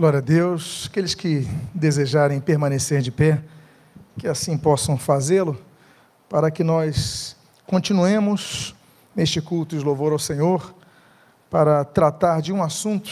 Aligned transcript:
Glória 0.00 0.20
a 0.20 0.22
Deus. 0.22 0.88
Aqueles 0.90 1.14
que 1.14 1.46
desejarem 1.74 2.40
permanecer 2.40 3.02
de 3.02 3.10
pé, 3.10 3.38
que 4.16 4.26
assim 4.26 4.56
possam 4.56 4.96
fazê-lo, 4.96 5.60
para 6.26 6.50
que 6.50 6.64
nós 6.64 7.36
continuemos 7.66 8.74
neste 9.14 9.42
culto 9.42 9.76
de 9.76 9.84
louvor 9.84 10.12
ao 10.12 10.18
Senhor, 10.18 10.74
para 11.50 11.84
tratar 11.84 12.40
de 12.40 12.50
um 12.50 12.62
assunto, 12.62 13.10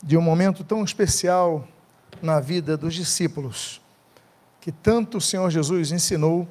de 0.00 0.16
um 0.16 0.20
momento 0.20 0.62
tão 0.62 0.84
especial 0.84 1.66
na 2.22 2.38
vida 2.38 2.76
dos 2.76 2.94
discípulos, 2.94 3.80
que 4.60 4.70
tanto 4.70 5.18
o 5.18 5.20
Senhor 5.20 5.50
Jesus 5.50 5.90
ensinou, 5.90 6.46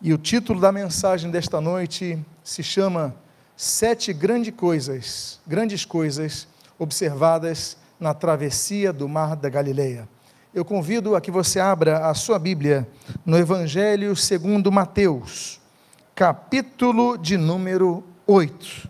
e 0.00 0.14
o 0.14 0.18
título 0.18 0.60
da 0.60 0.70
mensagem 0.70 1.32
desta 1.32 1.60
noite 1.60 2.16
se 2.44 2.62
chama 2.62 3.12
Sete 3.56 4.12
Grandes 4.12 4.54
Coisas, 4.54 5.40
Grandes 5.44 5.84
Coisas 5.84 6.46
Observadas 6.78 7.79
na 8.00 8.14
travessia 8.14 8.92
do 8.92 9.06
Mar 9.06 9.36
da 9.36 9.50
Galileia. 9.50 10.08
Eu 10.54 10.64
convido 10.64 11.14
a 11.14 11.20
que 11.20 11.30
você 11.30 11.60
abra 11.60 12.08
a 12.08 12.14
sua 12.14 12.38
Bíblia 12.38 12.88
no 13.24 13.36
Evangelho 13.36 14.16
segundo 14.16 14.72
Mateus, 14.72 15.60
capítulo 16.14 17.18
de 17.18 17.36
número 17.36 18.02
8. 18.26 18.88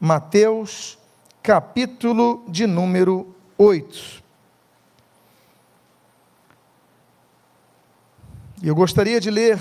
Mateus, 0.00 0.96
capítulo 1.42 2.44
de 2.48 2.66
número 2.66 3.34
8. 3.58 4.22
Eu 8.62 8.76
gostaria 8.76 9.20
de 9.20 9.28
ler 9.28 9.60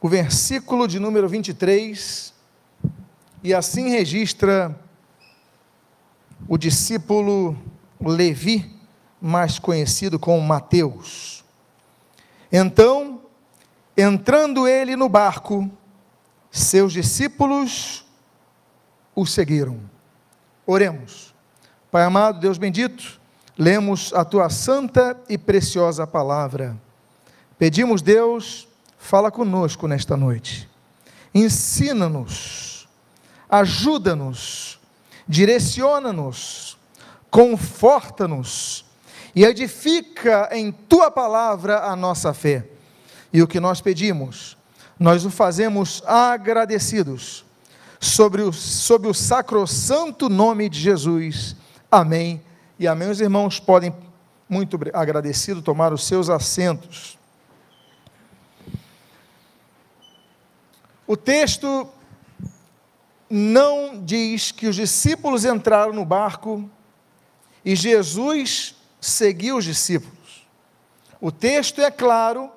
o 0.00 0.08
versículo 0.08 0.86
de 0.86 0.98
número 0.98 1.28
23, 1.28 2.34
e 3.42 3.54
assim 3.54 3.90
registra 3.90 4.78
o 6.48 6.56
discípulo 6.56 7.56
Levi, 8.00 8.74
mais 9.20 9.58
conhecido 9.58 10.18
como 10.18 10.40
Mateus. 10.40 11.44
Então, 12.52 13.22
entrando 13.96 14.68
ele 14.68 14.94
no 14.94 15.08
barco, 15.08 15.70
seus 16.50 16.92
discípulos 16.92 18.04
o 19.14 19.26
seguiram. 19.26 19.80
Oremos. 20.66 21.34
Pai 21.90 22.02
amado, 22.02 22.40
Deus 22.40 22.58
bendito, 22.58 23.20
lemos 23.56 24.12
a 24.12 24.24
tua 24.24 24.50
santa 24.50 25.18
e 25.28 25.38
preciosa 25.38 26.06
palavra. 26.06 26.76
Pedimos, 27.58 28.02
Deus, 28.02 28.68
fala 28.98 29.30
conosco 29.30 29.88
nesta 29.88 30.16
noite. 30.16 30.68
Ensina-nos, 31.34 32.88
ajuda-nos 33.48 34.78
direciona-nos, 35.28 36.76
conforta-nos 37.30 38.84
e 39.34 39.44
edifica 39.44 40.48
em 40.52 40.72
tua 40.72 41.10
palavra 41.10 41.84
a 41.84 41.94
nossa 41.94 42.32
fé. 42.32 42.66
E 43.32 43.42
o 43.42 43.46
que 43.46 43.60
nós 43.60 43.80
pedimos, 43.80 44.56
nós 44.98 45.24
o 45.24 45.30
fazemos 45.30 46.02
agradecidos 46.06 47.44
sobre 48.00 48.42
o, 48.42 48.52
sobre 48.52 49.08
o 49.08 49.14
sacrossanto 49.14 50.28
nome 50.28 50.68
de 50.68 50.80
Jesus. 50.80 51.56
Amém. 51.90 52.42
E 52.78 52.86
amém. 52.86 53.10
Os 53.10 53.20
irmãos 53.20 53.60
podem, 53.60 53.94
muito 54.48 54.78
agradecido, 54.92 55.60
tomar 55.60 55.92
os 55.92 56.06
seus 56.06 56.30
assentos. 56.30 57.18
O 61.06 61.16
texto 61.16 61.88
não 63.28 64.02
diz 64.04 64.52
que 64.52 64.66
os 64.66 64.76
discípulos 64.76 65.44
entraram 65.44 65.92
no 65.92 66.04
barco 66.04 66.68
e 67.64 67.74
Jesus 67.74 68.76
seguiu 69.00 69.56
os 69.56 69.64
discípulos. 69.64 70.46
O 71.20 71.32
texto 71.32 71.80
é 71.80 71.90
claro, 71.90 72.50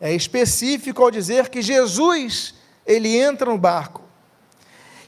é 0.00 0.14
específico 0.14 1.02
ao 1.02 1.10
dizer 1.10 1.48
que 1.48 1.60
Jesus, 1.60 2.54
ele 2.86 3.16
entra 3.16 3.50
no 3.50 3.58
barco. 3.58 4.02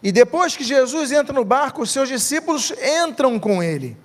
E 0.03 0.11
depois 0.11 0.57
que 0.57 0.65
Jesus 0.65 1.13
entra 1.13 1.33
no 1.33 1.45
barco, 1.45 1.83
os 1.83 1.91
seus 1.91 2.09
discípulos 2.09 2.73
entram 3.05 3.39
com 3.39 3.63
ele. 3.63 3.97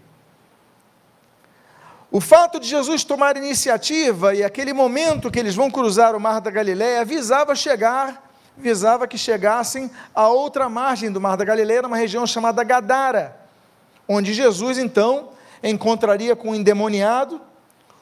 O 2.12 2.22
fato 2.22 2.60
de 2.60 2.68
Jesus 2.68 3.04
tomar 3.04 3.38
iniciativa 3.38 4.36
e 4.36 4.44
aquele 4.44 4.72
momento 4.72 5.32
que 5.32 5.40
eles 5.40 5.56
vão 5.56 5.72
cruzar 5.72 6.16
o 6.16 6.20
mar 6.20 6.40
da 6.40 6.52
Galiléia 6.52 7.02
avisava 7.02 7.56
chegar 7.56 8.23
visava 8.58 9.08
que 9.08 9.18
chegassem 9.18 9.90
à 10.14 10.28
outra 10.28 10.70
margem 10.70 11.12
do 11.12 11.20
Mar 11.20 11.36
da 11.36 11.46
Galileia, 11.46 11.82
numa 11.82 11.98
região 11.98 12.26
chamada 12.26 12.64
Gadara, 12.64 13.38
onde 14.08 14.34
Jesus 14.34 14.78
então 14.78 15.30
encontraria 15.64 16.36
com 16.36 16.52
o 16.52 16.56
endemoniado, 16.56 17.42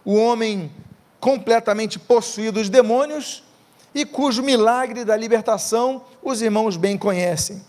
o 0.03 0.15
homem 0.15 0.71
completamente 1.19 1.99
possuído 1.99 2.53
dos 2.53 2.69
demônios 2.69 3.43
e 3.93 4.05
cujo 4.05 4.41
milagre 4.41 5.05
da 5.05 5.15
libertação 5.15 6.03
os 6.23 6.41
irmãos 6.41 6.75
bem 6.75 6.97
conhecem. 6.97 7.63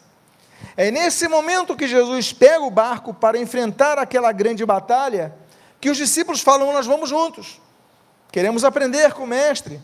É 0.76 0.90
nesse 0.90 1.28
momento 1.28 1.76
que 1.76 1.86
Jesus 1.86 2.32
pega 2.32 2.64
o 2.64 2.70
barco 2.70 3.12
para 3.12 3.38
enfrentar 3.38 3.98
aquela 3.98 4.32
grande 4.32 4.64
batalha 4.64 5.34
que 5.80 5.90
os 5.90 5.96
discípulos 5.96 6.40
falam: 6.40 6.72
Nós 6.72 6.86
vamos 6.86 7.10
juntos, 7.10 7.60
queremos 8.30 8.64
aprender 8.64 9.12
com 9.12 9.24
o 9.24 9.26
Mestre, 9.26 9.80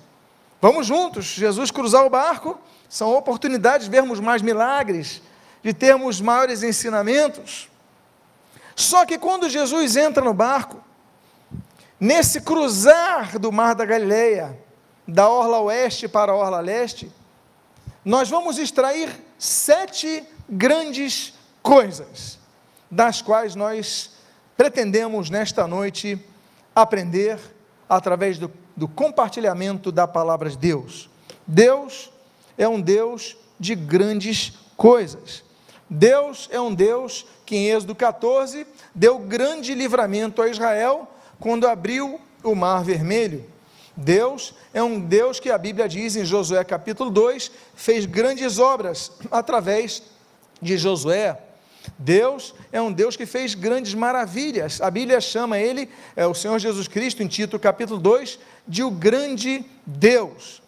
vamos 0.60 0.86
juntos. 0.86 1.26
Jesus 1.26 1.70
cruzar 1.70 2.04
o 2.04 2.10
barco 2.10 2.58
são 2.88 3.14
oportunidades 3.14 3.86
de 3.86 3.91
vermos 3.91 4.20
mais 4.20 4.42
milagres, 4.42 5.22
de 5.62 5.72
termos 5.72 6.20
maiores 6.20 6.62
ensinamentos. 6.62 7.69
Só 8.74 9.04
que 9.04 9.18
quando 9.18 9.48
Jesus 9.48 9.97
entra 9.97 10.22
no 10.24 10.32
barco, 10.32 10.82
nesse 11.98 12.41
cruzar 12.41 13.38
do 13.38 13.50
Mar 13.50 13.74
da 13.74 13.84
Galileia, 13.84 14.58
da 15.06 15.28
orla 15.28 15.58
oeste 15.60 16.06
para 16.06 16.32
a 16.32 16.36
orla 16.36 16.60
leste, 16.60 17.10
nós 18.04 18.28
vamos 18.28 18.58
extrair 18.58 19.10
sete 19.38 20.24
grandes 20.48 21.34
coisas, 21.62 22.38
das 22.91 23.20
quais 23.20 23.54
nós 23.54 24.12
pretendemos 24.56 25.28
nesta 25.28 25.66
noite 25.66 26.18
aprender 26.74 27.38
através 27.88 28.38
do, 28.38 28.50
do 28.78 28.87
compartilhamento 28.87 29.91
da 29.91 30.06
palavra 30.06 30.49
de 30.49 30.56
Deus. 30.56 31.11
Deus 31.44 32.11
é 32.56 32.69
um 32.69 32.81
Deus 32.81 33.37
de 33.59 33.75
grandes 33.75 34.53
coisas. 34.77 35.43
Deus 35.91 36.49
é 36.53 36.61
um 36.61 36.72
Deus 36.72 37.27
que 37.44 37.56
em 37.56 37.71
Êxodo 37.71 37.94
14 37.94 38.65
deu 38.94 39.19
grande 39.19 39.75
livramento 39.75 40.41
a 40.41 40.49
Israel 40.49 41.09
quando 41.41 41.66
abriu 41.66 42.21
o 42.44 42.55
Mar 42.55 42.84
Vermelho. 42.84 43.44
Deus 43.97 44.55
é 44.72 44.81
um 44.81 45.00
Deus 45.00 45.41
que 45.41 45.50
a 45.50 45.59
Bíblia 45.59 45.89
diz 45.89 46.15
em 46.15 46.25
Josué 46.25 46.62
capítulo 46.62 47.10
2 47.10 47.50
fez 47.75 48.06
grandes 48.06 48.60
obras 48.60 49.10
através 49.28 50.05
de 50.62 50.78
Josué. 50.78 51.37
Deus 51.99 52.55
é 52.72 52.81
um 52.81 52.93
Deus 52.93 53.16
que 53.16 53.25
fez 53.25 53.55
grandes 53.55 53.95
maravilhas. 53.95 54.81
A 54.81 54.91
Bíblia 54.91 55.21
chama 55.21 55.59
ele, 55.59 55.89
é, 56.16 56.27
o 56.27 56.34
Senhor 56.34 56.59
Jesus 56.59 56.89
Cristo, 56.89 57.22
em 57.22 57.28
Tito 57.28 57.59
capítulo 57.59 57.99
2, 58.00 58.39
de 58.68 58.82
o 58.82 58.90
grande 58.90 59.64
Deus. 59.86 60.62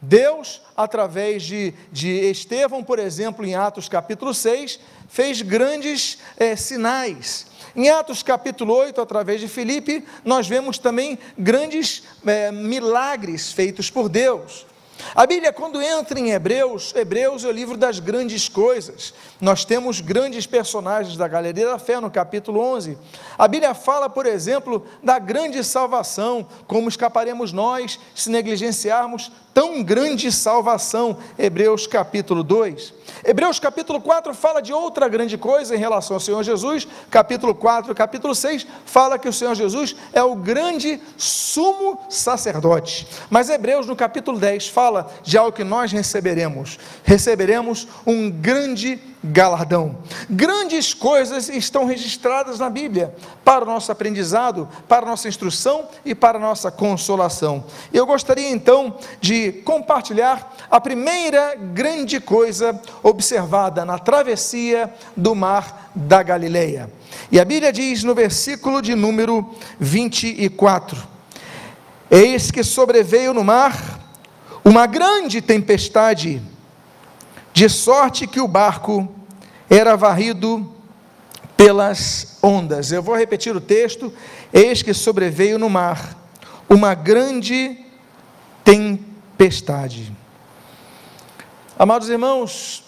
Deus, 0.00 0.60
através 0.76 1.44
de, 1.44 1.72
de 1.92 2.08
Estevão, 2.08 2.82
por 2.82 2.98
exemplo, 2.98 3.46
em 3.46 3.54
Atos 3.54 3.88
capítulo 3.88 4.34
6, 4.34 4.80
fez 5.08 5.42
grandes 5.42 6.18
é, 6.36 6.56
sinais. 6.56 7.46
Em 7.76 7.88
Atos 7.88 8.22
capítulo 8.22 8.74
8, 8.74 9.00
através 9.00 9.40
de 9.40 9.46
Filipe, 9.46 10.04
nós 10.24 10.48
vemos 10.48 10.76
também 10.76 11.18
grandes 11.38 12.02
é, 12.26 12.50
milagres 12.50 13.52
feitos 13.52 13.90
por 13.90 14.08
Deus. 14.08 14.66
A 15.14 15.26
Bíblia, 15.26 15.52
quando 15.52 15.80
entra 15.80 16.18
em 16.18 16.30
Hebreus, 16.30 16.94
Hebreus 16.94 17.44
é 17.44 17.48
o 17.48 17.52
livro 17.52 17.76
das 17.76 17.98
grandes 17.98 18.48
coisas. 18.48 19.12
Nós 19.40 19.64
temos 19.64 20.00
grandes 20.00 20.46
personagens 20.46 21.16
da 21.16 21.28
Galeria 21.28 21.66
da 21.66 21.78
Fé 21.78 22.00
no 22.00 22.10
capítulo 22.10 22.60
11. 22.60 22.96
A 23.36 23.46
Bíblia 23.46 23.74
fala, 23.74 24.08
por 24.08 24.26
exemplo, 24.26 24.86
da 25.02 25.18
grande 25.18 25.62
salvação, 25.62 26.46
como 26.66 26.88
escaparemos 26.88 27.52
nós 27.52 28.00
se 28.14 28.30
negligenciarmos 28.30 29.30
tão 29.52 29.82
grande 29.82 30.30
salvação. 30.30 31.16
Hebreus 31.38 31.86
capítulo 31.86 32.42
2. 32.42 32.94
Hebreus 33.24 33.60
capítulo 33.60 34.00
4 34.00 34.34
fala 34.34 34.60
de 34.60 34.72
outra 34.72 35.08
grande 35.08 35.38
coisa 35.38 35.74
em 35.74 35.78
relação 35.78 36.16
ao 36.16 36.20
Senhor 36.20 36.42
Jesus. 36.42 36.86
Capítulo 37.10 37.54
4, 37.54 37.94
capítulo 37.94 38.34
6 38.34 38.66
fala 38.84 39.18
que 39.18 39.28
o 39.28 39.32
Senhor 39.32 39.54
Jesus 39.54 39.94
é 40.12 40.22
o 40.22 40.34
grande 40.34 41.00
sumo 41.16 42.00
sacerdote. 42.08 43.06
Mas 43.30 43.48
Hebreus 43.48 43.86
no 43.86 43.94
capítulo 43.94 44.38
10 44.38 44.68
fala 44.68 45.10
de 45.22 45.38
algo 45.38 45.52
que 45.52 45.64
nós 45.64 45.92
receberemos. 45.92 46.78
Receberemos 47.04 47.86
um 48.06 48.30
grande 48.30 49.00
galardão. 49.22 49.96
Grandes 50.28 50.92
coisas 50.92 51.48
estão 51.48 51.84
registradas 51.84 52.58
na 52.58 52.68
Bíblia 52.68 53.14
para 53.44 53.62
o 53.62 53.66
nosso 53.66 53.92
aprendizado, 53.92 54.68
para 54.88 55.06
a 55.06 55.08
nossa 55.08 55.28
instrução 55.28 55.86
e 56.04 56.14
para 56.14 56.38
a 56.38 56.40
nossa 56.40 56.70
consolação. 56.70 57.64
Eu 57.92 58.04
gostaria 58.04 58.50
então 58.50 58.96
de 59.20 59.41
compartilhar 59.50 60.54
a 60.70 60.80
primeira 60.80 61.56
grande 61.56 62.20
coisa 62.20 62.80
observada 63.02 63.84
na 63.84 63.98
travessia 63.98 64.92
do 65.16 65.34
mar 65.34 65.90
da 65.94 66.22
Galileia. 66.22 66.88
E 67.30 67.40
a 67.40 67.44
Bíblia 67.44 67.72
diz 67.72 68.04
no 68.04 68.14
versículo 68.14 68.82
de 68.82 68.94
número 68.94 69.54
24: 69.80 70.96
Eis 72.10 72.50
que 72.50 72.62
sobreveio 72.62 73.32
no 73.32 73.42
mar 73.42 74.00
uma 74.64 74.86
grande 74.86 75.40
tempestade, 75.40 76.40
de 77.52 77.68
sorte 77.68 78.26
que 78.26 78.40
o 78.40 78.46
barco 78.46 79.08
era 79.68 79.96
varrido 79.96 80.70
pelas 81.56 82.38
ondas. 82.42 82.92
Eu 82.92 83.02
vou 83.02 83.16
repetir 83.16 83.56
o 83.56 83.60
texto: 83.60 84.12
Eis 84.52 84.82
que 84.82 84.92
sobreveio 84.92 85.58
no 85.58 85.70
mar 85.70 86.16
uma 86.68 86.94
grande 86.94 87.78
tempestade. 88.64 89.11
Amados 91.76 92.08
irmãos, 92.08 92.84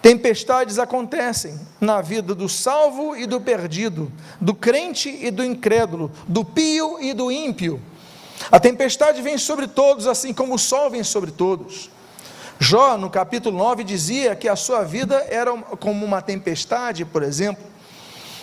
tempestades 0.00 0.78
acontecem 0.78 1.58
na 1.80 2.00
vida 2.00 2.32
do 2.32 2.48
salvo 2.48 3.16
e 3.16 3.26
do 3.26 3.40
perdido, 3.40 4.12
do 4.40 4.54
crente 4.54 5.08
e 5.08 5.32
do 5.32 5.42
incrédulo, 5.42 6.12
do 6.28 6.44
pio 6.44 7.00
e 7.00 7.12
do 7.12 7.28
ímpio. 7.28 7.82
A 8.52 8.60
tempestade 8.60 9.20
vem 9.20 9.36
sobre 9.36 9.66
todos, 9.66 10.06
assim 10.06 10.32
como 10.32 10.54
o 10.54 10.58
sol 10.58 10.90
vem 10.90 11.02
sobre 11.02 11.32
todos. 11.32 11.90
Jó, 12.60 12.96
no 12.96 13.10
capítulo 13.10 13.58
9, 13.58 13.82
dizia 13.82 14.36
que 14.36 14.48
a 14.48 14.54
sua 14.54 14.84
vida 14.84 15.26
era 15.28 15.52
como 15.80 16.06
uma 16.06 16.22
tempestade, 16.22 17.04
por 17.04 17.24
exemplo. 17.24 17.64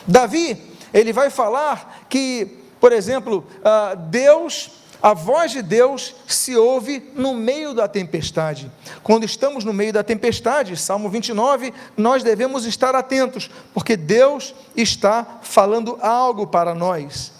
Davi, 0.06 0.62
ele 0.94 1.13
vai 1.13 1.30
falar 1.30 2.06
que, 2.10 2.60
por 2.78 2.92
exemplo, 2.92 3.45
ah, 3.63 3.95
Deus, 3.95 4.81
a 5.01 5.13
voz 5.13 5.51
de 5.51 5.62
Deus 5.62 6.13
se 6.27 6.56
ouve 6.56 7.12
no 7.15 7.33
meio 7.33 7.74
da 7.74 7.88
tempestade. 7.88 8.71
Quando 9.01 9.24
estamos 9.24 9.63
no 9.63 9.74
meio 9.74 9.92
da 9.92 10.03
tempestade, 10.03 10.77
Salmo 10.77 11.09
29, 11.09 11.74
nós 11.98 12.21
devemos 12.21 12.65
estar 12.65 12.95
atentos, 12.95 13.50
porque 13.74 13.98
Deus 13.98 14.53
está 14.75 15.39
falando 15.42 15.98
algo 16.01 16.45
para 16.45 16.75
nós. 16.75 17.31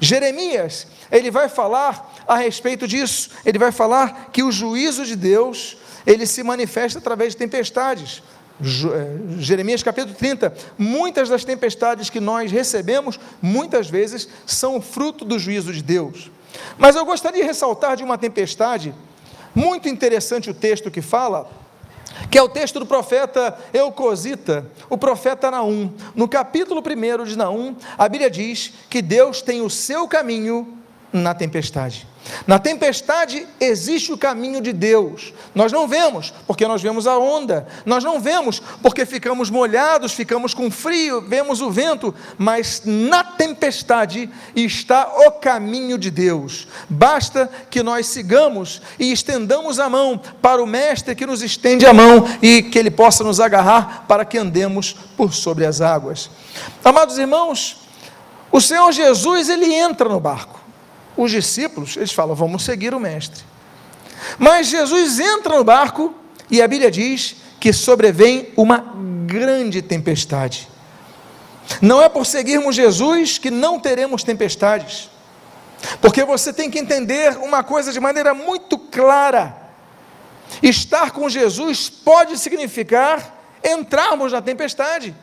Jeremias, 0.00 0.88
ele 1.10 1.30
vai 1.30 1.48
falar 1.48 2.12
a 2.26 2.36
respeito 2.36 2.88
disso, 2.88 3.30
ele 3.44 3.58
vai 3.58 3.70
falar 3.70 4.30
que 4.32 4.42
o 4.42 4.50
juízo 4.50 5.04
de 5.04 5.14
Deus, 5.14 5.76
ele 6.04 6.26
se 6.26 6.42
manifesta 6.42 6.98
através 6.98 7.32
de 7.32 7.38
tempestades. 7.38 8.22
É, 8.60 9.40
Jeremias 9.40 9.82
capítulo 9.82 10.14
30, 10.14 10.52
muitas 10.78 11.28
das 11.28 11.44
tempestades 11.44 12.08
que 12.08 12.18
nós 12.18 12.50
recebemos, 12.50 13.20
muitas 13.40 13.88
vezes 13.88 14.28
são 14.46 14.80
fruto 14.80 15.24
do 15.24 15.38
juízo 15.38 15.72
de 15.72 15.82
Deus. 15.82 16.30
Mas 16.78 16.96
eu 16.96 17.04
gostaria 17.04 17.42
de 17.42 17.46
ressaltar 17.46 17.96
de 17.96 18.04
uma 18.04 18.18
tempestade, 18.18 18.94
muito 19.54 19.88
interessante 19.88 20.50
o 20.50 20.54
texto 20.54 20.90
que 20.90 21.00
fala, 21.00 21.50
que 22.30 22.38
é 22.38 22.42
o 22.42 22.48
texto 22.48 22.78
do 22.78 22.86
profeta 22.86 23.58
Eucosita, 23.72 24.66
o 24.88 24.98
profeta 24.98 25.50
Naum. 25.50 25.92
No 26.14 26.28
capítulo 26.28 26.82
1 26.82 27.24
de 27.24 27.36
Naum, 27.36 27.76
a 27.96 28.08
Bíblia 28.08 28.30
diz 28.30 28.72
que 28.88 29.00
Deus 29.02 29.42
tem 29.42 29.60
o 29.62 29.70
seu 29.70 30.06
caminho 30.08 30.78
na 31.12 31.34
tempestade. 31.34 32.06
Na 32.46 32.58
tempestade 32.58 33.46
existe 33.60 34.12
o 34.12 34.18
caminho 34.18 34.60
de 34.60 34.72
Deus. 34.72 35.32
Nós 35.54 35.72
não 35.72 35.88
vemos, 35.88 36.32
porque 36.46 36.66
nós 36.66 36.82
vemos 36.82 37.06
a 37.06 37.18
onda. 37.18 37.66
Nós 37.84 38.04
não 38.04 38.20
vemos, 38.20 38.60
porque 38.82 39.04
ficamos 39.04 39.50
molhados, 39.50 40.12
ficamos 40.12 40.54
com 40.54 40.70
frio, 40.70 41.20
vemos 41.22 41.60
o 41.60 41.70
vento. 41.70 42.14
Mas 42.38 42.82
na 42.84 43.24
tempestade 43.24 44.30
está 44.54 45.10
o 45.26 45.32
caminho 45.32 45.98
de 45.98 46.10
Deus. 46.10 46.68
Basta 46.88 47.50
que 47.70 47.82
nós 47.82 48.06
sigamos 48.06 48.82
e 48.98 49.12
estendamos 49.12 49.78
a 49.78 49.88
mão 49.88 50.20
para 50.40 50.62
o 50.62 50.66
Mestre 50.66 51.14
que 51.14 51.26
nos 51.26 51.42
estende 51.42 51.86
a 51.86 51.92
mão 51.92 52.28
e 52.42 52.62
que 52.62 52.78
Ele 52.78 52.90
possa 52.90 53.24
nos 53.24 53.40
agarrar 53.40 54.04
para 54.06 54.24
que 54.24 54.38
andemos 54.38 54.94
por 55.16 55.32
sobre 55.32 55.66
as 55.66 55.80
águas. 55.80 56.30
Amados 56.84 57.18
irmãos, 57.18 57.76
o 58.50 58.60
Senhor 58.60 58.90
Jesus, 58.92 59.48
ele 59.48 59.72
entra 59.72 60.08
no 60.08 60.20
barco 60.20 60.65
os 61.16 61.30
discípulos, 61.30 61.96
eles 61.96 62.12
falam, 62.12 62.34
vamos 62.34 62.64
seguir 62.64 62.94
o 62.94 63.00
mestre. 63.00 63.42
Mas 64.38 64.68
Jesus 64.68 65.18
entra 65.18 65.56
no 65.56 65.64
barco 65.64 66.14
e 66.50 66.60
a 66.60 66.68
Bíblia 66.68 66.90
diz 66.90 67.36
que 67.58 67.72
sobrevém 67.72 68.52
uma 68.56 68.94
grande 69.26 69.82
tempestade. 69.82 70.68
Não 71.80 72.02
é 72.02 72.08
por 72.08 72.24
seguirmos 72.24 72.76
Jesus 72.76 73.38
que 73.38 73.50
não 73.50 73.80
teremos 73.80 74.22
tempestades. 74.22 75.10
Porque 76.00 76.24
você 76.24 76.52
tem 76.52 76.70
que 76.70 76.78
entender 76.78 77.36
uma 77.38 77.62
coisa 77.62 77.92
de 77.92 78.00
maneira 78.00 78.34
muito 78.34 78.78
clara. 78.78 79.56
Estar 80.62 81.10
com 81.10 81.28
Jesus 81.28 81.88
pode 81.88 82.38
significar 82.38 83.34
entrarmos 83.64 84.32
na 84.32 84.40
tempestade. 84.40 85.14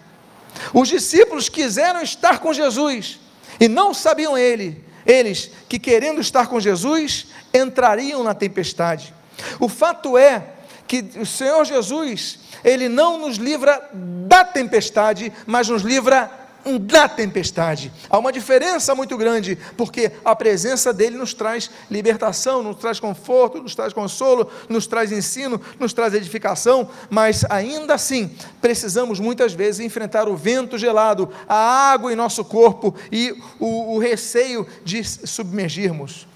Os 0.74 0.88
discípulos 0.88 1.50
quiseram 1.50 2.02
estar 2.02 2.40
com 2.40 2.54
Jesus 2.54 3.20
e 3.60 3.68
não 3.68 3.94
sabiam 3.94 4.38
ele 4.38 4.84
eles 5.06 5.52
que, 5.68 5.80
querendo 5.80 6.22
estar 6.22 6.48
com 6.48 6.60
Jesus, 6.60 7.28
entrariam 7.54 8.24
na 8.24 8.34
tempestade. 8.34 9.14
O 9.60 9.68
fato 9.68 10.18
é 10.18 10.48
que 10.88 11.06
o 11.18 11.26
Senhor 11.26 11.64
Jesus, 11.66 12.40
ele 12.64 12.88
não 12.88 13.18
nos 13.18 13.38
livra 13.38 13.90
da 13.94 14.44
tempestade, 14.44 15.32
mas 15.46 15.70
nos 15.70 15.82
livra 15.82 16.43
da 16.80 17.10
tempestade. 17.10 17.92
Há 18.10 18.18
uma 18.18 18.32
diferença 18.32 18.96
muito 18.96 19.18
grande, 19.18 19.58
porque 19.78 20.12
a 20.24 20.36
presença 20.36 20.94
dele 20.94 21.18
nos 21.18 21.34
traz 21.34 21.70
libertação, 21.90 22.64
nos 22.64 22.78
traz 22.78 23.00
conforto, 23.00 23.62
nos 23.62 23.76
traz 23.76 23.92
consolo, 23.92 24.50
nos 24.70 24.88
traz 24.88 25.12
ensino, 25.12 25.60
nos 25.80 25.94
traz 25.94 26.14
edificação, 26.14 26.90
mas 27.10 27.46
ainda 27.50 27.94
assim 27.94 28.36
precisamos 28.62 29.20
muitas 29.20 29.54
vezes 29.54 29.86
enfrentar 29.86 30.28
o 30.28 30.36
vento 30.36 30.78
gelado, 30.78 31.30
a 31.48 31.92
água 31.92 32.12
em 32.12 32.16
nosso 32.16 32.46
corpo 32.46 32.96
e 33.12 33.36
o, 33.60 33.96
o 33.96 34.00
receio 34.00 34.66
de 34.84 35.04
submergirmos. 35.04 36.28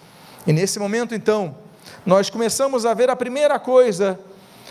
E 0.46 0.54
nesse 0.54 0.80
momento, 0.80 1.16
então, 1.16 1.56
nós 2.06 2.30
começamos 2.30 2.86
a 2.86 2.94
ver 2.94 3.10
a 3.10 3.16
primeira 3.16 3.60
coisa, 3.60 4.20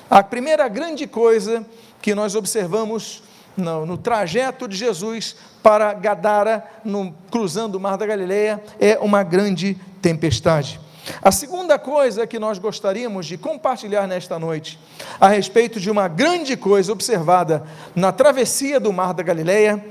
a 0.08 0.22
primeira 0.22 0.68
grande 0.68 1.06
coisa 1.06 1.66
que 2.00 2.14
nós 2.14 2.34
observamos 2.34 3.22
no, 3.56 3.86
no 3.86 3.96
trajeto 3.96 4.68
de 4.68 4.76
Jesus 4.76 5.36
para 5.62 5.92
Gadara, 5.94 6.64
no, 6.84 7.14
cruzando 7.30 7.76
o 7.76 7.80
mar 7.80 7.96
da 7.96 8.06
Galileia, 8.06 8.62
é 8.78 8.98
uma 8.98 9.22
grande 9.22 9.76
tempestade. 10.00 10.80
A 11.22 11.30
segunda 11.30 11.78
coisa 11.78 12.26
que 12.26 12.38
nós 12.38 12.58
gostaríamos 12.58 13.26
de 13.26 13.38
compartilhar 13.38 14.06
nesta 14.06 14.38
noite, 14.38 14.78
a 15.20 15.28
respeito 15.28 15.78
de 15.78 15.90
uma 15.90 16.08
grande 16.08 16.56
coisa 16.56 16.92
observada 16.92 17.64
na 17.94 18.10
travessia 18.12 18.80
do 18.80 18.92
mar 18.92 19.14
da 19.14 19.22
Galileia, 19.22 19.84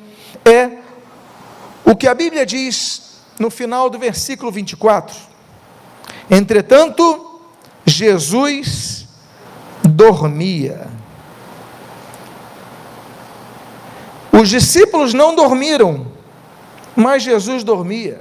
é 0.43 0.79
o 1.85 1.95
que 1.95 2.07
a 2.07 2.13
Bíblia 2.13 2.45
diz 2.45 3.21
no 3.39 3.49
final 3.49 3.89
do 3.89 3.97
versículo 3.97 4.51
24. 4.51 5.15
Entretanto, 6.29 7.41
Jesus 7.85 9.07
dormia. 9.83 10.87
Os 14.39 14.49
discípulos 14.49 15.13
não 15.13 15.33
dormiram, 15.33 16.07
mas 16.95 17.23
Jesus 17.23 17.63
dormia. 17.63 18.19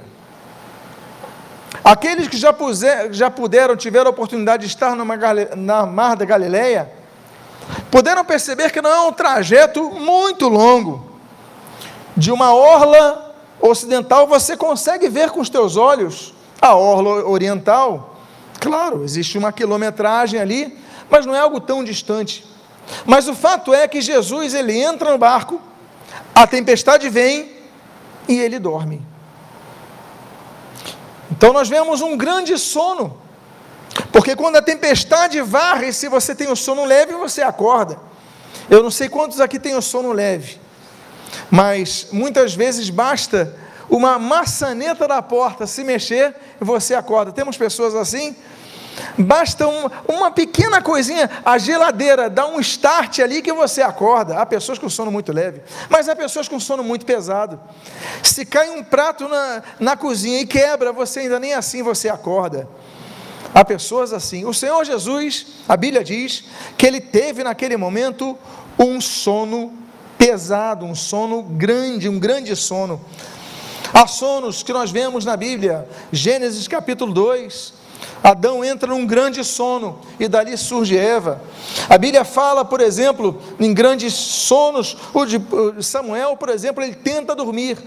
Aqueles 1.83 2.27
que 2.27 2.37
já, 2.37 2.53
puser, 2.53 3.13
já 3.13 3.29
puderam, 3.29 3.75
tiveram 3.75 4.07
a 4.07 4.09
oportunidade 4.09 4.61
de 4.61 4.69
estar 4.69 4.95
numa, 4.95 5.17
na 5.55 5.85
Mar 5.85 6.15
da 6.15 6.25
Galileia, 6.25 6.89
puderam 7.91 8.23
perceber 8.23 8.71
que 8.71 8.81
não 8.81 8.89
é 8.89 9.01
um 9.01 9.11
trajeto 9.11 9.91
muito 9.91 10.47
longo. 10.47 11.05
De 12.15 12.31
uma 12.31 12.53
orla 12.53 13.35
ocidental, 13.59 14.25
você 14.25 14.55
consegue 14.55 15.09
ver 15.09 15.31
com 15.31 15.41
os 15.41 15.49
teus 15.49 15.75
olhos 15.75 16.33
a 16.61 16.75
orla 16.75 17.25
oriental. 17.25 18.15
Claro, 18.59 19.03
existe 19.03 19.37
uma 19.37 19.51
quilometragem 19.51 20.39
ali, 20.39 20.79
mas 21.09 21.25
não 21.25 21.35
é 21.35 21.39
algo 21.39 21.59
tão 21.59 21.83
distante. 21.83 22.45
Mas 23.05 23.27
o 23.27 23.35
fato 23.35 23.73
é 23.73 23.87
que 23.87 24.01
Jesus 24.01 24.53
ele 24.53 24.79
entra 24.81 25.11
no 25.11 25.17
barco, 25.17 25.61
a 26.33 26.45
tempestade 26.45 27.09
vem 27.09 27.51
e 28.27 28.39
ele 28.39 28.59
dorme. 28.59 29.01
Então 31.31 31.51
nós 31.51 31.67
vemos 31.67 32.01
um 32.01 32.17
grande 32.17 32.57
sono, 32.57 33.17
porque 34.11 34.35
quando 34.35 34.57
a 34.57 34.61
tempestade 34.61 35.41
varre, 35.41 35.91
se 35.91 36.07
você 36.07 36.35
tem 36.35 36.51
o 36.51 36.55
sono 36.55 36.85
leve, 36.85 37.13
você 37.13 37.41
acorda. 37.41 37.97
Eu 38.69 38.81
não 38.81 38.91
sei 38.91 39.09
quantos 39.09 39.39
aqui 39.39 39.59
têm 39.59 39.75
o 39.75 39.81
sono 39.81 40.11
leve, 40.11 40.59
mas 41.49 42.07
muitas 42.11 42.53
vezes 42.53 42.89
basta 42.89 43.55
uma 43.89 44.17
maçaneta 44.17 45.07
da 45.07 45.21
porta 45.21 45.67
se 45.67 45.83
mexer 45.83 46.35
e 46.59 46.63
você 46.63 46.95
acorda. 46.95 47.31
Temos 47.31 47.57
pessoas 47.57 47.95
assim? 47.95 48.35
Basta 49.17 49.67
um, 49.67 49.89
uma 50.07 50.31
pequena 50.31 50.81
coisinha, 50.81 51.29
a 51.43 51.57
geladeira 51.57 52.29
dá 52.29 52.47
um 52.47 52.59
start 52.59 53.19
ali 53.19 53.41
que 53.41 53.51
você 53.51 53.81
acorda. 53.81 54.37
Há 54.37 54.45
pessoas 54.45 54.79
com 54.79 54.89
sono 54.89 55.11
muito 55.11 55.31
leve, 55.31 55.61
mas 55.89 56.09
há 56.09 56.15
pessoas 56.15 56.47
com 56.47 56.59
sono 56.59 56.83
muito 56.83 57.05
pesado. 57.05 57.59
Se 58.23 58.45
cai 58.45 58.69
um 58.69 58.83
prato 58.83 59.27
na, 59.27 59.63
na 59.79 59.97
cozinha 59.97 60.39
e 60.39 60.45
quebra, 60.45 60.91
você 60.91 61.21
ainda 61.21 61.39
nem 61.39 61.53
assim 61.53 61.83
você 61.83 62.09
acorda. 62.09 62.67
Há 63.53 63.63
pessoas 63.63 64.11
assim. 64.11 64.45
O 64.45 64.53
Senhor 64.53 64.83
Jesus, 64.83 65.47
a 65.67 65.77
Bíblia 65.77 66.03
diz 66.03 66.45
que 66.77 66.85
ele 66.85 66.99
teve 66.99 67.43
naquele 67.43 67.77
momento 67.77 68.37
um 68.77 68.99
sono 68.99 69.73
pesado, 70.17 70.85
um 70.85 70.95
sono 70.95 71.41
grande, 71.41 72.09
um 72.09 72.19
grande 72.19 72.55
sono. 72.55 72.99
Há 73.93 74.07
sonos 74.07 74.61
que 74.61 74.73
nós 74.73 74.91
vemos 74.91 75.23
na 75.23 75.37
Bíblia, 75.37 75.87
Gênesis 76.11 76.67
capítulo 76.67 77.13
2. 77.13 77.84
Adão 78.25 78.65
entra 78.65 78.89
num 78.89 79.05
grande 79.05 79.43
sono 79.43 79.99
e 80.19 80.27
dali 80.27 80.57
surge 80.57 80.97
Eva. 80.97 81.43
A 81.87 81.95
Bíblia 81.95 82.25
fala, 82.25 82.65
por 82.65 82.81
exemplo, 82.81 83.39
em 83.59 83.71
grandes 83.71 84.15
sonos. 84.15 84.97
O 85.13 85.25
de 85.27 85.39
Samuel, 85.83 86.35
por 86.35 86.49
exemplo, 86.49 86.83
ele 86.83 86.95
tenta 86.95 87.35
dormir. 87.35 87.77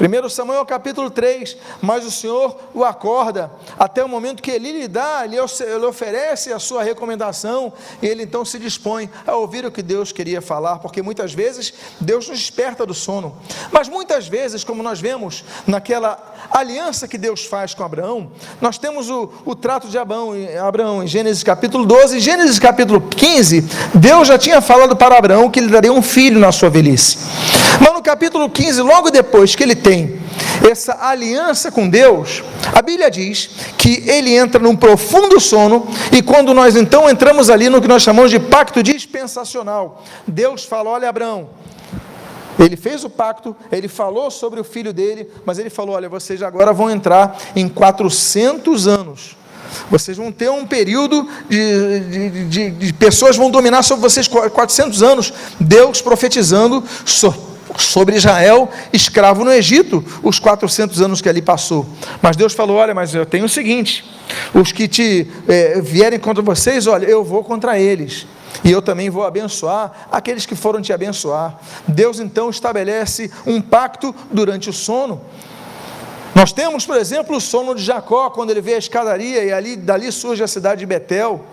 1 0.00 0.28
Samuel 0.28 0.64
capítulo 0.64 1.10
3, 1.10 1.56
mas 1.82 2.06
o 2.06 2.10
Senhor 2.10 2.56
o 2.72 2.84
acorda, 2.84 3.50
até 3.76 4.04
o 4.04 4.08
momento 4.08 4.40
que 4.40 4.50
ele 4.50 4.70
lhe 4.70 4.86
dá, 4.86 5.24
ele 5.24 5.38
oferece 5.84 6.52
a 6.52 6.60
sua 6.60 6.84
recomendação, 6.84 7.72
e 8.00 8.06
ele 8.06 8.22
então 8.22 8.44
se 8.44 8.60
dispõe 8.60 9.10
a 9.26 9.34
ouvir 9.34 9.66
o 9.66 9.72
que 9.72 9.82
Deus 9.82 10.12
queria 10.12 10.40
falar, 10.40 10.78
porque 10.78 11.02
muitas 11.02 11.34
vezes 11.34 11.74
Deus 12.00 12.28
nos 12.28 12.38
desperta 12.38 12.86
do 12.86 12.94
sono, 12.94 13.36
mas 13.72 13.88
muitas 13.88 14.28
vezes, 14.28 14.62
como 14.62 14.84
nós 14.84 15.00
vemos 15.00 15.44
naquela 15.66 16.34
aliança 16.50 17.08
que 17.08 17.18
Deus 17.18 17.44
faz 17.44 17.74
com 17.74 17.82
Abraão, 17.82 18.30
nós 18.60 18.78
temos 18.78 19.10
o, 19.10 19.32
o 19.44 19.56
trato 19.56 19.88
de 19.88 19.98
Abraão, 19.98 20.32
Abraão 20.64 21.02
em 21.02 21.08
Gênesis 21.08 21.42
capítulo 21.42 21.84
12, 21.84 22.18
em 22.18 22.20
Gênesis 22.20 22.58
capítulo 22.60 23.00
15, 23.00 23.64
Deus 23.94 24.28
já 24.28 24.38
tinha 24.38 24.60
falado 24.60 24.94
para 24.94 25.18
Abraão 25.18 25.50
que 25.50 25.58
ele 25.58 25.68
daria 25.68 25.92
um 25.92 26.02
filho 26.02 26.38
na 26.38 26.52
sua 26.52 26.70
velhice, 26.70 27.18
mas 27.80 27.92
no 27.92 28.02
capítulo 28.02 28.48
15, 28.48 28.80
logo 28.82 29.10
depois 29.10 29.56
que 29.56 29.62
ele 29.62 29.74
tem 29.88 30.20
essa 30.70 30.98
aliança 31.00 31.72
com 31.72 31.88
Deus, 31.88 32.42
a 32.74 32.82
Bíblia 32.82 33.10
diz 33.10 33.48
que 33.78 34.04
ele 34.06 34.34
entra 34.34 34.60
num 34.60 34.76
profundo 34.76 35.40
sono, 35.40 35.88
e 36.12 36.20
quando 36.20 36.52
nós 36.52 36.76
então 36.76 37.08
entramos 37.08 37.48
ali 37.48 37.70
no 37.70 37.80
que 37.80 37.88
nós 37.88 38.02
chamamos 38.02 38.30
de 38.30 38.38
pacto 38.38 38.82
dispensacional, 38.82 40.04
Deus 40.26 40.64
fala: 40.64 40.90
Olha, 40.90 41.08
Abraão, 41.08 41.48
ele 42.58 42.76
fez 42.76 43.02
o 43.02 43.08
pacto, 43.08 43.56
ele 43.72 43.88
falou 43.88 44.30
sobre 44.30 44.60
o 44.60 44.64
filho 44.64 44.92
dele, 44.92 45.30
mas 45.46 45.58
ele 45.58 45.70
falou: 45.70 45.94
Olha, 45.94 46.08
vocês 46.08 46.42
agora 46.42 46.72
vão 46.72 46.90
entrar 46.90 47.38
em 47.56 47.66
400 47.66 48.86
anos. 48.86 49.38
Vocês 49.90 50.16
vão 50.16 50.32
ter 50.32 50.50
um 50.50 50.66
período 50.66 51.28
de, 51.48 52.00
de, 52.00 52.44
de, 52.48 52.70
de 52.70 52.92
pessoas 52.94 53.36
vão 53.36 53.50
dominar 53.50 53.82
sobre 53.82 54.02
vocês 54.02 54.26
400 54.26 55.02
anos. 55.02 55.32
Deus 55.60 56.00
profetizando 56.02 56.82
sobre 57.04 57.47
Israel, 58.14 58.68
escravo 58.92 59.44
no 59.44 59.52
Egito, 59.52 60.04
os 60.22 60.38
400 60.38 61.00
anos 61.00 61.20
que 61.20 61.28
ali 61.28 61.42
passou. 61.42 61.86
Mas 62.22 62.36
Deus 62.36 62.54
falou: 62.54 62.76
Olha, 62.76 62.94
mas 62.94 63.14
eu 63.14 63.26
tenho 63.26 63.44
o 63.44 63.48
seguinte: 63.48 64.04
os 64.54 64.72
que 64.72 64.88
te 64.88 65.26
é, 65.46 65.80
vierem 65.80 66.18
contra 66.18 66.42
vocês, 66.42 66.86
olha, 66.86 67.06
eu 67.06 67.24
vou 67.24 67.44
contra 67.44 67.78
eles. 67.78 68.26
E 68.64 68.70
eu 68.70 68.82
também 68.82 69.10
vou 69.10 69.24
abençoar 69.24 70.08
aqueles 70.10 70.46
que 70.46 70.54
foram 70.54 70.80
te 70.80 70.92
abençoar. 70.92 71.58
Deus 71.86 72.18
então 72.18 72.50
estabelece 72.50 73.30
um 73.46 73.60
pacto 73.60 74.14
durante 74.30 74.70
o 74.70 74.72
sono. 74.72 75.20
Nós 76.34 76.52
temos, 76.52 76.86
por 76.86 76.96
exemplo, 76.96 77.36
o 77.36 77.40
sono 77.40 77.74
de 77.74 77.82
Jacó, 77.82 78.30
quando 78.30 78.50
ele 78.50 78.60
vê 78.60 78.74
a 78.74 78.78
escadaria 78.78 79.44
e 79.44 79.52
ali 79.52 79.76
dali 79.76 80.10
surge 80.12 80.42
a 80.42 80.48
cidade 80.48 80.80
de 80.80 80.86
Betel. 80.86 81.44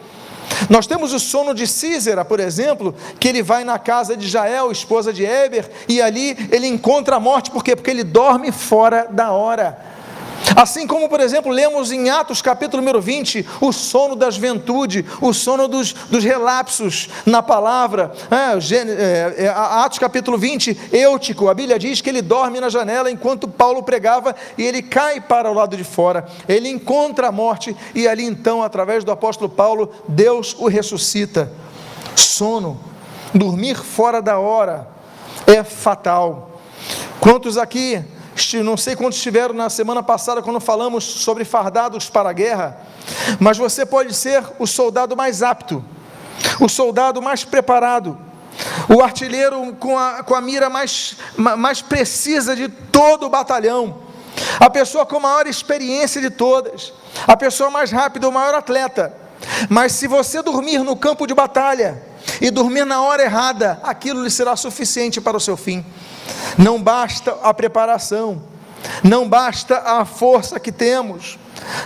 Nós 0.70 0.88
temos 0.88 1.14
o 1.14 1.20
sono 1.20 1.54
de 1.54 1.68
Císera, 1.68 2.24
por 2.26 2.40
exemplo, 2.40 2.96
que 3.20 3.28
ele 3.28 3.44
vai 3.44 3.64
na 3.64 3.80
casa 3.80 4.16
de 4.16 4.28
Jael, 4.28 4.72
esposa 4.72 5.12
de 5.12 5.24
Eber, 5.24 5.70
e 5.88 6.02
ali 6.02 6.38
ele 6.52 6.68
encontra 6.68 7.16
a 7.16 7.20
morte, 7.20 7.52
por 7.52 7.64
quê? 7.64 7.76
Porque 7.76 7.92
ele 7.92 8.04
dorme 8.04 8.52
fora 8.52 9.08
da 9.10 9.32
hora. 9.32 9.95
Assim 10.54 10.86
como, 10.86 11.08
por 11.10 11.20
exemplo, 11.20 11.52
lemos 11.52 11.92
em 11.92 12.10
Atos 12.10 12.42
capítulo 12.42 12.82
número 12.82 13.02
20, 13.02 13.46
o 13.62 13.72
sono 13.72 14.16
da 14.16 14.30
juventude, 14.30 15.06
o 15.22 15.34
sono 15.34 15.68
dos, 15.68 15.94
dos 15.94 16.24
relapsos 16.24 17.10
na 17.26 17.42
palavra. 17.42 18.12
É, 18.30 18.76
é, 18.76 19.46
é, 19.46 19.48
Atos 19.50 19.98
capítulo 19.98 20.38
20, 20.38 20.90
Eutico, 20.92 21.50
a 21.50 21.54
Bíblia 21.54 21.80
diz 21.80 22.02
que 22.02 22.10
ele 22.10 22.22
dorme 22.22 22.60
na 22.60 22.70
janela 22.70 23.10
enquanto 23.10 23.48
Paulo 23.48 23.84
pregava 23.84 24.36
e 24.58 24.64
ele 24.64 24.82
cai 24.82 25.22
para 25.22 25.50
o 25.50 25.54
lado 25.54 25.76
de 25.76 25.84
fora. 25.84 26.26
Ele 26.48 26.70
encontra 26.70 27.28
a 27.28 27.32
morte 27.32 27.76
e 27.94 28.08
ali 28.08 28.26
então, 28.26 28.62
através 28.62 29.04
do 29.04 29.12
apóstolo 29.12 29.50
Paulo, 29.50 29.92
Deus 30.08 30.56
o 30.60 30.68
ressuscita. 30.68 31.52
Sono, 32.16 32.80
dormir 33.34 33.78
fora 33.78 34.22
da 34.22 34.38
hora 34.38 34.88
é 35.48 35.64
fatal. 35.64 36.60
Quantos 37.20 37.58
aqui 37.58 38.04
não 38.64 38.76
sei 38.76 38.96
quantos 38.96 39.18
estiveram 39.18 39.54
na 39.54 39.70
semana 39.70 40.04
passada 40.04 40.42
quando 40.42 40.60
falamos 40.60 41.04
sobre 41.04 41.46
fardados 41.46 42.10
para 42.10 42.30
a 42.30 42.34
guerra, 42.34 42.78
mas 43.40 43.58
você 43.58 43.86
pode 43.86 44.14
ser 44.14 44.44
o 44.60 44.68
soldado 44.68 45.16
mais 45.16 45.42
apto, 45.42 45.84
o 46.60 46.68
soldado 46.68 47.22
mais 47.22 47.46
preparado, 47.46 48.18
o 48.90 49.02
artilheiro 49.02 49.74
com 49.80 49.98
a, 49.98 50.24
com 50.24 50.36
a 50.36 50.42
mira 50.42 50.70
mais, 50.70 51.16
mais 51.38 51.82
precisa 51.82 52.56
de 52.56 52.68
todo 52.68 53.26
o 53.26 53.30
batalhão, 53.30 54.00
a 54.60 54.70
pessoa 54.70 55.06
com 55.06 55.20
maior 55.20 55.48
experiência 55.48 56.22
de 56.22 56.30
todas, 56.30 56.94
a 57.26 57.38
pessoa 57.38 57.70
mais 57.70 57.92
rápida, 57.92 58.28
o 58.28 58.32
maior 58.32 58.54
atleta. 58.54 59.16
Mas 59.70 59.94
se 59.94 60.08
você 60.08 60.42
dormir 60.42 60.80
no 60.80 60.96
campo 60.96 61.26
de 61.28 61.34
batalha 61.34 62.02
e 62.42 62.50
dormir 62.52 62.86
na 62.86 63.02
hora 63.02 63.24
errada, 63.24 63.80
aquilo 63.84 64.24
lhe 64.24 64.30
será 64.30 64.56
suficiente 64.56 65.22
para 65.22 65.38
o 65.38 65.40
seu 65.40 65.56
fim. 65.58 65.86
Não 66.58 66.82
basta 66.82 67.38
a 67.44 67.54
preparação, 67.54 68.42
não 69.04 69.28
basta 69.28 69.78
a 69.78 70.06
força 70.06 70.60
que 70.60 70.72
temos, 70.72 71.38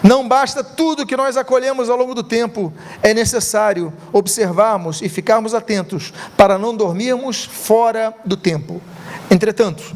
não 0.04 0.28
basta 0.28 0.64
tudo 0.64 1.06
que 1.06 1.18
nós 1.18 1.38
acolhemos 1.38 1.90
ao 1.90 1.98
longo 1.98 2.14
do 2.14 2.24
tempo, 2.24 2.74
é 3.02 3.14
necessário 3.14 3.94
observarmos 4.12 5.02
e 5.02 5.10
ficarmos 5.10 5.54
atentos 5.54 6.14
para 6.36 6.58
não 6.58 6.76
dormirmos 6.76 7.46
fora 7.46 8.14
do 8.26 8.36
tempo. 8.36 8.82
Entretanto, 9.30 9.96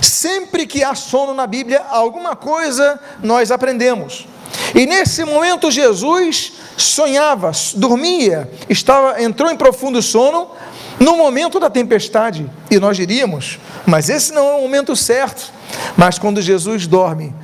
sempre 0.00 0.66
que 0.66 0.84
há 0.84 0.94
sono 0.94 1.34
na 1.34 1.46
Bíblia, 1.46 1.84
alguma 1.90 2.36
coisa 2.36 3.00
nós 3.22 3.50
aprendemos. 3.50 4.26
E 4.74 4.86
nesse 4.86 5.24
momento 5.24 5.70
Jesus 5.70 6.52
sonhava, 6.76 7.50
dormia, 7.74 8.50
estava, 8.68 9.20
entrou 9.22 9.50
em 9.50 9.56
profundo 9.56 10.00
sono, 10.00 10.50
no 11.00 11.16
momento 11.16 11.60
da 11.60 11.70
tempestade, 11.70 12.50
e 12.70 12.78
nós 12.78 12.96
diríamos, 12.96 13.58
mas 13.86 14.08
esse 14.08 14.32
não 14.32 14.48
é 14.48 14.54
o 14.56 14.62
momento 14.62 14.96
certo. 14.96 15.52
Mas 15.96 16.18
quando 16.18 16.42
Jesus 16.42 16.86
dorme, 16.86 17.34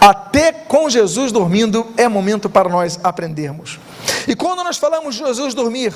até 0.00 0.52
com 0.52 0.88
Jesus 0.88 1.30
dormindo, 1.30 1.86
é 1.96 2.08
momento 2.08 2.48
para 2.48 2.68
nós 2.68 2.98
aprendermos. 3.04 3.78
E 4.26 4.34
quando 4.34 4.64
nós 4.64 4.76
falamos 4.76 5.14
de 5.14 5.24
Jesus 5.24 5.54
dormir, 5.54 5.94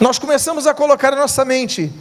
nós 0.00 0.18
começamos 0.18 0.66
a 0.66 0.74
colocar 0.74 1.12
em 1.12 1.16
nossa 1.16 1.44
mente, 1.44 1.92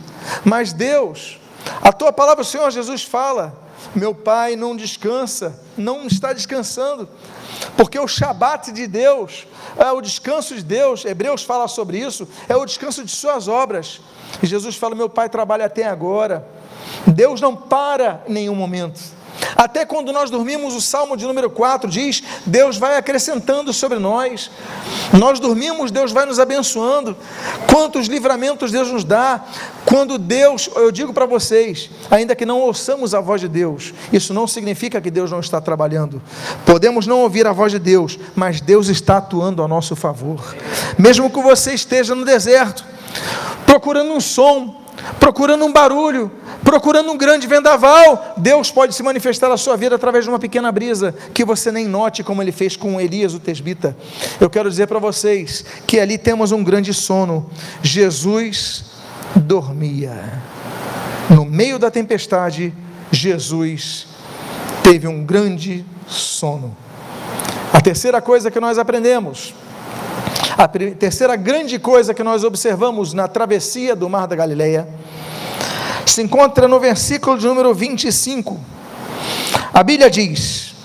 mas 0.44 0.72
Deus, 0.72 1.40
a 1.82 1.92
tua 1.92 2.14
palavra, 2.14 2.44
o 2.44 2.46
Senhor 2.46 2.70
Jesus 2.72 3.04
fala, 3.04 3.54
meu 3.94 4.14
pai 4.14 4.56
não 4.56 4.76
descansa, 4.76 5.60
não 5.78 6.08
está 6.08 6.32
descansando, 6.32 7.10
porque 7.78 8.00
o 8.00 8.08
Shabat 8.08 8.72
de 8.72 8.88
Deus, 8.88 9.48
é 9.78 9.92
o 9.92 10.02
descanso 10.02 10.56
de 10.56 10.64
Deus, 10.64 11.06
Hebreus 11.06 11.44
fala 11.44 11.68
sobre 11.68 11.98
isso, 12.00 12.28
é 12.48 12.56
o 12.56 12.66
descanso 12.66 13.04
de 13.04 13.12
suas 13.12 13.48
obras. 13.48 14.02
E 14.42 14.48
Jesus 14.48 14.76
fala: 14.76 14.96
Meu 14.96 15.10
pai 15.10 15.30
trabalha 15.30 15.66
até 15.66 15.86
agora. 15.86 16.46
Deus 17.08 17.40
não 17.42 17.56
para 17.56 18.24
em 18.28 18.34
nenhum 18.34 18.56
momento. 18.56 19.00
Até 19.56 19.86
quando 19.86 20.12
nós 20.12 20.30
dormimos, 20.30 20.76
o 20.76 20.82
Salmo 20.82 21.16
de 21.16 21.26
número 21.26 21.50
4 21.50 21.90
diz: 21.90 22.24
Deus 22.46 22.78
vai 22.78 22.98
acrescentando 22.98 23.72
sobre 23.74 24.00
nós. 24.00 24.50
Nós 25.12 25.40
dormimos, 25.40 25.92
Deus 25.92 26.12
vai 26.12 26.26
nos 26.26 26.40
abençoando. 26.40 27.16
Quantos 27.70 28.08
livramentos 28.08 28.72
Deus 28.72 28.92
nos 28.92 29.04
dá. 29.04 29.44
Quando 29.86 30.18
Deus, 30.18 30.70
eu 30.76 30.92
digo 30.92 31.14
para 31.14 31.26
vocês, 31.26 31.90
ainda 32.10 32.36
que 32.36 32.46
não 32.46 32.62
ouçamos 32.62 33.14
a 33.14 33.20
voz 33.20 33.42
de 33.42 33.48
Deus, 33.48 33.94
isso 34.12 34.34
não 34.34 34.48
significa 34.48 35.02
que 35.02 35.12
Deus 35.12 35.30
não 35.30 35.40
está 35.40 35.60
trabalhando. 35.60 36.22
Podemos 36.66 37.06
não 37.06 37.20
ouvir 37.20 37.46
a 37.46 37.52
voz 37.52 37.72
de 37.72 37.80
Deus, 37.80 38.18
mas 38.36 38.62
Deus 38.62 38.88
está 38.88 39.18
atuando 39.18 39.62
a 39.62 39.68
nosso 39.68 39.96
favor. 39.96 40.56
Mesmo 40.98 41.30
que 41.30 41.42
você 41.42 41.74
esteja 41.74 42.16
no 42.16 42.26
deserto, 42.26 42.86
procurando 43.66 44.14
um 44.14 44.22
som, 44.22 44.83
procurando 45.20 45.66
um 45.66 45.72
barulho, 45.72 46.32
procurando 46.64 47.12
um 47.12 47.18
grande 47.18 47.48
vendaval, 47.48 48.34
Deus 48.38 48.72
pode 48.72 48.96
se 48.96 49.04
manifestar 49.04 49.50
na 49.50 49.58
sua 49.58 49.76
vida 49.76 49.96
através 49.96 50.24
de 50.24 50.30
uma 50.30 50.40
pequena 50.40 50.72
brisa 50.72 51.14
que 51.34 51.44
você 51.44 51.72
nem 51.72 51.88
note, 51.88 52.24
como 52.24 52.42
ele 52.42 52.52
fez 52.52 52.76
com 52.76 53.00
Elias, 53.00 53.34
o 53.34 53.40
tesbita. 53.40 53.96
Eu 54.40 54.50
quero 54.50 54.70
dizer 54.70 54.88
para 54.88 55.00
vocês 55.00 55.66
que 55.86 56.00
ali 56.00 56.18
temos 56.18 56.52
um 56.52 56.64
grande 56.64 56.94
sono. 56.94 57.50
Jesus 57.82 58.86
dormia. 59.36 60.42
No 61.30 61.46
meio 61.46 61.80
da 61.80 61.90
tempestade, 61.90 62.74
Jesus 63.12 64.08
teve 64.84 65.08
um 65.08 65.24
grande 65.24 65.86
sono. 66.08 66.76
A 67.72 67.82
terceira 67.82 68.22
coisa 68.22 68.52
que 68.52 68.60
nós 68.60 68.78
aprendemos 68.78 69.54
a 70.58 70.68
terceira 70.68 71.36
grande 71.36 71.80
coisa 71.80 72.14
que 72.14 72.24
nós 72.24 72.44
observamos 72.44 73.14
na 73.14 73.28
travessia 73.28 73.96
do 73.96 74.10
Mar 74.10 74.28
da 74.28 74.36
Galileia 74.36 74.88
se 76.06 76.22
encontra 76.22 76.68
no 76.68 76.80
versículo 76.80 77.38
de 77.38 77.48
número 77.48 77.74
25. 77.74 78.60
A 79.74 79.82
Bíblia 79.82 80.10
diz: 80.10 80.76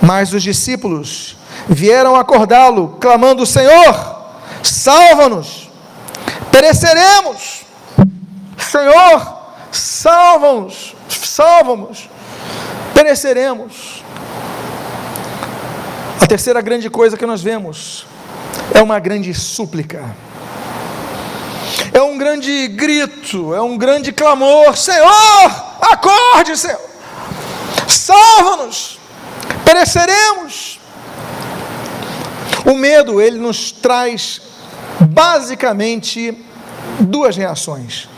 Mas 0.00 0.32
os 0.32 0.42
discípulos 0.42 1.36
vieram 1.68 2.16
acordá-lo, 2.16 2.96
clamando: 3.00 3.44
Senhor, 3.44 4.16
salva-nos, 4.62 5.70
pereceremos. 6.50 7.62
Senhor, 8.58 9.38
salva-nos, 9.70 10.94
salva-nos, 11.08 12.08
pereceremos. 12.94 14.02
A 16.20 16.26
terceira 16.26 16.60
grande 16.60 16.88
coisa 16.88 17.16
que 17.16 17.26
nós 17.26 17.42
vemos 17.42 18.06
é 18.74 18.82
uma 18.82 18.98
grande 18.98 19.32
súplica, 19.34 20.14
é 21.92 22.00
um 22.00 22.16
grande 22.16 22.68
grito, 22.68 23.54
é 23.54 23.60
um 23.60 23.76
grande 23.76 24.12
clamor: 24.12 24.76
Senhor, 24.76 25.10
acorde, 25.80 26.56
Senhor, 26.56 26.80
salva-nos, 27.88 28.98
pereceremos. 29.64 30.78
O 32.64 32.74
medo, 32.74 33.20
ele 33.20 33.38
nos 33.38 33.72
traz 33.72 34.40
basicamente 35.00 36.36
duas 37.00 37.36
reações. 37.36 38.08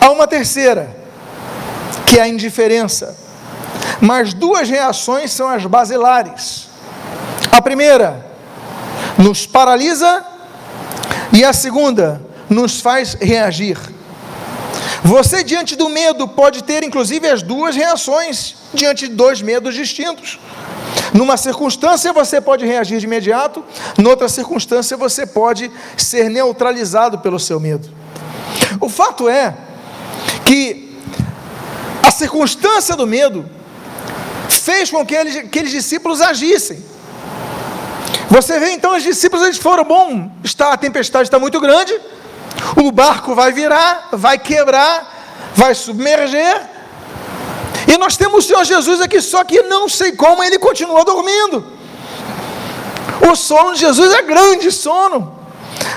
Há 0.00 0.10
uma 0.10 0.26
terceira, 0.26 0.94
que 2.06 2.18
é 2.18 2.22
a 2.22 2.28
indiferença. 2.28 3.16
Mas 4.00 4.32
duas 4.32 4.68
reações 4.68 5.30
são 5.30 5.48
as 5.48 5.64
basilares. 5.66 6.68
A 7.52 7.60
primeira 7.60 8.29
nos 9.18 9.46
paralisa 9.46 10.24
e 11.32 11.44
a 11.44 11.52
segunda 11.52 12.20
nos 12.48 12.80
faz 12.80 13.14
reagir. 13.14 13.78
Você, 15.02 15.42
diante 15.42 15.76
do 15.76 15.88
medo, 15.88 16.28
pode 16.28 16.62
ter 16.62 16.82
inclusive 16.82 17.26
as 17.26 17.42
duas 17.42 17.74
reações 17.74 18.56
diante 18.74 19.08
de 19.08 19.14
dois 19.14 19.40
medos 19.40 19.74
distintos. 19.74 20.38
Numa 21.12 21.36
circunstância 21.36 22.12
você 22.12 22.40
pode 22.40 22.64
reagir 22.64 22.98
de 22.98 23.06
imediato, 23.06 23.64
noutra 23.98 24.28
circunstância 24.28 24.96
você 24.96 25.26
pode 25.26 25.70
ser 25.96 26.28
neutralizado 26.28 27.18
pelo 27.18 27.38
seu 27.38 27.58
medo. 27.58 27.88
O 28.80 28.88
fato 28.88 29.28
é 29.28 29.54
que 30.44 30.96
a 32.02 32.10
circunstância 32.10 32.94
do 32.94 33.06
medo 33.06 33.48
fez 34.48 34.90
com 34.90 35.04
que 35.04 35.14
eles, 35.14 35.36
aqueles 35.36 35.70
discípulos 35.70 36.20
agissem. 36.20 36.89
Você 38.30 38.60
vê 38.60 38.70
então 38.70 38.96
os 38.96 39.02
discípulos 39.02 39.44
eles 39.44 39.58
foram 39.58 39.82
bom, 39.82 40.30
está 40.44 40.72
a 40.72 40.76
tempestade 40.76 41.24
está 41.24 41.36
muito 41.36 41.60
grande, 41.60 41.92
o 42.76 42.92
barco 42.92 43.34
vai 43.34 43.50
virar, 43.50 44.08
vai 44.12 44.38
quebrar, 44.38 45.50
vai 45.52 45.74
submerger, 45.74 46.62
e 47.92 47.98
nós 47.98 48.16
temos 48.16 48.44
o 48.44 48.46
Senhor 48.46 48.64
Jesus 48.64 49.00
aqui, 49.00 49.20
só 49.20 49.42
que 49.42 49.62
não 49.62 49.88
sei 49.88 50.12
como 50.12 50.44
ele 50.44 50.60
continua 50.60 51.04
dormindo. 51.04 51.66
O 53.28 53.34
sono 53.34 53.74
de 53.74 53.80
Jesus 53.80 54.12
é 54.14 54.22
grande 54.22 54.70
sono, 54.70 55.36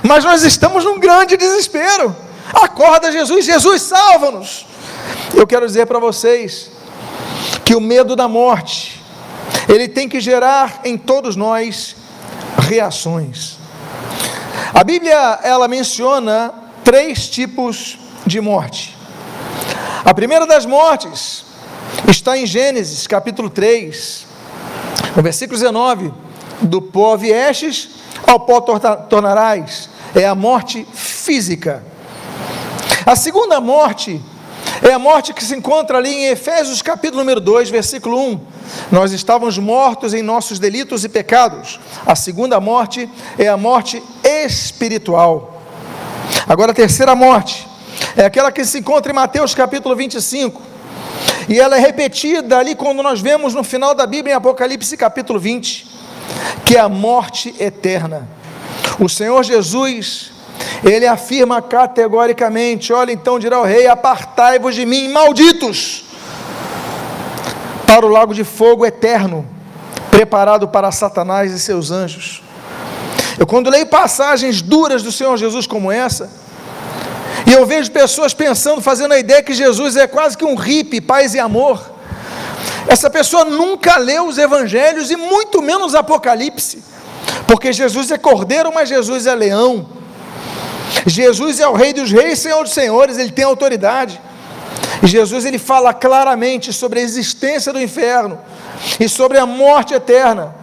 mas 0.01 0.25
nós 0.25 0.41
estamos 0.41 0.83
num 0.83 0.99
grande 0.99 1.37
desespero. 1.37 2.15
Acorda, 2.51 3.11
Jesus, 3.11 3.45
Jesus, 3.45 3.83
salva-nos. 3.83 4.65
Eu 5.35 5.45
quero 5.45 5.67
dizer 5.67 5.85
para 5.85 5.99
vocês 5.99 6.71
que 7.63 7.75
o 7.75 7.79
medo 7.79 8.15
da 8.15 8.27
morte, 8.27 8.99
ele 9.69 9.87
tem 9.87 10.09
que 10.09 10.19
gerar 10.19 10.81
em 10.83 10.97
todos 10.97 11.35
nós 11.35 11.95
reações. 12.57 13.57
A 14.73 14.83
Bíblia, 14.83 15.39
ela 15.43 15.67
menciona 15.67 16.53
três 16.83 17.27
tipos 17.29 17.97
de 18.25 18.41
morte. 18.41 18.95
A 20.03 20.13
primeira 20.13 20.45
das 20.45 20.65
mortes 20.65 21.45
está 22.07 22.37
em 22.37 22.45
Gênesis 22.45 23.07
capítulo 23.07 23.49
3, 23.49 24.25
no 25.15 25.21
versículo 25.21 25.57
19: 25.57 26.13
Do 26.61 26.81
pó 26.81 27.15
viestes, 27.15 27.89
ao 28.27 28.39
pó 28.39 28.59
tornarás, 28.61 29.89
é 30.15 30.25
a 30.25 30.35
morte 30.35 30.85
física. 30.93 31.83
A 33.05 33.15
segunda 33.15 33.59
morte 33.59 34.21
é 34.81 34.91
a 34.91 34.99
morte 34.99 35.33
que 35.33 35.43
se 35.43 35.55
encontra 35.55 35.97
ali 35.97 36.09
em 36.09 36.25
Efésios 36.27 36.81
capítulo 36.81 37.21
número 37.21 37.39
2, 37.39 37.69
versículo 37.69 38.19
1. 38.19 38.39
Nós 38.91 39.11
estávamos 39.11 39.57
mortos 39.57 40.13
em 40.13 40.21
nossos 40.21 40.57
delitos 40.59 41.03
e 41.03 41.09
pecados. 41.09 41.79
A 42.05 42.15
segunda 42.15 42.59
morte 42.59 43.09
é 43.37 43.47
a 43.47 43.57
morte 43.57 44.01
espiritual. 44.23 45.61
Agora 46.47 46.71
a 46.71 46.75
terceira 46.75 47.15
morte 47.15 47.67
é 48.15 48.25
aquela 48.25 48.51
que 48.51 48.65
se 48.65 48.79
encontra 48.79 49.11
em 49.11 49.15
Mateus 49.15 49.53
capítulo 49.53 49.95
25 49.95 50.61
e 51.47 51.59
ela 51.59 51.77
é 51.77 51.79
repetida 51.79 52.57
ali 52.57 52.75
quando 52.75 53.03
nós 53.03 53.21
vemos 53.21 53.53
no 53.53 53.63
final 53.63 53.93
da 53.93 54.07
Bíblia, 54.07 54.33
em 54.33 54.37
Apocalipse 54.37 54.95
capítulo 54.97 55.39
20, 55.39 55.87
que 56.65 56.75
é 56.75 56.79
a 56.79 56.89
morte 56.89 57.53
eterna. 57.59 58.27
O 58.99 59.09
Senhor 59.09 59.43
Jesus, 59.43 60.32
ele 60.83 61.07
afirma 61.07 61.61
categoricamente: 61.61 62.91
olha, 62.91 63.11
então 63.11 63.39
dirá 63.39 63.59
o 63.59 63.63
rei: 63.63 63.87
apartai-vos 63.87 64.75
de 64.75 64.85
mim, 64.85 65.09
malditos, 65.09 66.05
para 67.85 68.05
o 68.05 68.09
lago 68.09 68.33
de 68.33 68.43
fogo 68.43 68.85
eterno, 68.85 69.45
preparado 70.11 70.67
para 70.67 70.91
Satanás 70.91 71.51
e 71.51 71.59
seus 71.59 71.91
anjos. 71.91 72.41
Eu, 73.37 73.47
quando 73.47 73.69
leio 73.69 73.87
passagens 73.87 74.61
duras 74.61 75.01
do 75.01 75.11
Senhor 75.11 75.35
Jesus 75.37 75.65
como 75.65 75.91
essa, 75.91 76.29
e 77.47 77.53
eu 77.53 77.65
vejo 77.65 77.91
pessoas 77.91 78.33
pensando, 78.33 78.81
fazendo 78.81 79.13
a 79.13 79.19
ideia 79.19 79.41
que 79.41 79.53
Jesus 79.53 79.95
é 79.95 80.07
quase 80.07 80.37
que 80.37 80.45
um 80.45 80.55
hippie, 80.55 81.01
paz 81.01 81.33
e 81.33 81.39
amor. 81.39 81.91
Essa 82.87 83.09
pessoa 83.09 83.45
nunca 83.45 83.97
leu 83.97 84.27
os 84.27 84.37
evangelhos 84.37 85.09
e 85.09 85.15
muito 85.15 85.61
menos 85.61 85.95
Apocalipse, 85.95 86.83
porque 87.47 87.71
Jesus 87.73 88.11
é 88.11 88.17
cordeiro, 88.17 88.71
mas 88.73 88.89
Jesus 88.89 89.25
é 89.25 89.33
leão. 89.33 90.02
Jesus 91.05 91.59
é 91.59 91.67
o 91.67 91.73
rei 91.73 91.93
dos 91.93 92.11
reis, 92.11 92.39
senhor 92.39 92.63
dos 92.63 92.73
senhores, 92.73 93.17
ele 93.17 93.31
tem 93.31 93.45
autoridade. 93.45 94.19
Jesus 95.03 95.45
ele 95.45 95.59
fala 95.59 95.93
claramente 95.93 96.71
sobre 96.71 96.99
a 96.99 97.03
existência 97.03 97.73
do 97.73 97.81
inferno 97.81 98.39
e 98.99 99.09
sobre 99.09 99.37
a 99.37 99.45
morte 99.45 99.93
eterna. 99.93 100.55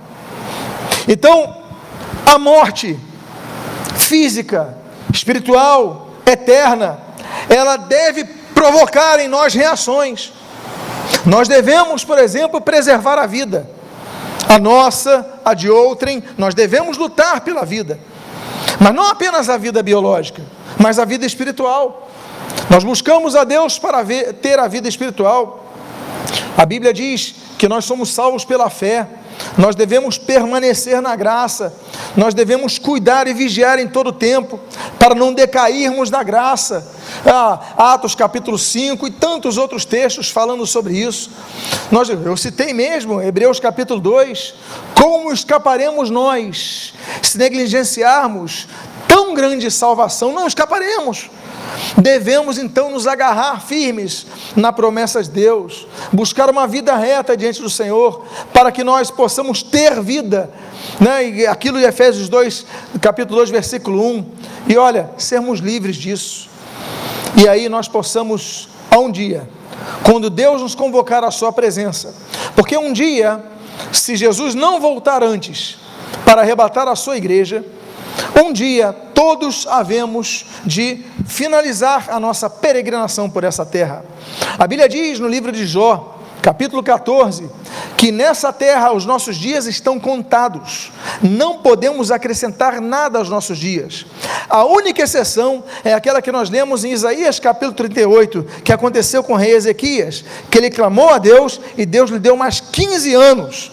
Então, 1.07 1.57
a 2.25 2.39
morte 2.39 2.99
física, 3.99 4.77
espiritual, 5.13 6.09
eterna, 6.27 6.99
ela 7.49 7.77
deve 7.77 8.25
provocar 8.55 9.19
em 9.21 9.29
nós 9.29 9.55
reações. 9.55 10.33
Nós 11.27 11.49
devemos, 11.49 12.05
por 12.05 12.19
exemplo, 12.19 12.61
preservar 12.61 13.19
a 13.19 13.27
vida, 13.27 13.69
a 14.49 14.59
nossa, 14.59 15.27
a 15.45 15.55
de 15.55 15.71
outrem, 15.71 16.23
nós 16.39 16.55
devemos 16.55 16.97
lutar 16.97 17.43
pela 17.43 17.65
vida, 17.65 17.99
mas 18.79 18.95
não 18.95 19.09
apenas 19.09 19.49
a 19.49 19.57
vida 19.57 19.83
biológica, 19.83 20.43
mas 20.79 20.99
a 20.99 21.05
vida 21.05 21.27
espiritual. 21.27 22.09
Nós 22.69 22.85
buscamos 22.85 23.35
a 23.35 23.45
Deus 23.45 23.79
para 23.79 24.03
ver, 24.03 24.35
ter 24.35 24.59
a 24.59 24.69
vida 24.69 24.89
espiritual. 24.89 25.67
A 26.57 26.65
Bíblia 26.65 26.93
diz 26.93 27.35
que 27.59 27.69
nós 27.69 27.85
somos 27.85 28.11
salvos 28.11 28.45
pela 28.45 28.71
fé, 28.71 29.07
nós 29.57 29.75
devemos 29.75 30.19
permanecer 30.19 31.01
na 31.01 31.15
graça, 31.17 31.75
nós 32.17 32.35
devemos 32.35 32.79
cuidar 32.79 33.27
e 33.27 33.35
vigiar 33.35 33.79
em 33.79 33.89
todo 33.89 34.13
tempo, 34.13 34.59
para 34.99 35.15
não 35.15 35.33
decairmos 35.33 36.11
na 36.11 36.23
graça. 36.23 36.87
Ah, 37.27 37.93
Atos 37.95 38.15
capítulo 38.15 38.59
5 38.59 39.07
e 39.07 39.11
tantos 39.11 39.59
outros 39.59 39.85
textos 39.85 40.31
falando 40.31 40.67
sobre 40.67 40.97
isso. 40.97 41.31
Nós, 41.91 42.09
eu 42.09 42.37
citei 42.37 42.73
mesmo, 42.73 43.21
Hebreus 43.21 43.59
capítulo 43.59 44.01
2. 44.01 44.55
Como 44.95 45.33
escaparemos 45.33 46.11
nós 46.11 46.95
se 47.23 47.39
negligenciarmos 47.39 48.69
tão 49.09 49.35
grande 49.35 49.71
salvação? 49.71 50.33
Não 50.33 50.47
escaparemos. 50.47 51.31
Devemos 51.97 52.59
então 52.59 52.91
nos 52.91 53.07
agarrar 53.07 53.61
firmes 53.61 54.27
na 54.57 54.73
promessa 54.73 55.23
de 55.23 55.31
Deus, 55.31 55.87
buscar 56.13 56.49
uma 56.49 56.67
vida 56.67 56.97
reta 56.97 57.37
diante 57.37 57.61
do 57.61 57.71
Senhor, 57.71 58.25
para 58.53 58.71
que 58.71 58.85
nós 58.85 59.11
possamos 59.11 59.63
ter 59.63 60.01
vida, 60.01 60.51
né? 61.01 61.29
E 61.29 61.47
aquilo 61.47 61.79
de 61.79 61.85
Efésios 61.85 62.29
2, 62.29 62.67
capítulo 63.01 63.37
2, 63.39 63.51
versículo 63.51 64.05
1, 64.05 64.27
e 64.69 64.77
olha, 64.77 65.11
sermos 65.19 65.61
livres 65.61 65.97
disso, 65.97 66.49
e 67.37 67.49
aí 67.49 67.69
nós 67.69 67.89
possamos, 67.89 68.69
a 68.91 68.99
um 68.99 69.11
dia, 69.11 69.49
quando 70.05 70.31
Deus 70.31 70.61
nos 70.61 70.75
convocar 70.75 71.25
à 71.25 71.31
Sua 71.31 71.53
presença, 71.53 72.15
porque 72.55 72.77
um 72.77 72.93
dia, 72.93 73.43
se 73.93 74.17
Jesus 74.17 74.55
não 74.55 74.81
voltar 74.81 75.23
antes 75.23 75.79
para 76.25 76.43
arrebatar 76.43 76.87
a 76.87 76.95
Sua 76.95 77.17
igreja, 77.17 77.65
um 78.43 78.53
dia 78.53 78.93
todos 79.15 79.67
havemos 79.67 80.47
de 80.65 81.05
finalizar 81.27 82.09
a 82.11 82.19
nossa 82.19 82.49
peregrinação 82.49 83.29
por 83.29 83.45
essa 83.45 83.67
terra. 83.67 84.05
A 84.59 84.67
Bíblia 84.67 84.89
diz 84.89 85.21
no 85.21 85.29
livro 85.29 85.53
de 85.53 85.67
Jó, 85.67 86.19
capítulo 86.41 86.83
14, 86.83 87.49
que 87.97 88.11
nessa 88.11 88.53
terra 88.53 88.93
os 88.93 89.05
nossos 89.05 89.37
dias 89.37 89.67
estão 89.67 90.01
contados, 90.01 90.91
não 91.23 91.59
podemos 91.59 92.11
acrescentar 92.11 92.81
nada 92.81 93.19
aos 93.19 93.29
nossos 93.29 93.59
dias. 93.59 94.07
A 94.49 94.65
única 94.65 95.03
exceção 95.03 95.63
é 95.85 95.93
aquela 95.93 96.23
que 96.23 96.33
nós 96.33 96.49
lemos 96.49 96.83
em 96.83 96.93
Isaías 96.93 97.39
capítulo 97.39 97.75
38, 97.75 98.47
que 98.65 98.73
aconteceu 98.73 99.23
com 99.23 99.35
o 99.35 99.37
rei 99.37 99.53
Ezequias, 99.53 100.25
que 100.51 100.57
ele 100.57 100.71
clamou 100.71 101.11
a 101.11 101.19
Deus 101.19 101.61
e 101.77 101.85
Deus 101.85 102.11
lhe 102.11 102.19
deu 102.19 102.37
mais 102.37 102.59
15 102.59 103.15
anos 103.15 103.71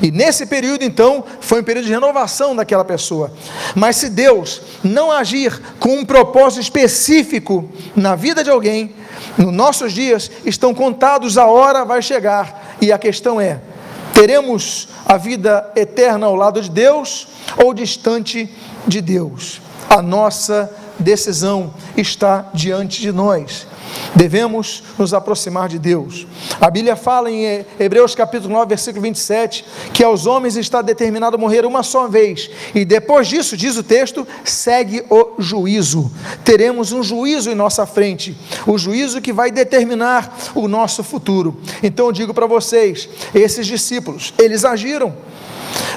e 0.00 0.10
nesse 0.10 0.46
período, 0.46 0.84
então, 0.84 1.24
foi 1.40 1.60
um 1.60 1.64
período 1.64 1.86
de 1.86 1.92
renovação 1.92 2.54
daquela 2.54 2.84
pessoa. 2.84 3.32
Mas 3.74 3.96
se 3.96 4.08
Deus 4.08 4.60
não 4.82 5.10
agir 5.10 5.60
com 5.78 5.98
um 5.98 6.04
propósito 6.04 6.62
específico 6.62 7.68
na 7.94 8.14
vida 8.14 8.44
de 8.44 8.50
alguém, 8.50 8.94
nos 9.36 9.52
nossos 9.52 9.92
dias 9.92 10.30
estão 10.44 10.74
contados, 10.74 11.36
a 11.36 11.46
hora 11.46 11.84
vai 11.84 12.02
chegar. 12.02 12.76
E 12.80 12.92
a 12.92 12.98
questão 12.98 13.40
é: 13.40 13.60
teremos 14.14 14.88
a 15.04 15.16
vida 15.16 15.70
eterna 15.74 16.26
ao 16.26 16.34
lado 16.34 16.60
de 16.60 16.70
Deus 16.70 17.28
ou 17.56 17.74
distante 17.74 18.48
de 18.86 19.00
Deus? 19.00 19.60
A 19.88 20.02
nossa 20.02 20.70
decisão 20.98 21.72
está 21.96 22.50
diante 22.52 23.00
de 23.00 23.12
nós. 23.12 23.66
Devemos 24.14 24.82
nos 24.98 25.14
aproximar 25.14 25.68
de 25.68 25.78
Deus. 25.78 26.26
A 26.60 26.70
Bíblia 26.70 26.96
fala 26.96 27.30
em 27.30 27.64
Hebreus 27.78 28.14
capítulo 28.14 28.52
9, 28.52 28.68
versículo 28.68 29.02
27, 29.02 29.64
que 29.92 30.04
aos 30.04 30.26
homens 30.26 30.56
está 30.56 30.82
determinado 30.82 31.38
morrer 31.38 31.64
uma 31.64 31.82
só 31.82 32.06
vez, 32.08 32.50
e 32.74 32.84
depois 32.84 33.28
disso, 33.28 33.56
diz 33.56 33.76
o 33.76 33.82
texto, 33.82 34.26
segue 34.44 35.04
o 35.08 35.34
juízo. 35.38 36.10
Teremos 36.44 36.92
um 36.92 37.02
juízo 37.02 37.50
em 37.50 37.54
nossa 37.54 37.86
frente, 37.86 38.36
o 38.66 38.76
juízo 38.76 39.20
que 39.20 39.32
vai 39.32 39.50
determinar 39.50 40.36
o 40.54 40.68
nosso 40.68 41.02
futuro. 41.02 41.56
Então 41.82 42.06
eu 42.06 42.12
digo 42.12 42.34
para 42.34 42.46
vocês, 42.46 43.08
esses 43.34 43.66
discípulos, 43.66 44.34
eles 44.38 44.64
agiram 44.64 45.14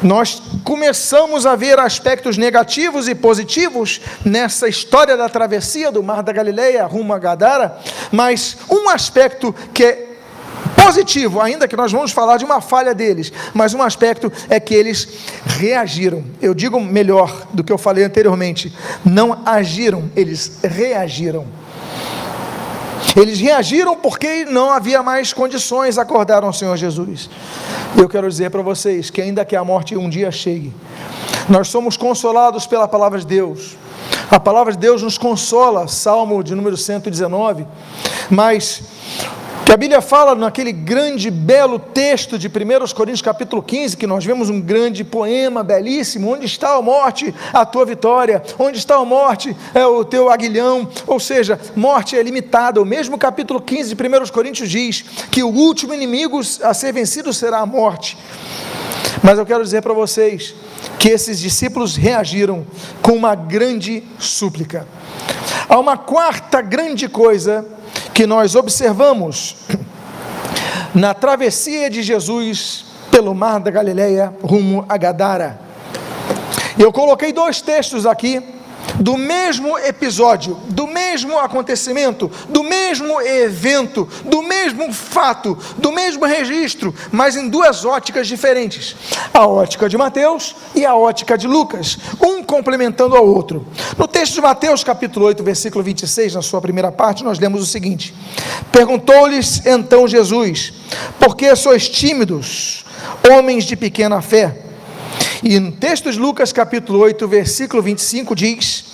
nós 0.02 0.42
começamos 0.64 1.46
a 1.46 1.56
ver 1.56 1.80
aspectos 1.80 2.38
negativos 2.38 3.08
e 3.08 3.16
positivos 3.16 4.02
nessa 4.26 4.68
história 4.68 5.16
da 5.16 5.30
travessia 5.30 5.92
do 5.92 6.04
Mar 6.04 6.24
da 6.24 6.34
Galileia 6.34 6.86
rumo 6.86 7.14
a 7.14 7.20
Gadara, 7.20 7.78
mas 8.12 8.58
um 8.70 8.90
aspecto 8.90 9.54
que 9.74 9.84
é 9.84 10.08
positivo, 10.84 11.40
ainda 11.40 11.68
que 11.68 11.76
nós 11.76 11.92
vamos 11.92 12.12
falar 12.12 12.38
de 12.38 12.46
uma 12.46 12.60
falha 12.62 12.94
deles, 12.94 13.32
mas 13.54 13.74
um 13.74 13.82
aspecto 13.82 14.32
é 14.50 14.60
que 14.60 14.74
eles 14.74 15.08
reagiram. 15.46 16.24
Eu 16.42 16.54
digo 16.54 16.80
melhor 16.80 17.48
do 17.54 17.64
que 17.64 17.72
eu 17.72 17.78
falei 17.78 18.04
anteriormente, 18.04 18.74
não 19.06 19.42
agiram, 19.46 20.10
eles 20.16 20.60
reagiram. 20.64 21.46
Eles 23.16 23.40
reagiram 23.40 23.96
porque 23.96 24.46
não 24.46 24.70
havia 24.70 25.04
mais 25.04 25.34
condições, 25.34 25.98
acordaram 25.98 26.50
o 26.50 26.54
Senhor 26.54 26.78
Jesus. 26.78 27.30
Eu 27.98 28.08
quero 28.08 28.28
dizer 28.28 28.50
para 28.50 28.62
vocês 28.62 29.10
que, 29.10 29.22
ainda 29.22 29.44
que 29.44 29.56
a 29.56 29.64
morte 29.64 29.98
um 29.98 30.10
dia 30.10 30.32
chegue, 30.32 30.74
nós 31.50 31.68
somos 31.68 31.98
consolados 31.98 32.66
pela 32.66 32.88
palavra 32.88 33.20
de 33.20 33.26
Deus. 33.26 33.76
A 34.30 34.40
palavra 34.40 34.72
de 34.72 34.80
Deus 34.80 35.04
nos 35.04 35.18
consola, 35.18 35.88
Salmo 35.88 36.42
de 36.42 36.56
número 36.56 36.78
119. 36.78 37.68
Mas 38.30 38.82
que 39.72 39.76
a 39.76 39.78
Bíblia 39.78 40.02
fala 40.02 40.36
naquele 40.36 40.74
grande, 40.74 41.32
belo 41.32 41.80
texto 41.80 42.38
de 42.38 42.50
1 42.50 42.94
Coríntios 42.94 43.22
capítulo 43.22 43.64
15, 43.64 43.96
que 43.96 44.06
nós 44.06 44.26
vemos 44.26 44.50
um 44.50 44.60
grande 44.60 45.02
poema 45.02 45.64
belíssimo, 45.64 46.34
onde 46.34 46.46
está 46.46 46.76
a 46.76 46.82
morte, 46.82 47.34
a 47.54 47.66
tua 47.66 47.86
vitória, 47.86 48.44
onde 48.60 48.78
está 48.78 48.98
a 48.98 49.06
morte, 49.06 49.56
é 49.74 49.86
o 49.86 50.04
teu 50.04 50.30
aguilhão, 50.30 50.90
ou 51.08 51.22
seja, 51.22 51.58
morte 51.74 52.18
é 52.18 52.22
limitada, 52.22 52.82
o 52.82 52.86
mesmo 52.86 53.18
capítulo 53.18 53.62
15 53.62 53.96
de 53.96 54.04
1 54.04 54.28
Coríntios 54.34 54.70
diz 54.70 55.06
que 55.32 55.42
o 55.42 55.48
último 55.48 55.94
inimigo 55.94 56.42
a 56.64 56.74
ser 56.74 56.92
vencido 56.92 57.32
será 57.32 57.60
a 57.60 57.66
morte, 57.66 58.18
mas 59.24 59.40
eu 59.40 59.46
quero 59.46 59.64
dizer 59.64 59.82
para 59.82 59.94
vocês, 59.94 60.54
que 61.00 61.08
esses 61.08 61.40
discípulos 61.40 61.96
reagiram 61.96 62.68
com 63.02 63.14
uma 63.14 63.36
grande 63.36 64.04
súplica, 64.20 64.86
há 65.70 65.80
uma 65.80 65.96
quarta 65.96 66.60
grande 66.60 67.08
coisa, 67.08 67.66
que 68.14 68.28
nós 68.28 68.56
observamos 68.56 69.56
na 70.94 71.14
travessia 71.14 71.90
de 71.90 72.04
Jesus 72.04 72.86
pelo 73.10 73.34
mar 73.34 73.60
da 73.60 73.72
Galileia 73.72 74.34
rumo 74.44 74.86
a 74.88 74.98
Gadara. 74.98 75.60
Eu 76.78 76.92
coloquei 76.92 77.32
dois 77.32 77.62
textos 77.62 78.06
aqui 78.06 78.42
do 79.00 79.18
mesmo 79.18 79.78
episódio, 79.78 80.58
do 80.70 80.88
mesmo 80.88 81.38
acontecimento, 81.40 82.32
do 82.50 82.64
mesmo 82.64 83.22
evento, 83.22 84.08
do 84.26 84.42
mesmo 84.42 84.92
fato, 84.94 85.58
do 85.78 85.92
mesmo 85.92 86.26
registro, 86.26 86.94
mas 87.12 87.36
em 87.36 87.50
duas 87.50 87.86
óticas 87.86 88.28
diferentes: 88.28 88.96
a 89.34 89.46
ótica 89.46 89.88
de 89.88 89.98
Mateus 89.98 90.56
e 90.76 90.86
a 90.86 90.96
ótica 90.96 91.38
de 91.38 91.48
Lucas, 91.48 91.98
um 92.22 92.44
complementando 92.44 93.16
ao 93.16 93.26
outro. 93.26 93.66
No 93.98 94.08
texto 94.08 94.36
de 94.36 94.42
Mateus, 94.42 94.84
capítulo 94.84 95.26
8, 95.28 95.44
versículo 95.44 95.84
26, 95.84 96.36
na 96.36 96.42
sua 96.42 96.62
primeira 96.62 96.92
parte, 96.92 97.24
nós 97.24 97.40
lemos 97.40 97.62
o 97.62 97.66
seguinte: 97.66 98.14
Perguntou-lhes 98.72 99.66
então 99.66 100.08
Jesus: 100.08 100.74
Por 101.20 101.36
que 101.36 101.56
sois 101.56 101.88
tímidos, 101.90 102.86
homens 103.30 103.66
de 103.66 103.76
pequena 103.76 104.22
fé? 104.22 104.71
E 105.44 105.60
no 105.60 105.72
texto 105.72 106.12
de 106.12 106.20
Lucas, 106.20 106.54
capítulo 106.54 107.00
8, 107.00 107.28
versículo 107.28 107.82
25, 107.82 108.36
diz: 108.36 108.86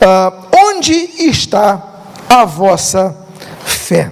ah, 0.00 0.32
Onde 0.50 0.94
está 0.94 2.00
a 2.26 2.46
vossa 2.46 3.14
fé? 3.62 4.10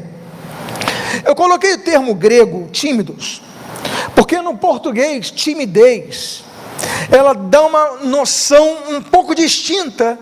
Eu 1.25 1.35
coloquei 1.35 1.75
o 1.75 1.79
termo 1.79 2.15
grego, 2.15 2.69
tímidos, 2.71 3.41
porque 4.15 4.43
no 4.43 4.59
português, 4.59 5.31
timidez, 5.31 6.45
ela 7.11 7.33
dá 7.33 7.63
uma 7.63 7.97
noção 8.05 8.77
um 8.91 9.01
pouco 9.01 9.35
distinta 9.35 10.19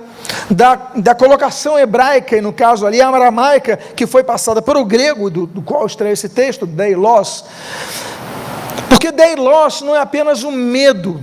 da, 0.49 0.77
da 0.95 1.13
colocação 1.13 1.77
hebraica, 1.77 2.37
e 2.37 2.41
no 2.41 2.53
caso 2.53 2.87
ali 2.87 3.01
a 3.01 3.09
aramaica, 3.09 3.77
que 3.77 4.07
foi 4.07 4.23
passada 4.23 4.63
para 4.63 4.79
o 4.79 4.85
grego, 4.85 5.29
do, 5.29 5.45
do 5.45 5.61
qual 5.61 5.85
extrai 5.85 6.13
esse 6.13 6.29
texto, 6.29 6.67
deilos. 6.67 7.45
Porque 8.89 9.11
deilos 9.11 9.83
não 9.83 9.97
é 9.97 9.99
apenas 9.99 10.45
um 10.45 10.53
medo, 10.53 11.21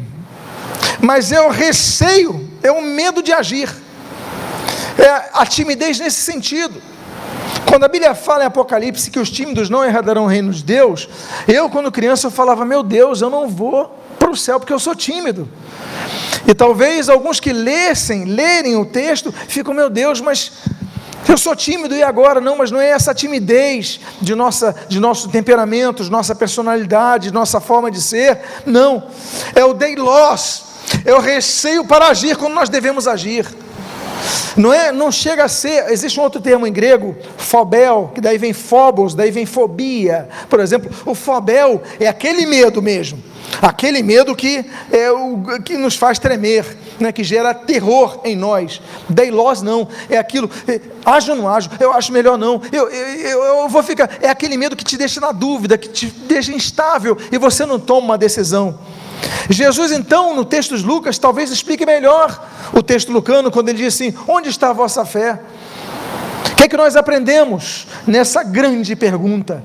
mas 0.99 1.31
é 1.31 1.41
o 1.41 1.49
receio, 1.49 2.49
é 2.63 2.71
o 2.71 2.81
medo 2.81 3.21
de 3.21 3.31
agir, 3.31 3.69
é 4.97 5.29
a 5.33 5.45
timidez 5.45 5.99
nesse 5.99 6.21
sentido. 6.21 6.81
Quando 7.67 7.83
a 7.83 7.87
Bíblia 7.87 8.13
fala 8.15 8.43
em 8.43 8.47
Apocalipse 8.47 9.11
que 9.11 9.19
os 9.19 9.29
tímidos 9.29 9.69
não 9.69 9.83
herdarão 9.83 10.25
o 10.25 10.27
reino 10.27 10.51
de 10.51 10.63
Deus, 10.63 11.09
eu, 11.47 11.69
quando 11.69 11.91
criança, 11.91 12.27
eu 12.27 12.31
falava: 12.31 12.63
Meu 12.63 12.83
Deus, 12.83 13.21
eu 13.21 13.29
não 13.29 13.47
vou 13.47 13.99
para 14.17 14.29
o 14.29 14.35
céu 14.35 14.59
porque 14.59 14.73
eu 14.73 14.79
sou 14.79 14.95
tímido. 14.95 15.49
E 16.47 16.53
talvez 16.53 17.09
alguns 17.09 17.39
que 17.39 17.51
lessem, 17.51 18.25
lerem 18.25 18.75
o 18.75 18.85
texto, 18.85 19.33
ficam: 19.47 19.73
Meu 19.73 19.89
Deus, 19.89 20.21
mas 20.21 20.51
eu 21.27 21.37
sou 21.37 21.55
tímido 21.55 21.95
e 21.95 22.03
agora? 22.03 22.39
Não, 22.39 22.57
mas 22.57 22.71
não 22.71 22.79
é 22.79 22.89
essa 22.89 23.13
timidez 23.13 23.99
de, 24.21 24.35
nossa, 24.35 24.75
de 24.87 24.99
nosso 24.99 25.29
temperamento, 25.29 26.03
de 26.03 26.11
nossa 26.11 26.35
personalidade, 26.35 27.27
de 27.27 27.33
nossa 27.33 27.59
forma 27.59 27.89
de 27.89 28.01
ser. 28.01 28.39
Não. 28.65 29.03
É 29.53 29.63
o 29.65 29.73
deilos, 29.73 30.63
é 31.03 31.13
o 31.13 31.19
receio 31.19 31.85
para 31.85 32.07
agir 32.07 32.35
quando 32.37 32.53
nós 32.53 32.69
devemos 32.69 33.07
agir. 33.07 33.47
Não 34.55 34.73
é, 34.73 34.91
não 34.91 35.11
chega 35.11 35.43
a 35.43 35.49
ser, 35.49 35.91
existe 35.91 36.19
um 36.19 36.23
outro 36.23 36.39
termo 36.39 36.65
em 36.65 36.71
grego, 36.71 37.15
fobel, 37.37 38.11
que 38.15 38.21
daí 38.21 38.37
vem 38.37 38.53
phobos, 38.53 39.13
daí 39.13 39.29
vem 39.29 39.45
fobia. 39.45 40.29
Por 40.49 40.59
exemplo, 40.59 40.89
o 41.05 41.13
fobel 41.13 41.81
é 41.99 42.07
aquele 42.07 42.45
medo 42.45 42.81
mesmo, 42.81 43.21
aquele 43.61 44.01
medo 44.03 44.35
que 44.35 44.65
é 44.91 45.11
o 45.11 45.61
que 45.63 45.77
nos 45.77 45.95
faz 45.95 46.19
tremer, 46.19 46.65
né, 46.99 47.11
que 47.11 47.23
gera 47.23 47.53
terror 47.53 48.21
em 48.23 48.35
nós. 48.35 48.81
Deilos 49.09 49.61
não, 49.61 49.87
é 50.09 50.17
aquilo, 50.17 50.49
é, 50.67 50.79
ajo 51.05 51.31
ou 51.31 51.37
não 51.37 51.49
ajo, 51.49 51.69
eu 51.79 51.91
acho 51.93 52.11
melhor 52.11 52.37
não, 52.37 52.61
eu, 52.71 52.89
eu, 52.89 53.43
eu 53.43 53.69
vou 53.69 53.83
ficar, 53.83 54.09
é 54.21 54.29
aquele 54.29 54.57
medo 54.57 54.75
que 54.75 54.83
te 54.83 54.97
deixa 54.97 55.19
na 55.19 55.31
dúvida, 55.31 55.77
que 55.77 55.89
te 55.89 56.07
deixa 56.07 56.51
instável 56.51 57.17
e 57.31 57.37
você 57.37 57.65
não 57.65 57.79
toma 57.79 58.05
uma 58.05 58.17
decisão. 58.17 58.77
Jesus, 59.49 59.91
então, 59.91 60.35
no 60.35 60.43
texto 60.43 60.77
de 60.77 60.83
Lucas, 60.83 61.17
talvez 61.17 61.51
explique 61.51 61.85
melhor 61.85 62.43
o 62.73 62.81
texto 62.81 63.11
lucano, 63.11 63.51
quando 63.51 63.69
ele 63.69 63.77
diz 63.77 63.93
assim: 63.93 64.13
Onde 64.27 64.49
está 64.49 64.69
a 64.69 64.73
vossa 64.73 65.05
fé? 65.05 65.39
O 66.51 66.55
que 66.55 66.63
é 66.63 66.67
que 66.67 66.77
nós 66.77 66.95
aprendemos 66.95 67.87
nessa 68.07 68.43
grande 68.43 68.95
pergunta? 68.95 69.63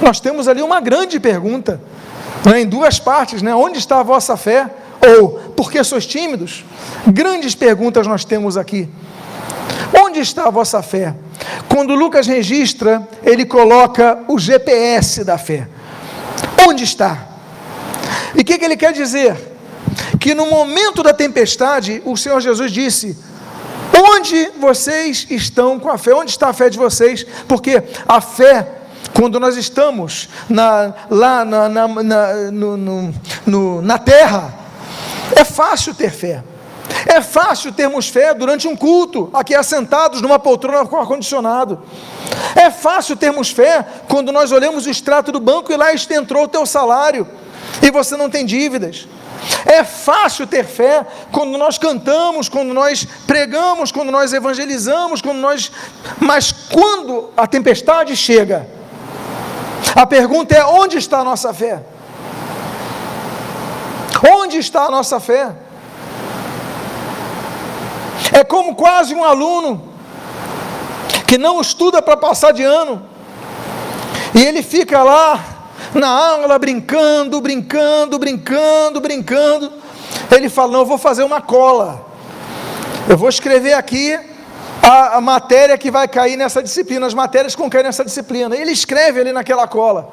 Nós 0.00 0.20
temos 0.20 0.48
ali 0.48 0.62
uma 0.62 0.80
grande 0.80 1.20
pergunta, 1.20 1.80
né, 2.44 2.62
em 2.62 2.66
duas 2.66 2.98
partes: 2.98 3.42
né? 3.42 3.54
Onde 3.54 3.78
está 3.78 4.00
a 4.00 4.02
vossa 4.02 4.36
fé? 4.36 4.68
Ou 5.00 5.30
por 5.56 5.70
que 5.70 5.82
sois 5.82 6.06
tímidos? 6.06 6.64
Grandes 7.06 7.54
perguntas 7.54 8.06
nós 8.06 8.24
temos 8.24 8.56
aqui. 8.56 8.88
Onde 9.98 10.20
está 10.20 10.44
a 10.44 10.50
vossa 10.50 10.82
fé? 10.82 11.14
Quando 11.68 11.94
Lucas 11.94 12.26
registra, 12.26 13.06
ele 13.22 13.44
coloca 13.44 14.18
o 14.28 14.38
GPS 14.38 15.24
da 15.24 15.38
fé. 15.38 15.68
Onde 16.68 16.84
está? 16.84 17.28
E 18.34 18.40
o 18.40 18.44
que, 18.44 18.58
que 18.58 18.64
ele 18.64 18.76
quer 18.76 18.92
dizer? 18.92 19.36
Que 20.18 20.34
no 20.34 20.46
momento 20.46 21.02
da 21.02 21.12
tempestade, 21.12 22.02
o 22.04 22.16
Senhor 22.16 22.40
Jesus 22.40 22.70
disse: 22.70 23.16
Onde 23.94 24.50
vocês 24.58 25.26
estão 25.30 25.78
com 25.78 25.88
a 25.88 25.98
fé? 25.98 26.14
Onde 26.14 26.30
está 26.30 26.48
a 26.48 26.52
fé 26.52 26.68
de 26.68 26.78
vocês? 26.78 27.26
Porque 27.48 27.82
a 28.06 28.20
fé, 28.20 28.66
quando 29.14 29.40
nós 29.40 29.56
estamos 29.56 30.28
na, 30.48 30.94
lá 31.10 31.44
na, 31.44 31.68
na, 31.68 31.88
na, 31.88 32.34
no, 32.50 32.76
no, 32.76 33.14
no, 33.46 33.82
na 33.82 33.98
terra, 33.98 34.54
é 35.34 35.44
fácil 35.44 35.94
ter 35.94 36.10
fé. 36.10 36.42
É 37.06 37.20
fácil 37.20 37.72
termos 37.72 38.08
fé 38.08 38.34
durante 38.34 38.66
um 38.66 38.76
culto, 38.76 39.30
aqui 39.32 39.54
assentados 39.54 40.20
numa 40.20 40.38
poltrona 40.38 40.86
com 40.86 40.96
ar-condicionado. 40.96 41.80
É 42.54 42.70
fácil 42.70 43.16
termos 43.16 43.50
fé 43.50 43.84
quando 44.08 44.32
nós 44.32 44.52
olhamos 44.52 44.86
o 44.86 44.90
extrato 44.90 45.32
do 45.32 45.40
banco 45.40 45.72
e 45.72 45.76
lá 45.76 45.88
entrou 45.94 46.44
o 46.44 46.48
teu 46.48 46.66
salário 46.66 47.26
e 47.82 47.90
você 47.90 48.16
não 48.16 48.28
tem 48.28 48.44
dívidas. 48.44 49.06
É 49.64 49.82
fácil 49.82 50.46
ter 50.46 50.64
fé 50.64 51.06
quando 51.32 51.56
nós 51.56 51.78
cantamos, 51.78 52.48
quando 52.48 52.74
nós 52.74 53.06
pregamos, 53.26 53.90
quando 53.90 54.10
nós 54.10 54.32
evangelizamos, 54.32 55.22
quando 55.22 55.38
nós. 55.38 55.72
Mas 56.18 56.52
quando 56.52 57.30
a 57.36 57.46
tempestade 57.46 58.14
chega, 58.16 58.68
a 59.94 60.06
pergunta 60.06 60.54
é: 60.54 60.64
onde 60.64 60.98
está 60.98 61.18
a 61.18 61.24
nossa 61.24 61.52
fé? 61.52 61.82
Onde 64.28 64.58
está 64.58 64.84
a 64.84 64.90
nossa 64.90 65.18
fé? 65.18 65.54
É 68.32 68.44
como 68.44 68.74
quase 68.74 69.14
um 69.14 69.24
aluno 69.24 69.88
que 71.26 71.38
não 71.38 71.60
estuda 71.60 72.02
para 72.02 72.16
passar 72.16 72.52
de 72.52 72.62
ano, 72.62 73.02
e 74.34 74.44
ele 74.44 74.62
fica 74.62 75.02
lá 75.02 75.44
na 75.94 76.08
aula 76.08 76.58
brincando, 76.58 77.40
brincando, 77.40 78.18
brincando, 78.18 79.00
brincando. 79.00 79.72
Ele 80.30 80.48
fala: 80.48 80.72
Não, 80.72 80.80
eu 80.80 80.86
vou 80.86 80.98
fazer 80.98 81.24
uma 81.24 81.40
cola. 81.40 82.06
Eu 83.08 83.16
vou 83.16 83.28
escrever 83.28 83.72
aqui 83.72 84.29
a, 84.82 85.16
a, 85.16 85.20
matéria 85.20 85.76
que 85.76 85.90
vai 85.90 86.08
cair 86.08 86.36
nessa 86.36 86.62
disciplina, 86.62 87.06
as 87.06 87.14
matérias 87.14 87.54
que 87.54 87.60
vão 87.60 87.70
cair 87.70 87.84
nessa 87.84 88.04
disciplina. 88.04 88.56
Ele 88.56 88.72
escreve 88.72 89.20
ali 89.20 89.32
naquela 89.32 89.66
cola. 89.66 90.12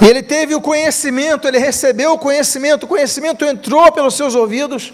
E 0.00 0.06
ele 0.06 0.22
teve 0.22 0.54
o 0.54 0.60
conhecimento, 0.60 1.48
ele 1.48 1.58
recebeu 1.58 2.12
o 2.12 2.18
conhecimento, 2.18 2.84
o 2.84 2.86
conhecimento 2.86 3.44
entrou 3.44 3.90
pelos 3.92 4.14
seus 4.14 4.34
ouvidos 4.34 4.92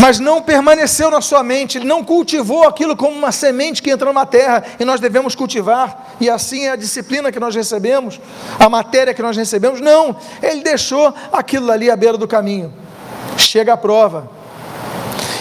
mas 0.00 0.18
não 0.18 0.40
permaneceu 0.40 1.10
na 1.10 1.20
sua 1.20 1.42
mente, 1.42 1.76
ele 1.76 1.84
não 1.84 2.02
cultivou 2.02 2.66
aquilo 2.66 2.96
como 2.96 3.14
uma 3.14 3.30
semente 3.30 3.82
que 3.82 3.90
entrou 3.90 4.14
na 4.14 4.24
terra 4.24 4.64
e 4.78 4.84
nós 4.84 4.98
devemos 4.98 5.34
cultivar, 5.34 6.14
e 6.18 6.30
assim 6.30 6.64
é 6.64 6.70
a 6.70 6.76
disciplina 6.76 7.30
que 7.30 7.38
nós 7.38 7.54
recebemos, 7.54 8.18
a 8.58 8.66
matéria 8.68 9.12
que 9.12 9.20
nós 9.20 9.36
recebemos. 9.36 9.78
Não, 9.78 10.16
ele 10.42 10.62
deixou 10.62 11.12
aquilo 11.30 11.70
ali 11.70 11.90
à 11.90 11.96
beira 11.96 12.16
do 12.16 12.26
caminho. 12.26 12.72
Chega 13.36 13.74
a 13.74 13.76
prova, 13.76 14.30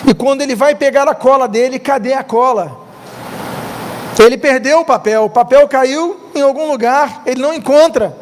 e 0.08 0.14
quando 0.14 0.42
ele 0.42 0.56
vai 0.56 0.76
pegar 0.76 1.08
a 1.08 1.16
cola 1.16 1.48
dele, 1.48 1.80
cadê 1.80 2.14
a 2.14 2.24
cola? 2.24 2.78
Ele 4.18 4.38
perdeu 4.38 4.82
o 4.82 4.86
papel, 4.86 5.24
o 5.24 5.30
papel 5.30 5.68
caiu 5.68 6.20
em 6.36 6.42
algum 6.42 6.70
lugar, 6.70 7.22
ele 7.26 7.42
não 7.42 7.54
encontra. 7.54 8.16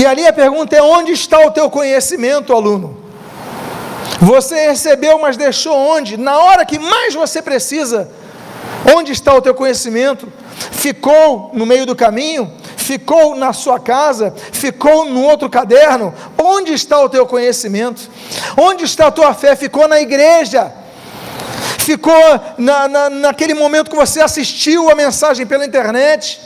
E 0.00 0.04
ali 0.04 0.26
a 0.26 0.32
pergunta 0.32 0.74
é: 0.76 0.82
onde 0.82 1.12
está 1.12 1.38
o 1.46 1.50
teu 1.50 1.70
conhecimento, 1.70 2.52
aluno? 2.52 2.98
Você 4.20 4.68
recebeu, 4.68 5.18
mas 5.18 5.36
deixou 5.36 5.74
onde? 5.74 6.16
Na 6.16 6.38
hora 6.38 6.66
que 6.66 6.78
mais 6.78 7.14
você 7.14 7.40
precisa. 7.40 8.10
Onde 8.96 9.12
está 9.12 9.34
o 9.34 9.42
teu 9.42 9.54
conhecimento? 9.54 10.30
Ficou 10.72 11.50
no 11.52 11.64
meio 11.64 11.86
do 11.86 11.94
caminho? 11.94 12.50
Ficou 12.80 13.36
na 13.36 13.52
sua 13.52 13.78
casa? 13.78 14.34
Ficou 14.52 15.04
no 15.04 15.22
outro 15.22 15.50
caderno? 15.50 16.14
Onde 16.38 16.72
está 16.72 16.98
o 16.98 17.08
teu 17.08 17.26
conhecimento? 17.26 18.10
Onde 18.56 18.84
está 18.84 19.08
a 19.08 19.10
tua 19.10 19.34
fé? 19.34 19.54
Ficou 19.54 19.86
na 19.86 20.00
igreja? 20.00 20.72
Ficou 21.78 22.40
na, 22.56 22.88
na, 22.88 23.10
naquele 23.10 23.52
momento 23.52 23.90
que 23.90 23.96
você 23.96 24.20
assistiu 24.20 24.90
a 24.90 24.94
mensagem 24.94 25.46
pela 25.46 25.64
internet? 25.64 26.40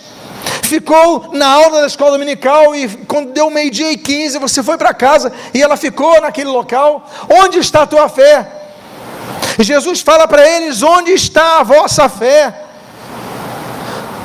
ficou 0.64 1.31
na 1.33 1.47
aula 1.47 1.83
da 1.83 1.87
escola 1.87 2.12
dominical 2.12 2.75
e 2.75 2.88
quando 3.07 3.33
deu 3.33 3.51
meio-dia 3.51 3.92
e 3.92 3.99
quinze, 3.99 4.38
você 4.38 4.62
foi 4.62 4.79
para 4.79 4.94
casa 4.94 5.31
e 5.53 5.62
ela 5.62 5.77
ficou 5.77 6.20
naquele 6.20 6.49
local. 6.49 7.09
Onde 7.29 7.59
está 7.59 7.83
a 7.83 7.87
tua 7.87 8.09
fé? 8.09 8.47
Jesus 9.61 10.01
fala 10.01 10.27
para 10.27 10.49
eles: 10.49 10.83
onde 10.83 11.12
está 11.12 11.61
a 11.61 11.62
vossa 11.62 12.09
fé? 12.09 12.63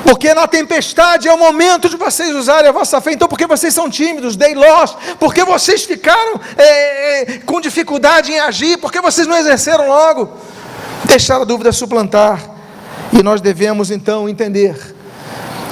Porque 0.04 0.34
na 0.34 0.46
tempestade 0.46 1.28
é 1.28 1.32
o 1.32 1.38
momento 1.38 1.88
de 1.88 1.96
vocês 1.96 2.34
usarem 2.34 2.68
a 2.68 2.72
vossa 2.72 3.00
fé. 3.00 3.12
Então, 3.12 3.28
porque 3.28 3.46
vocês 3.46 3.72
são 3.72 3.88
tímidos, 3.88 4.36
they 4.36 4.54
lost, 4.54 4.96
porque 5.18 5.44
vocês 5.44 5.84
ficaram 5.84 6.40
é, 6.56 7.22
é, 7.22 7.38
com 7.38 7.60
dificuldade 7.60 8.32
em 8.32 8.40
agir, 8.40 8.78
porque 8.78 9.00
vocês 9.00 9.26
não 9.26 9.36
exerceram 9.36 9.88
logo, 9.88 10.30
deixaram 11.04 11.42
a 11.42 11.44
dúvida 11.44 11.72
suplantar. 11.72 12.40
E 13.12 13.22
nós 13.22 13.40
devemos 13.40 13.90
então 13.90 14.28
entender 14.28 14.76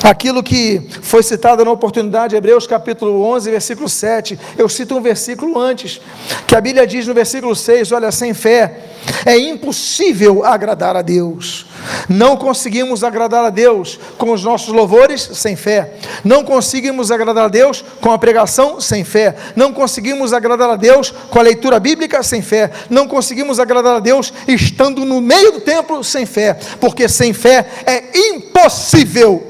Aquilo 0.02 0.42
que 0.42 0.80
foi 1.02 1.22
citado 1.22 1.64
na 1.64 1.72
oportunidade, 1.72 2.36
Hebreus 2.36 2.66
capítulo 2.66 3.22
11, 3.22 3.50
versículo 3.50 3.88
7. 3.88 4.38
Eu 4.56 4.68
cito 4.68 4.96
um 4.96 5.00
versículo 5.00 5.58
antes, 5.58 6.00
que 6.46 6.54
a 6.54 6.60
Bíblia 6.60 6.86
diz 6.86 7.06
no 7.06 7.14
versículo 7.14 7.54
6: 7.54 7.90
Olha, 7.92 8.12
sem 8.12 8.32
fé 8.32 8.84
é 9.26 9.36
impossível 9.36 10.44
agradar 10.44 10.96
a 10.96 11.02
Deus. 11.02 11.66
Não 12.08 12.36
conseguimos 12.36 13.02
agradar 13.02 13.44
a 13.44 13.50
Deus 13.50 13.98
com 14.16 14.32
os 14.32 14.44
nossos 14.44 14.68
louvores 14.68 15.30
sem 15.32 15.56
fé. 15.56 15.94
Não 16.24 16.44
conseguimos 16.44 17.10
agradar 17.10 17.46
a 17.46 17.48
Deus 17.48 17.84
com 18.00 18.12
a 18.12 18.18
pregação 18.18 18.80
sem 18.80 19.04
fé. 19.04 19.34
Não 19.56 19.72
conseguimos 19.72 20.32
agradar 20.32 20.70
a 20.70 20.76
Deus 20.76 21.10
com 21.10 21.38
a 21.38 21.42
leitura 21.42 21.80
bíblica 21.80 22.22
sem 22.22 22.42
fé. 22.42 22.70
Não 22.90 23.08
conseguimos 23.08 23.58
agradar 23.58 23.96
a 23.96 24.00
Deus 24.00 24.32
estando 24.46 25.04
no 25.04 25.20
meio 25.20 25.52
do 25.52 25.60
templo 25.60 26.02
sem 26.04 26.26
fé. 26.26 26.58
Porque 26.80 27.08
sem 27.08 27.32
fé 27.32 27.66
é 27.86 28.16
impossível 28.16 28.47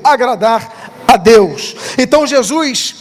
agradar 0.02 0.90
a 1.09 1.16
Deus. 1.16 1.74
Então 1.96 2.26
Jesus, 2.26 2.94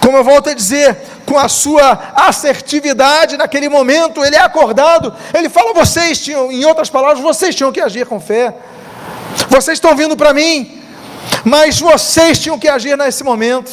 como 0.00 0.16
eu 0.16 0.24
volto 0.24 0.50
a 0.50 0.54
dizer, 0.54 0.96
com 1.24 1.38
a 1.38 1.48
sua 1.48 2.12
assertividade 2.16 3.36
naquele 3.36 3.68
momento, 3.68 4.24
ele 4.24 4.34
é 4.34 4.40
acordado, 4.40 5.14
ele 5.32 5.48
fala: 5.48 5.72
vocês 5.72 6.18
tinham, 6.18 6.50
em 6.50 6.64
outras 6.64 6.90
palavras, 6.90 7.20
vocês 7.20 7.54
tinham 7.54 7.72
que 7.72 7.80
agir 7.80 8.04
com 8.06 8.20
fé. 8.20 8.54
Vocês 9.48 9.76
estão 9.76 9.96
vindo 9.96 10.16
para 10.16 10.34
mim, 10.34 10.82
mas 11.44 11.80
vocês 11.80 12.38
tinham 12.38 12.58
que 12.58 12.68
agir 12.68 12.98
nesse 12.98 13.22
momento. 13.22 13.70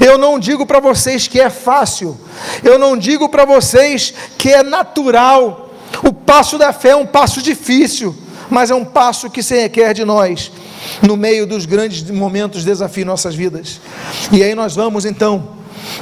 Eu 0.00 0.16
não 0.16 0.38
digo 0.38 0.64
para 0.64 0.78
vocês 0.78 1.26
que 1.26 1.40
é 1.40 1.50
fácil, 1.50 2.18
eu 2.62 2.78
não 2.78 2.96
digo 2.96 3.28
para 3.28 3.44
vocês 3.44 4.14
que 4.38 4.50
é 4.50 4.62
natural. 4.62 5.70
O 6.02 6.12
passo 6.12 6.56
da 6.56 6.72
fé 6.72 6.90
é 6.90 6.96
um 6.96 7.04
passo 7.04 7.42
difícil, 7.42 8.16
mas 8.48 8.70
é 8.70 8.74
um 8.74 8.84
passo 8.84 9.28
que 9.28 9.42
se 9.42 9.54
requer 9.60 9.92
de 9.92 10.04
nós 10.04 10.50
no 11.02 11.16
meio 11.16 11.46
dos 11.46 11.66
grandes 11.66 12.08
momentos 12.10 12.60
de 12.60 12.66
desafio 12.66 13.02
em 13.02 13.06
nossas 13.06 13.34
vidas. 13.34 13.80
E 14.30 14.42
aí 14.42 14.54
nós 14.54 14.74
vamos 14.74 15.04
então, 15.04 15.48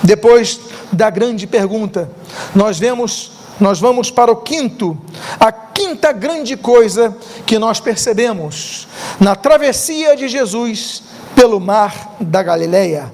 depois 0.03 0.61
da 0.93 1.11
grande 1.11 1.47
pergunta, 1.47 2.11
nós 2.55 2.79
vemos 2.79 3.33
nós 3.61 3.79
vamos 3.79 4.11
para 4.11 4.33
o 4.33 4.37
quinto, 4.37 4.97
a 5.39 5.53
quinta 5.53 6.13
grande 6.13 6.57
coisa 6.57 7.15
que 7.45 7.59
nós 7.59 7.79
percebemos 7.79 8.89
na 9.21 9.37
travessia 9.37 10.17
de 10.17 10.29
Jesus 10.29 11.03
pelo 11.35 11.61
mar 11.61 12.17
da 12.19 12.43
Galileia. 12.43 13.13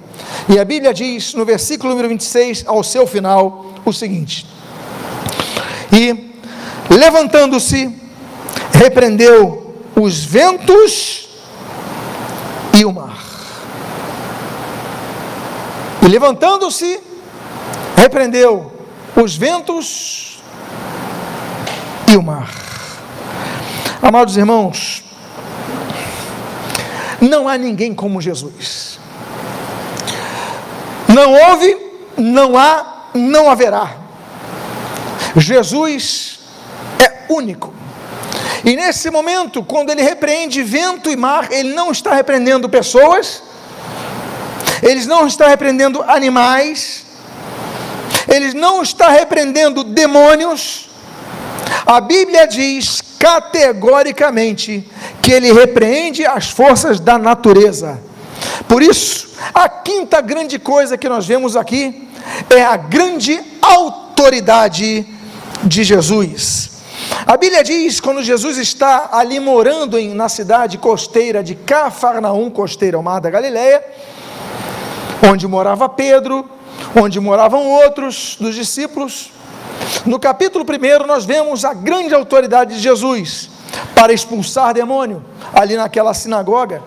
E 0.49 0.59
a 0.59 0.65
Bíblia 0.65 0.95
diz 0.95 1.35
no 1.35 1.45
versículo 1.45 1.91
número 1.91 2.09
26, 2.09 2.65
ao 2.67 2.85
seu 2.85 3.07
final, 3.07 3.75
o 3.85 3.93
seguinte: 3.93 4.47
E 5.93 6.31
levantando-se, 6.89 7.93
repreendeu 8.73 9.75
os 9.97 10.25
ventos 10.25 11.26
e 12.77 12.85
o 12.85 12.93
mar. 12.93 13.17
E 16.03 16.09
levantando-se, 16.09 17.01
repreendeu 17.97 18.73
os 19.17 19.37
ventos 19.37 20.39
e 22.13 22.17
o 22.17 22.23
mar. 22.23 22.49
Amados 24.03 24.37
irmãos, 24.37 25.03
não 27.21 27.49
há 27.49 27.57
ninguém 27.57 27.95
como 27.95 28.21
Jesus. 28.21 29.01
Não 31.09 31.33
houve, 31.33 31.77
não 32.17 32.57
há, 32.57 33.09
não 33.15 33.51
haverá. 33.51 33.97
Jesus 35.37 36.41
é 37.03 37.33
único. 37.33 37.76
E 38.65 38.77
nesse 38.77 39.11
momento, 39.11 39.63
quando 39.63 39.91
ele 39.91 40.03
repreende 40.03 40.63
vento 40.63 41.11
e 41.11 41.17
mar, 41.17 41.53
ele 41.53 41.75
não 41.75 41.91
está 41.91 42.15
repreendendo 42.15 42.69
pessoas, 42.69 43.43
ele 44.83 45.05
não 45.07 45.27
está 45.27 45.49
repreendendo 45.49 46.03
animais, 46.03 47.05
ele 48.29 48.53
não 48.55 48.83
está 48.83 49.09
repreendendo 49.11 49.85
demônios, 49.85 50.89
a 51.85 52.01
Bíblia 52.01 52.47
diz 52.47 53.01
categoricamente 53.19 54.89
que 55.23 55.33
ele 55.33 55.53
repreende 55.53 56.25
as 56.25 56.51
forças 56.51 57.01
da 57.01 57.19
natureza. 57.19 58.01
Por 58.69 58.83
isso, 58.83 59.29
a 59.55 59.69
quinta 59.69 60.21
grande 60.21 60.59
coisa 60.59 60.99
que 60.99 61.09
nós 61.09 61.27
vemos 61.27 61.57
aqui 61.57 62.09
é 62.51 62.65
a 62.65 62.77
grande 62.77 63.41
autoridade 63.63 65.07
de 65.63 65.85
Jesus. 65.85 66.76
A 67.27 67.37
Bíblia 67.37 67.65
diz, 67.65 68.01
quando 68.01 68.23
Jesus 68.23 68.57
está 68.57 69.11
ali 69.13 69.41
morando 69.41 69.99
em, 69.99 70.15
na 70.15 70.29
cidade 70.29 70.79
costeira 70.79 71.43
de 71.43 71.55
Cafarnaum, 71.55 72.51
costeira 72.51 72.97
ao 72.97 73.03
mar 73.03 73.21
da 73.21 73.31
Galileia, 73.31 73.85
onde 75.29 75.47
morava 75.47 75.89
Pedro, 75.89 76.49
onde 76.95 77.19
moravam 77.19 77.69
outros 77.69 78.37
dos 78.41 78.55
discípulos, 78.55 79.33
no 80.05 80.19
capítulo 80.19 80.65
1, 80.65 81.07
nós 81.07 81.25
vemos 81.25 81.65
a 81.65 81.75
grande 81.75 82.15
autoridade 82.15 82.77
de 82.77 82.81
Jesus 82.81 83.51
para 83.95 84.13
expulsar 84.13 84.75
demônio, 84.75 85.25
ali 85.53 85.77
naquela 85.77 86.15
sinagoga. 86.15 86.83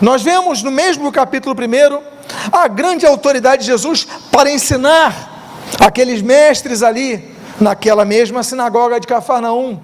Nós 0.00 0.22
vemos 0.22 0.62
no 0.62 0.70
mesmo 0.70 1.10
capítulo 1.10 1.54
1 1.54 2.16
a 2.52 2.68
grande 2.68 3.06
autoridade 3.06 3.62
de 3.62 3.68
Jesus 3.68 4.06
para 4.30 4.50
ensinar 4.50 5.64
aqueles 5.80 6.20
mestres 6.20 6.82
ali 6.82 7.35
naquela 7.60 8.04
mesma 8.04 8.42
sinagoga 8.42 9.00
de 9.00 9.06
Cafarnaum. 9.06 9.78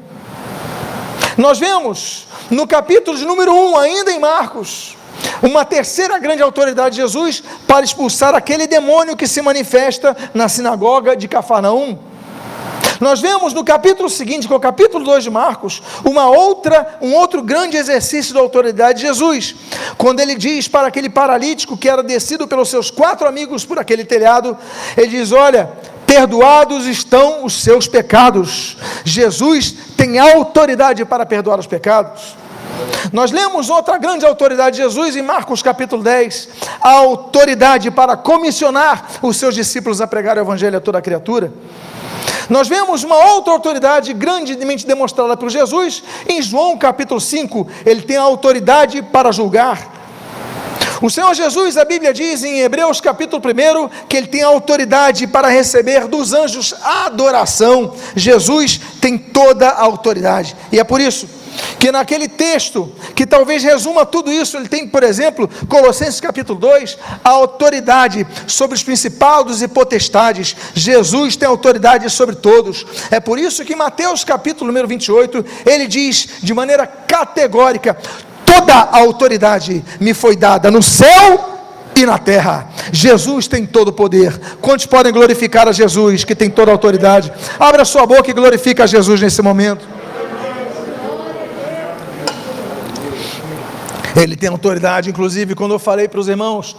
Nós 1.36 1.58
vemos 1.58 2.26
no 2.50 2.66
capítulo 2.66 3.16
de 3.16 3.24
número 3.24 3.52
1, 3.52 3.78
ainda 3.78 4.12
em 4.12 4.18
Marcos, 4.18 4.96
uma 5.42 5.64
terceira 5.64 6.18
grande 6.18 6.42
autoridade 6.42 6.96
de 6.96 7.02
Jesus 7.02 7.42
para 7.66 7.84
expulsar 7.84 8.34
aquele 8.34 8.66
demônio 8.66 9.16
que 9.16 9.26
se 9.26 9.40
manifesta 9.40 10.16
na 10.34 10.48
sinagoga 10.48 11.16
de 11.16 11.26
Cafarnaum. 11.28 11.98
Nós 13.00 13.20
vemos 13.20 13.52
no 13.52 13.64
capítulo 13.64 14.08
seguinte, 14.08 14.46
que 14.46 14.52
é 14.52 14.56
o 14.56 14.60
capítulo 14.60 15.04
2 15.04 15.24
de 15.24 15.30
Marcos, 15.30 15.82
uma 16.04 16.30
outra, 16.30 16.98
um 17.00 17.14
outro 17.14 17.42
grande 17.42 17.76
exercício 17.76 18.32
da 18.32 18.38
autoridade 18.38 19.00
de 19.00 19.06
Jesus, 19.08 19.56
quando 19.98 20.20
ele 20.20 20.36
diz 20.36 20.68
para 20.68 20.86
aquele 20.86 21.10
paralítico 21.10 21.76
que 21.76 21.88
era 21.88 22.00
descido 22.00 22.46
pelos 22.46 22.68
seus 22.68 22.92
quatro 22.92 23.26
amigos 23.26 23.64
por 23.64 23.76
aquele 23.76 24.04
telhado, 24.04 24.56
ele 24.96 25.08
diz: 25.08 25.32
Olha, 25.32 25.72
perdoados 26.14 26.86
estão 26.86 27.42
os 27.42 27.62
seus 27.62 27.88
pecados. 27.88 28.76
Jesus 29.02 29.74
tem 29.96 30.18
autoridade 30.18 31.06
para 31.06 31.24
perdoar 31.24 31.58
os 31.58 31.66
pecados. 31.66 32.36
Nós 33.10 33.30
lemos 33.30 33.70
outra 33.70 33.96
grande 33.96 34.26
autoridade 34.26 34.76
de 34.76 34.82
Jesus 34.82 35.16
em 35.16 35.22
Marcos 35.22 35.62
capítulo 35.62 36.02
10, 36.02 36.50
a 36.82 36.90
autoridade 36.90 37.90
para 37.90 38.14
comissionar 38.14 39.06
os 39.22 39.38
seus 39.38 39.54
discípulos 39.54 40.02
a 40.02 40.06
pregar 40.06 40.36
o 40.36 40.40
evangelho 40.40 40.76
a 40.76 40.80
toda 40.82 40.98
a 40.98 41.02
criatura. 41.02 41.50
Nós 42.50 42.68
vemos 42.68 43.02
uma 43.04 43.16
outra 43.32 43.54
autoridade 43.54 44.12
grandemente 44.12 44.86
demonstrada 44.86 45.34
por 45.34 45.48
Jesus 45.48 46.02
em 46.28 46.42
João 46.42 46.76
capítulo 46.76 47.20
5, 47.20 47.66
ele 47.86 48.02
tem 48.02 48.18
a 48.18 48.22
autoridade 48.22 49.00
para 49.00 49.32
julgar. 49.32 49.91
O 51.02 51.10
Senhor 51.10 51.34
Jesus, 51.34 51.76
a 51.76 51.84
Bíblia 51.84 52.14
diz 52.14 52.44
em 52.44 52.60
Hebreus 52.60 53.00
capítulo 53.00 53.42
1 53.44 54.06
que 54.06 54.16
ele 54.16 54.28
tem 54.28 54.42
autoridade 54.42 55.26
para 55.26 55.48
receber 55.48 56.06
dos 56.06 56.32
anjos 56.32 56.72
adoração. 56.80 57.96
Jesus 58.14 58.80
tem 59.00 59.18
toda 59.18 59.68
a 59.68 59.82
autoridade. 59.82 60.54
E 60.70 60.78
é 60.78 60.84
por 60.84 61.00
isso 61.00 61.28
que 61.80 61.90
naquele 61.90 62.28
texto, 62.28 62.92
que 63.16 63.26
talvez 63.26 63.64
resuma 63.64 64.06
tudo 64.06 64.30
isso, 64.30 64.56
ele 64.56 64.68
tem, 64.68 64.86
por 64.86 65.02
exemplo, 65.02 65.50
Colossenses 65.68 66.20
capítulo 66.20 66.56
2, 66.60 66.96
a 67.24 67.30
autoridade 67.30 68.24
sobre 68.46 68.76
os 68.76 68.84
principados 68.84 69.60
e 69.60 69.66
potestades. 69.66 70.54
Jesus 70.72 71.34
tem 71.34 71.48
autoridade 71.48 72.08
sobre 72.10 72.36
todos. 72.36 72.86
É 73.10 73.18
por 73.18 73.40
isso 73.40 73.64
que 73.64 73.74
Mateus 73.74 74.22
capítulo 74.22 74.68
número 74.68 74.86
28, 74.86 75.44
ele 75.66 75.88
diz 75.88 76.28
de 76.40 76.54
maneira 76.54 76.86
categórica: 76.86 77.98
toda 78.52 78.74
a 78.74 78.98
autoridade 78.98 79.82
me 79.98 80.12
foi 80.12 80.36
dada 80.36 80.70
no 80.70 80.82
céu 80.82 81.52
e 81.96 82.04
na 82.04 82.18
terra. 82.18 82.68
Jesus 82.92 83.46
tem 83.48 83.64
todo 83.64 83.88
o 83.88 83.92
poder. 83.92 84.38
Quantos 84.60 84.86
podem 84.86 85.12
glorificar 85.12 85.68
a 85.68 85.72
Jesus, 85.72 86.24
que 86.24 86.34
tem 86.34 86.50
toda 86.50 86.70
a 86.70 86.74
autoridade? 86.74 87.32
Abra 87.58 87.84
sua 87.84 88.04
boca 88.06 88.30
e 88.30 88.34
glorifica 88.34 88.84
a 88.84 88.86
Jesus 88.86 89.20
nesse 89.20 89.40
momento. 89.40 89.86
Ele 94.14 94.36
tem 94.36 94.50
autoridade, 94.50 95.08
inclusive, 95.08 95.54
quando 95.54 95.72
eu 95.72 95.78
falei 95.78 96.06
para 96.06 96.20
os 96.20 96.28
irmãos 96.28 96.76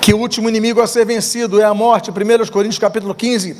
que 0.00 0.12
o 0.12 0.18
último 0.18 0.48
inimigo 0.48 0.80
a 0.80 0.86
ser 0.86 1.04
vencido 1.04 1.60
é 1.60 1.64
a 1.64 1.74
morte, 1.74 2.10
1 2.10 2.50
Coríntios 2.50 2.78
capítulo 2.78 3.14
15. 3.14 3.56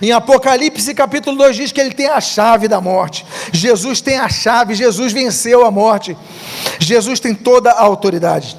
Em 0.00 0.12
Apocalipse 0.12 0.94
capítulo 0.94 1.36
2 1.36 1.56
diz 1.56 1.72
que 1.72 1.80
ele 1.80 1.94
tem 1.94 2.08
a 2.08 2.20
chave 2.20 2.68
da 2.68 2.80
morte. 2.80 3.24
Jesus 3.52 4.00
tem 4.00 4.18
a 4.18 4.28
chave, 4.28 4.74
Jesus 4.74 5.12
venceu 5.12 5.64
a 5.64 5.70
morte. 5.70 6.16
Jesus 6.78 7.20
tem 7.20 7.34
toda 7.34 7.70
a 7.70 7.82
autoridade. 7.82 8.56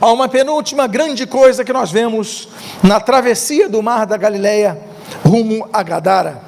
Há 0.00 0.12
uma 0.12 0.28
penúltima 0.28 0.86
grande 0.86 1.26
coisa 1.26 1.64
que 1.64 1.72
nós 1.72 1.90
vemos 1.90 2.48
na 2.82 3.00
travessia 3.00 3.68
do 3.68 3.82
mar 3.82 4.06
da 4.06 4.16
Galileia 4.16 4.78
rumo 5.24 5.68
a 5.72 5.82
Gadara. 5.82 6.42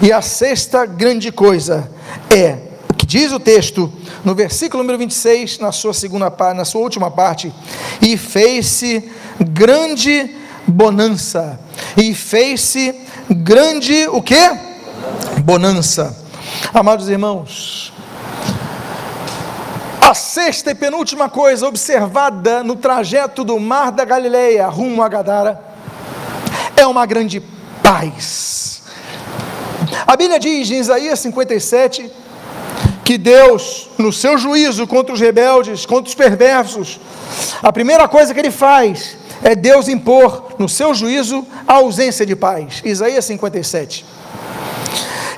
E 0.00 0.12
a 0.12 0.22
sexta 0.22 0.86
grande 0.86 1.32
coisa 1.32 1.90
é 2.30 2.58
o 2.90 2.94
que 2.94 3.06
diz 3.06 3.32
o 3.32 3.40
texto 3.40 3.92
no 4.24 4.34
versículo 4.34 4.82
número 4.82 4.98
26, 4.98 5.58
na 5.58 5.72
sua 5.72 5.94
segunda 5.94 6.32
na 6.54 6.64
sua 6.64 6.80
última 6.80 7.10
parte, 7.10 7.52
e 8.02 8.16
fez-se 8.16 9.10
grande 9.40 10.34
bonança. 10.68 11.58
E 11.96 12.14
fez-se 12.14 12.94
grande 13.30 14.06
o 14.08 14.22
que? 14.22 14.50
Bonança. 15.42 16.16
Amados 16.72 17.08
irmãos, 17.08 17.92
a 20.00 20.14
sexta 20.14 20.70
e 20.70 20.74
penúltima 20.74 21.28
coisa 21.28 21.66
observada 21.66 22.62
no 22.62 22.76
trajeto 22.76 23.44
do 23.44 23.58
mar 23.58 23.90
da 23.90 24.04
Galileia 24.04 24.66
rumo 24.68 25.02
a 25.02 25.08
Gadara 25.08 25.62
é 26.76 26.86
uma 26.86 27.04
grande 27.06 27.42
paz. 27.82 28.82
A 30.06 30.16
Bíblia 30.16 30.38
diz 30.38 30.70
em 30.70 30.78
Isaías 30.78 31.18
57 31.20 32.10
que 33.04 33.16
Deus, 33.16 33.88
no 33.96 34.12
seu 34.12 34.36
juízo 34.36 34.86
contra 34.86 35.14
os 35.14 35.20
rebeldes, 35.20 35.86
contra 35.86 36.08
os 36.08 36.14
perversos, 36.14 37.00
a 37.62 37.72
primeira 37.72 38.06
coisa 38.06 38.34
que 38.34 38.40
ele 38.40 38.50
faz 38.50 39.16
é 39.42 39.54
Deus 39.54 39.88
impor 39.88 40.54
no 40.58 40.68
seu 40.68 40.94
juízo 40.94 41.46
a 41.66 41.74
ausência 41.74 42.24
de 42.26 42.34
paz. 42.34 42.82
Isaías 42.84 43.24
57. 43.24 44.04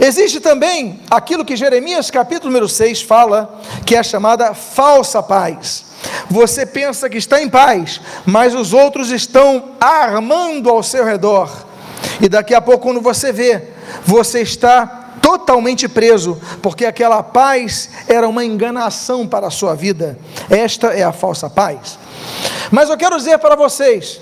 Existe 0.01 0.41
também 0.41 1.01
aquilo 1.11 1.45
que 1.45 1.57
Jeremias 1.57 2.11
capítulo 2.11 2.51
número 2.51 2.69
6 2.69 3.03
fala, 3.03 3.61
que 3.85 3.95
é 3.95 4.03
chamada 4.03 4.55
falsa 4.55 5.23
paz. 5.23 5.85
Você 6.31 6.65
pensa 6.65 7.11
que 7.11 7.19
está 7.19 7.43
em 7.43 7.49
paz, 7.49 8.01
mas 8.25 8.55
os 8.55 8.73
outros 8.73 9.11
estão 9.11 9.73
armando 9.79 10.71
ao 10.71 10.83
seu 10.83 11.05
redor. 11.05 11.67
E 12.21 12.29
daqui 12.29 12.55
a 12.55 12.61
pouco, 12.61 12.85
quando 12.85 13.01
você 13.01 13.31
vê, 13.31 13.63
você 14.07 14.41
está 14.41 15.00
totalmente 15.21 15.89
preso, 15.89 16.41
porque 16.63 16.85
aquela 16.85 17.23
paz 17.23 17.91
era 18.09 18.29
uma 18.29 18.45
enganação 18.45 19.27
para 19.27 19.47
a 19.47 19.51
sua 19.51 19.75
vida. 19.75 20.19
Esta 20.49 20.89
é 20.89 21.03
a 21.03 21.13
falsa 21.13 21.49
paz. 21.49 21.99
Mas 22.71 22.89
eu 22.89 22.97
quero 22.97 23.17
dizer 23.17 23.39
para 23.39 23.57
vocês 23.57 24.21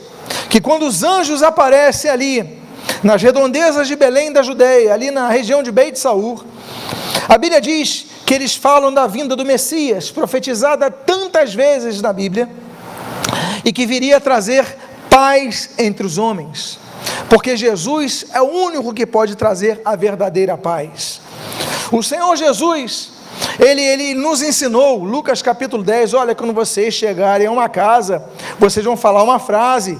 que 0.48 0.61
quando 0.61 0.87
os 0.87 1.02
anjos 1.02 1.42
aparecem 1.42 2.11
ali, 2.11 2.58
nas 3.02 3.22
redondezas 3.22 3.87
de 3.87 3.94
Belém 3.94 4.32
da 4.32 4.42
Judeia, 4.42 4.92
ali 4.92 5.11
na 5.11 5.28
região 5.28 5.62
de 5.62 5.70
Beit 5.70 5.98
Saur, 5.98 6.44
a 7.28 7.37
Bíblia 7.37 7.61
diz 7.61 8.06
que 8.24 8.34
eles 8.34 8.54
falam 8.54 8.92
da 8.92 9.06
vinda 9.06 9.37
do 9.37 9.44
Messias, 9.44 10.11
profetizada 10.11 10.90
tantas 10.90 11.54
vezes 11.54 12.00
na 12.02 12.12
Bíblia, 12.12 12.48
e 13.64 13.72
que 13.72 13.87
viria 13.87 14.20
trazer 14.20 14.64
paz 15.11 15.70
entre 15.78 16.06
os 16.06 16.18
homens, 16.18 16.78
porque 17.28 17.57
Jesus 17.57 18.26
é 18.33 18.40
o 18.40 18.50
único 18.50 18.92
que 18.92 19.07
pode 19.07 19.37
trazer 19.37 19.81
a 19.85 19.96
verdadeira 19.96 20.57
paz. 20.57 21.20
O 21.90 22.02
Senhor 22.02 22.37
Jesus, 22.37 23.11
ele, 23.59 23.83
ele 23.83 24.14
nos 24.14 24.42
ensinou, 24.42 25.02
Lucas 25.02 25.42
capítulo 25.42 25.83
10, 25.83 26.14
olha, 26.14 26.35
quando 26.35 26.52
vocês 26.52 26.94
chegarem 26.94 27.46
a 27.46 27.50
uma 27.50 27.68
casa, 27.68 28.22
vocês 28.58 28.84
vão 28.84 28.96
falar 28.96 29.22
uma 29.22 29.38
frase, 29.38 29.98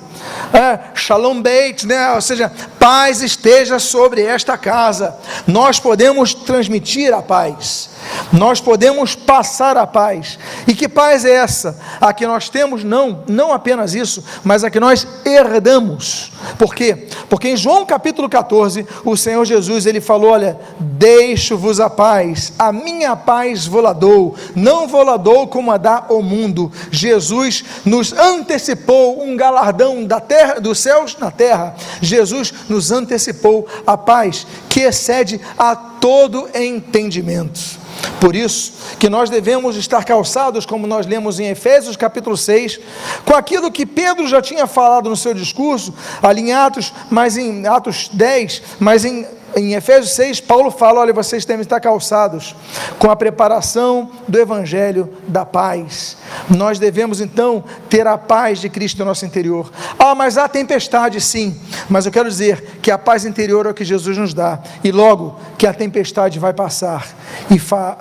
é, 0.53 0.79
Shalom 0.95 1.41
Beit, 1.41 1.87
né? 1.87 2.13
ou 2.13 2.21
seja, 2.21 2.53
paz 2.79 3.23
esteja 3.23 3.79
sobre 3.79 4.23
esta 4.23 4.57
casa. 4.57 5.17
Nós 5.47 5.79
podemos 5.79 6.35
transmitir 6.35 7.13
a 7.13 7.23
paz, 7.23 7.91
nós 8.33 8.61
podemos 8.61 9.15
passar 9.15 9.77
a 9.77 9.87
paz. 9.87 10.39
E 10.67 10.75
que 10.75 10.89
paz 10.89 11.25
é 11.25 11.33
essa? 11.33 11.79
A 12.01 12.13
que 12.13 12.27
nós 12.27 12.49
temos, 12.49 12.85
não, 12.85 13.23
não 13.29 13.53
apenas 13.53 13.95
isso, 13.95 14.25
mas 14.45 14.65
a 14.65 14.71
que 14.71 14.81
nós 14.81 15.07
herdamos. 15.25 16.33
Por 16.59 16.75
quê? 16.75 17.09
Porque 17.29 17.49
em 17.51 17.57
João 17.57 17.85
capítulo 17.85 18.29
14, 18.29 18.87
o 19.05 19.17
Senhor 19.17 19.45
Jesus 19.45 19.87
ele 19.87 20.01
falou: 20.01 20.33
Olha, 20.33 20.59
deixo-vos 20.79 21.81
a 21.81 21.91
paz, 21.91 22.53
a 22.59 22.73
minha 22.73 23.17
paz 23.17 23.67
voladou, 23.67 24.35
não 24.55 24.87
voladou 24.87 25.47
como 25.47 25.71
a 25.71 25.77
dá 25.77 26.07
o 26.09 26.23
mundo. 26.23 26.71
Jesus 26.91 27.65
nos 27.85 28.13
antecipou 28.39 29.23
um 29.23 29.37
galardão 29.37 30.05
da 30.05 30.21
terra, 30.21 30.61
dos 30.61 30.79
céus 30.79 31.17
na 31.19 31.31
terra. 31.31 31.75
Jesus 32.01 32.53
nos 32.69 32.91
antecipou 32.91 33.67
a 33.87 33.97
paz 33.97 34.47
que 34.69 34.81
excede 34.81 35.41
a 35.59 35.75
todo 35.77 36.49
entendimento. 36.55 37.79
Por 38.21 38.35
isso 38.35 38.73
que 38.99 39.09
nós 39.09 39.29
devemos 39.31 39.77
estar 39.77 40.05
calçados, 40.05 40.65
como 40.65 40.87
nós 40.87 41.07
lemos 41.07 41.41
em 41.41 41.49
Efésios 41.49 41.97
capítulo 41.97 42.37
6, 42.37 42.79
com 43.25 43.35
aquilo 43.35 43.71
que 43.71 43.85
Pedro 43.85 44.27
já 44.27 44.41
tinha 44.41 44.67
falado 44.67 45.11
no 45.11 45.17
seu 45.17 45.35
discurso, 45.35 45.93
ali 46.23 46.43
em 46.43 46.53
Atos, 46.53 46.93
mas 47.11 47.37
em 47.37 47.67
Atos 47.67 48.09
10, 48.13 48.63
mas 48.79 49.05
em 49.05 49.27
em 49.57 49.75
Efésios 49.75 50.13
6, 50.13 50.41
Paulo 50.41 50.71
fala: 50.71 51.01
olha, 51.01 51.13
vocês 51.13 51.45
devem 51.45 51.63
estar 51.63 51.81
calçados 51.81 52.55
com 52.99 53.11
a 53.11 53.17
preparação 53.17 54.11
do 54.27 54.39
evangelho 54.39 55.09
da 55.27 55.45
paz. 55.45 56.17
Nós 56.49 56.79
devemos 56.79 57.21
então 57.21 57.65
ter 57.89 58.07
a 58.07 58.19
paz 58.19 58.61
de 58.61 58.69
Cristo 58.69 58.99
no 58.99 59.07
nosso 59.07 59.25
interior. 59.25 59.71
Ah, 59.99 60.15
mas 60.15 60.37
há 60.37 60.49
tempestade, 60.49 61.21
sim. 61.21 61.59
Mas 61.89 62.07
eu 62.07 62.13
quero 62.13 62.29
dizer 62.29 62.79
que 62.83 62.91
a 62.91 62.99
paz 62.99 63.25
interior 63.25 63.67
é 63.67 63.71
o 63.71 63.75
que 63.75 63.85
Jesus 63.85 64.17
nos 64.17 64.35
dá. 64.35 64.59
E 64.85 64.93
logo 64.93 65.39
que 65.57 65.67
a 65.67 65.73
tempestade 65.73 66.39
vai 66.39 66.53
passar 66.53 67.07
e 67.51 67.59
fa 67.59 67.97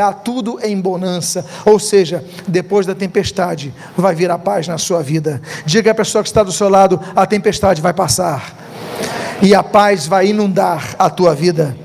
a 0.00 0.12
tudo 0.12 0.58
em 0.62 0.80
bonança. 0.80 1.44
Ou 1.64 1.78
seja, 1.78 2.24
depois 2.46 2.86
da 2.86 2.94
tempestade 2.94 3.72
vai 3.96 4.14
vir 4.14 4.30
a 4.30 4.38
paz 4.38 4.66
na 4.66 4.78
sua 4.78 5.02
vida. 5.02 5.40
Diga 5.64 5.92
à 5.92 5.94
pessoa 5.94 6.22
que 6.22 6.28
está 6.28 6.42
do 6.42 6.52
seu 6.52 6.68
lado: 6.68 7.00
a 7.14 7.26
tempestade 7.26 7.80
vai 7.80 7.92
passar 7.92 8.59
e 9.42 9.54
a 9.54 9.62
paz 9.62 10.06
vai 10.06 10.28
inundar 10.28 10.94
a 10.98 11.08
tua 11.08 11.34
vida. 11.34 11.76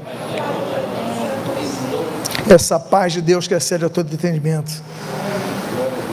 Essa 2.49 2.79
paz 2.79 3.13
de 3.13 3.21
Deus 3.21 3.47
que 3.47 3.53
excede 3.53 3.85
a 3.85 3.89
todo 3.89 4.13
entendimento. 4.13 4.71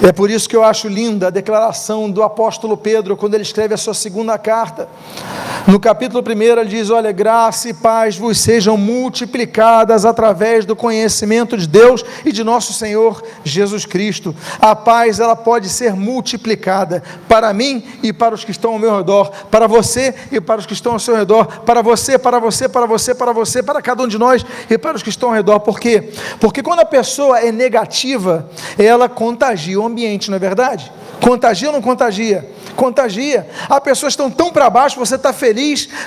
É 0.03 0.11
por 0.13 0.31
isso 0.31 0.49
que 0.49 0.57
eu 0.57 0.65
acho 0.65 0.89
linda 0.89 1.29
a 1.29 1.31
declaração 1.31 2.11
do 2.11 2.23
apóstolo 2.23 2.77
Pedro, 2.77 3.17
quando 3.17 3.35
ele 3.35 3.43
escreve 3.43 3.75
a 3.75 3.77
sua 3.77 3.95
segunda 3.95 4.37
carta. 4.37 4.89
No 5.67 5.79
capítulo 5.79 6.25
1 6.27 6.43
ele 6.43 6.65
diz: 6.65 6.91
Olha, 6.91 7.13
graça 7.13 7.69
e 7.69 7.75
paz 7.75 8.17
vos 8.17 8.39
sejam 8.39 8.77
multiplicadas 8.77 10.05
através 10.05 10.65
do 10.65 10.75
conhecimento 10.75 11.57
de 11.57 11.69
Deus 11.69 12.05
e 12.25 12.33
de 12.33 12.43
nosso 12.43 12.73
Senhor 12.73 13.23
Jesus 13.45 13.87
Cristo. 13.87 14.35
A 14.61 14.75
paz 14.75 15.21
ela 15.21 15.37
pode 15.37 15.69
ser 15.69 15.95
multiplicada 15.95 17.03
para 17.29 17.53
mim 17.53 17.85
e 18.03 18.13
para 18.13 18.35
os 18.35 18.45
que 18.45 18.51
estão 18.51 18.73
ao 18.73 18.79
meu 18.79 18.97
redor, 18.97 19.31
para 19.51 19.69
você 19.69 20.15
e 20.33 20.41
para 20.41 20.59
os 20.59 20.67
que 20.67 20.73
estão 20.73 20.95
ao 20.95 20.99
seu 20.99 21.15
redor, 21.15 21.61
para 21.61 21.81
você, 21.81 22.19
para 22.19 22.41
você, 22.41 22.69
para 22.69 22.87
você, 22.87 23.15
para 23.15 23.33
você, 23.33 23.63
para 23.63 23.81
cada 23.81 24.03
um 24.03 24.09
de 24.09 24.19
nós 24.19 24.45
e 24.69 24.77
para 24.77 24.97
os 24.97 25.03
que 25.03 25.11
estão 25.11 25.29
ao 25.29 25.35
redor. 25.37 25.61
Por 25.61 25.79
quê? 25.79 26.11
Porque 26.41 26.63
quando 26.63 26.81
a 26.81 26.85
pessoa 26.85 27.39
é 27.39 27.53
negativa, 27.53 28.51
ela 28.77 29.09
contagia 29.09 29.81
o 29.81 29.87
ambiente, 29.87 30.29
não 30.29 30.37
é 30.37 30.41
verdade? 30.41 30.91
Contagia 31.23 31.69
ou 31.69 31.73
não 31.73 31.81
contagia? 31.81 32.51
Contagia. 32.75 33.49
Há 33.69 33.81
pessoas 33.81 34.13
estão 34.13 34.29
tão 34.29 34.51
para 34.51 34.69
baixo, 34.69 34.99
você 34.99 35.15
está 35.15 35.33
feliz, 35.33 35.52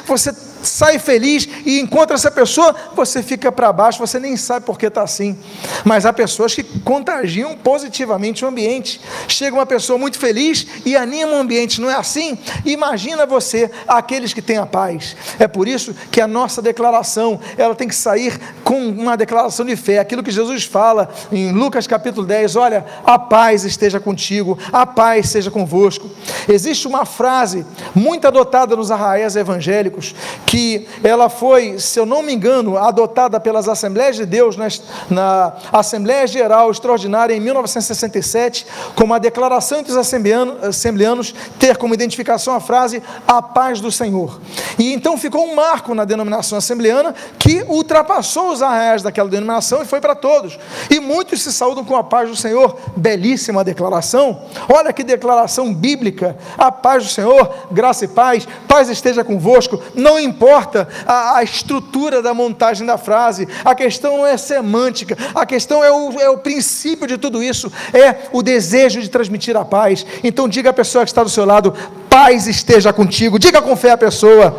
você 0.05 0.33
sai 0.65 0.99
feliz 0.99 1.47
e 1.65 1.79
encontra 1.79 2.15
essa 2.15 2.31
pessoa, 2.31 2.75
você 2.95 3.21
fica 3.21 3.51
para 3.51 3.71
baixo, 3.71 3.99
você 3.99 4.19
nem 4.19 4.35
sabe 4.35 4.65
por 4.65 4.77
que 4.77 4.87
está 4.87 5.03
assim. 5.03 5.37
Mas 5.83 6.05
há 6.05 6.13
pessoas 6.13 6.53
que 6.53 6.63
contagiam 6.63 7.55
positivamente 7.55 8.43
o 8.43 8.47
ambiente. 8.47 8.99
Chega 9.27 9.55
uma 9.55 9.65
pessoa 9.65 9.97
muito 9.97 10.17
feliz 10.17 10.65
e 10.85 10.95
anima 10.95 11.33
o 11.33 11.35
ambiente, 11.35 11.79
não 11.79 11.89
é 11.89 11.95
assim? 11.95 12.37
Imagina 12.65 13.25
você, 13.25 13.69
aqueles 13.87 14.33
que 14.33 14.41
têm 14.41 14.57
a 14.57 14.65
paz. 14.65 15.15
É 15.39 15.47
por 15.47 15.67
isso 15.67 15.95
que 16.11 16.19
a 16.19 16.27
nossa 16.27 16.61
declaração, 16.61 17.39
ela 17.57 17.75
tem 17.75 17.87
que 17.87 17.95
sair 17.95 18.39
com 18.63 18.87
uma 18.87 19.15
declaração 19.15 19.65
de 19.65 19.75
fé. 19.75 19.99
Aquilo 19.99 20.23
que 20.23 20.31
Jesus 20.31 20.63
fala 20.63 21.09
em 21.31 21.51
Lucas 21.51 21.87
capítulo 21.87 22.25
10, 22.25 22.55
olha, 22.55 22.85
a 23.05 23.17
paz 23.19 23.63
esteja 23.63 23.99
contigo, 23.99 24.57
a 24.71 24.85
paz 24.85 25.29
seja 25.29 25.51
convosco. 25.51 26.09
Existe 26.47 26.87
uma 26.87 27.05
frase 27.05 27.65
muito 27.93 28.27
adotada 28.27 28.75
nos 28.75 28.91
arraiais 28.91 29.35
evangélicos 29.35 30.15
que 30.45 30.54
que 30.55 30.87
ela 31.03 31.27
foi, 31.27 31.77
se 31.79 31.99
eu 31.99 32.05
não 32.05 32.23
me 32.23 32.33
engano, 32.33 32.77
adotada 32.77 33.41
pelas 33.41 33.67
Assembleias 33.67 34.15
de 34.15 34.25
Deus 34.25 34.55
na, 34.55 34.69
na 35.09 35.53
Assembleia 35.73 36.25
Geral 36.25 36.71
Extraordinária 36.71 37.35
em 37.35 37.41
1967, 37.41 38.65
como 38.95 39.13
a 39.13 39.19
declaração 39.19 39.79
entre 39.79 39.91
os 39.91 39.97
assembleanos, 39.97 41.35
ter 41.59 41.75
como 41.75 41.93
identificação 41.93 42.55
a 42.55 42.61
frase 42.61 43.03
a 43.27 43.41
paz 43.41 43.81
do 43.81 43.91
Senhor. 43.91 44.39
E 44.79 44.93
então 44.93 45.17
ficou 45.17 45.45
um 45.45 45.55
marco 45.55 45.93
na 45.93 46.05
denominação 46.05 46.57
assembleana 46.57 47.13
que 47.37 47.61
ultrapassou 47.67 48.53
os 48.53 48.61
arraiais 48.61 49.03
daquela 49.03 49.27
denominação 49.27 49.81
e 49.81 49.85
foi 49.85 49.99
para 49.99 50.15
todos. 50.15 50.57
E 50.89 51.01
muitos 51.01 51.43
se 51.43 51.51
saúdam 51.51 51.83
com 51.83 51.97
a 51.97 52.03
paz 52.03 52.29
do 52.29 52.35
Senhor. 52.37 52.77
Belíssima 52.95 53.61
declaração. 53.61 54.43
Olha 54.73 54.93
que 54.93 55.03
declaração 55.03 55.73
bíblica. 55.73 56.37
A 56.57 56.71
paz 56.71 57.03
do 57.03 57.09
Senhor, 57.09 57.53
graça 57.69 58.05
e 58.05 58.07
paz, 58.07 58.47
paz 58.69 58.87
esteja 58.87 59.21
convosco. 59.21 59.81
Não 59.93 60.17
importa 60.17 60.44
importa 60.45 60.87
a, 61.07 61.37
a, 61.37 61.43
estrutura 61.43 62.21
da 62.21 62.31
montagem 62.31 62.85
da 62.85 62.99
frase, 62.99 63.47
a 63.63 63.73
questão 63.73 64.17
não 64.17 64.27
é 64.27 64.37
semântica, 64.37 65.17
a 65.33 65.43
questão 65.43 65.83
é 65.83 65.91
o, 65.91 66.19
é 66.19 66.29
o 66.29 66.37
princípio 66.37 67.07
de 67.07 67.17
tudo 67.17 67.41
isso, 67.41 67.71
é 67.91 68.27
o 68.31 68.43
desejo 68.43 69.01
de 69.01 69.09
transmitir 69.09 69.57
a 69.57 69.65
paz. 69.65 70.05
Então 70.23 70.47
diga 70.47 70.69
à 70.69 70.73
pessoa 70.73 71.03
que 71.03 71.09
está 71.09 71.23
do 71.23 71.29
seu 71.29 71.45
lado: 71.45 71.73
paz 72.07 72.45
esteja 72.45 72.93
contigo, 72.93 73.39
diga 73.39 73.59
com 73.59 73.75
fé 73.75 73.91
à 73.91 73.97
pessoa. 73.97 74.55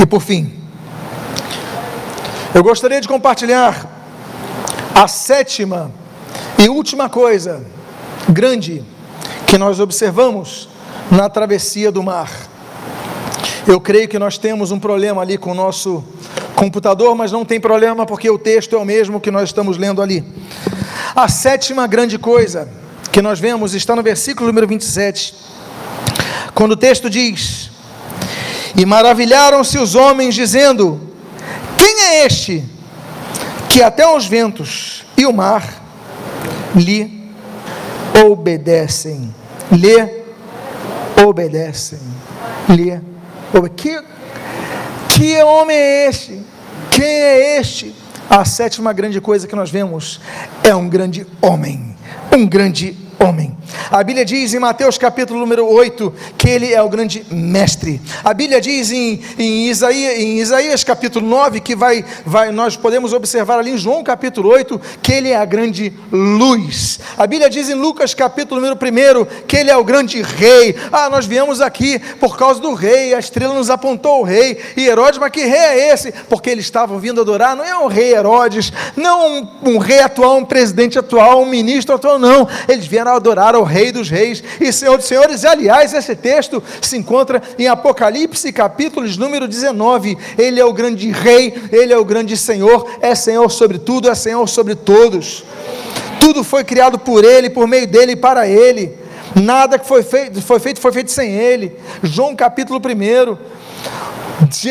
E 0.00 0.06
por 0.06 0.22
fim, 0.22 0.54
eu 2.54 2.62
gostaria 2.62 3.00
de 3.00 3.08
compartilhar 3.08 3.90
a 4.94 5.06
sétima 5.06 5.92
e 6.58 6.68
última 6.68 7.10
coisa 7.10 7.62
grande 8.28 8.82
que 9.46 9.58
nós 9.58 9.80
observamos 9.80 10.73
na 11.10 11.28
travessia 11.28 11.90
do 11.92 12.02
mar. 12.02 12.30
Eu 13.66 13.80
creio 13.80 14.08
que 14.08 14.18
nós 14.18 14.36
temos 14.36 14.70
um 14.70 14.78
problema 14.78 15.22
ali 15.22 15.38
com 15.38 15.52
o 15.52 15.54
nosso 15.54 16.04
computador, 16.54 17.14
mas 17.14 17.32
não 17.32 17.44
tem 17.44 17.60
problema 17.60 18.06
porque 18.06 18.28
o 18.28 18.38
texto 18.38 18.76
é 18.76 18.78
o 18.78 18.84
mesmo 18.84 19.20
que 19.20 19.30
nós 19.30 19.48
estamos 19.48 19.76
lendo 19.76 20.02
ali. 20.02 20.24
A 21.14 21.28
sétima 21.28 21.86
grande 21.86 22.18
coisa 22.18 22.68
que 23.10 23.22
nós 23.22 23.38
vemos 23.38 23.74
está 23.74 23.94
no 23.94 24.02
versículo 24.02 24.48
número 24.48 24.66
27, 24.66 25.34
quando 26.54 26.72
o 26.72 26.76
texto 26.76 27.08
diz: 27.08 27.70
E 28.76 28.84
maravilharam-se 28.84 29.78
os 29.78 29.94
homens, 29.94 30.34
dizendo: 30.34 31.00
Quem 31.78 32.00
é 32.00 32.26
este 32.26 32.64
que 33.68 33.82
até 33.82 34.06
os 34.06 34.26
ventos 34.26 35.04
e 35.16 35.24
o 35.26 35.32
mar 35.32 35.82
lhe 36.74 37.30
obedecem? 38.26 39.34
Lhe 39.72 40.23
obedecem. 41.22 41.98
Lê. 42.68 43.00
Que, 43.76 44.02
que 45.08 45.42
homem 45.42 45.76
é 45.76 46.08
este? 46.08 46.42
Quem 46.90 47.06
é 47.06 47.60
este? 47.60 47.94
A 48.28 48.44
sétima 48.44 48.92
grande 48.92 49.20
coisa 49.20 49.46
que 49.46 49.54
nós 49.54 49.70
vemos 49.70 50.20
é 50.62 50.74
um 50.74 50.88
grande 50.88 51.26
homem, 51.40 51.94
um 52.34 52.46
grande 52.46 53.03
homem. 53.18 53.56
A 53.90 54.02
Bíblia 54.02 54.24
diz 54.24 54.54
em 54.54 54.58
Mateus 54.58 54.98
capítulo 54.98 55.40
número 55.40 55.66
8 55.66 56.12
que 56.36 56.48
ele 56.48 56.72
é 56.72 56.82
o 56.82 56.88
grande 56.88 57.24
mestre. 57.30 58.00
A 58.22 58.34
Bíblia 58.34 58.60
diz 58.60 58.90
em, 58.90 59.20
em, 59.38 59.68
Isaías, 59.68 60.18
em 60.18 60.38
Isaías 60.38 60.84
capítulo 60.84 61.26
9 61.26 61.60
que 61.60 61.74
vai, 61.74 62.04
vai, 62.24 62.50
nós 62.50 62.76
podemos 62.76 63.12
observar 63.12 63.58
ali 63.58 63.70
em 63.70 63.78
João 63.78 64.02
capítulo 64.02 64.50
8 64.50 64.80
que 65.02 65.12
ele 65.12 65.30
é 65.30 65.36
a 65.36 65.44
grande 65.44 65.92
luz. 66.12 67.00
A 67.16 67.26
Bíblia 67.26 67.48
diz 67.48 67.68
em 67.68 67.74
Lucas 67.74 68.14
capítulo 68.14 68.60
número 68.60 68.78
1 68.78 69.44
que 69.46 69.56
ele 69.56 69.70
é 69.70 69.76
o 69.76 69.84
grande 69.84 70.22
rei. 70.22 70.76
Ah, 70.92 71.08
nós 71.08 71.26
viemos 71.26 71.60
aqui 71.60 71.98
por 72.20 72.36
causa 72.36 72.60
do 72.60 72.74
rei, 72.74 73.14
a 73.14 73.18
estrela 73.18 73.54
nos 73.54 73.70
apontou 73.70 74.20
o 74.20 74.24
rei. 74.24 74.58
E 74.76 74.86
Herodes, 74.86 75.18
mas 75.18 75.30
que 75.30 75.44
rei 75.44 75.58
é 75.58 75.92
esse? 75.92 76.12
Porque 76.28 76.50
eles 76.50 76.64
estavam 76.64 76.98
vindo 76.98 77.20
adorar, 77.20 77.56
não 77.56 77.64
é 77.64 77.76
o 77.76 77.86
rei 77.86 78.14
Herodes, 78.14 78.72
não 78.96 79.38
um, 79.38 79.48
um 79.64 79.78
rei 79.78 80.00
atual, 80.00 80.36
um 80.38 80.44
presidente 80.44 80.98
atual, 80.98 81.42
um 81.42 81.46
ministro 81.46 81.94
atual, 81.94 82.18
não. 82.18 82.48
Eles 82.68 82.86
vieram 82.86 83.03
adorar 83.12 83.54
ao 83.54 83.62
Rei 83.62 83.92
dos 83.92 84.08
Reis 84.08 84.42
e 84.60 84.72
Senhor 84.72 84.96
dos 84.96 85.06
Senhores. 85.06 85.42
E, 85.42 85.46
aliás, 85.46 85.92
esse 85.92 86.16
texto 86.16 86.62
se 86.80 86.96
encontra 86.96 87.42
em 87.58 87.68
Apocalipse, 87.68 88.52
capítulo 88.52 89.06
número 89.18 89.46
19. 89.46 90.16
Ele 90.38 90.60
é 90.60 90.64
o 90.64 90.72
grande 90.72 91.10
Rei, 91.10 91.54
ele 91.70 91.92
é 91.92 91.98
o 91.98 92.04
grande 92.04 92.36
Senhor, 92.36 92.88
é 93.00 93.14
Senhor 93.14 93.50
sobre 93.50 93.78
tudo, 93.78 94.08
é 94.08 94.14
Senhor 94.14 94.48
sobre 94.48 94.74
todos. 94.74 95.44
Tudo 96.20 96.42
foi 96.42 96.64
criado 96.64 96.98
por 96.98 97.24
Ele, 97.24 97.50
por 97.50 97.66
meio 97.66 97.86
dele 97.86 98.12
e 98.12 98.16
para 98.16 98.48
Ele. 98.48 98.94
Nada 99.34 99.78
que 99.78 99.86
foi 99.86 100.02
feito, 100.02 100.40
foi 100.40 100.60
feito, 100.60 100.80
foi 100.80 100.92
feito 100.92 101.10
sem 101.10 101.32
Ele. 101.32 101.76
João 102.02 102.34
capítulo 102.34 102.80
1. 102.80 103.36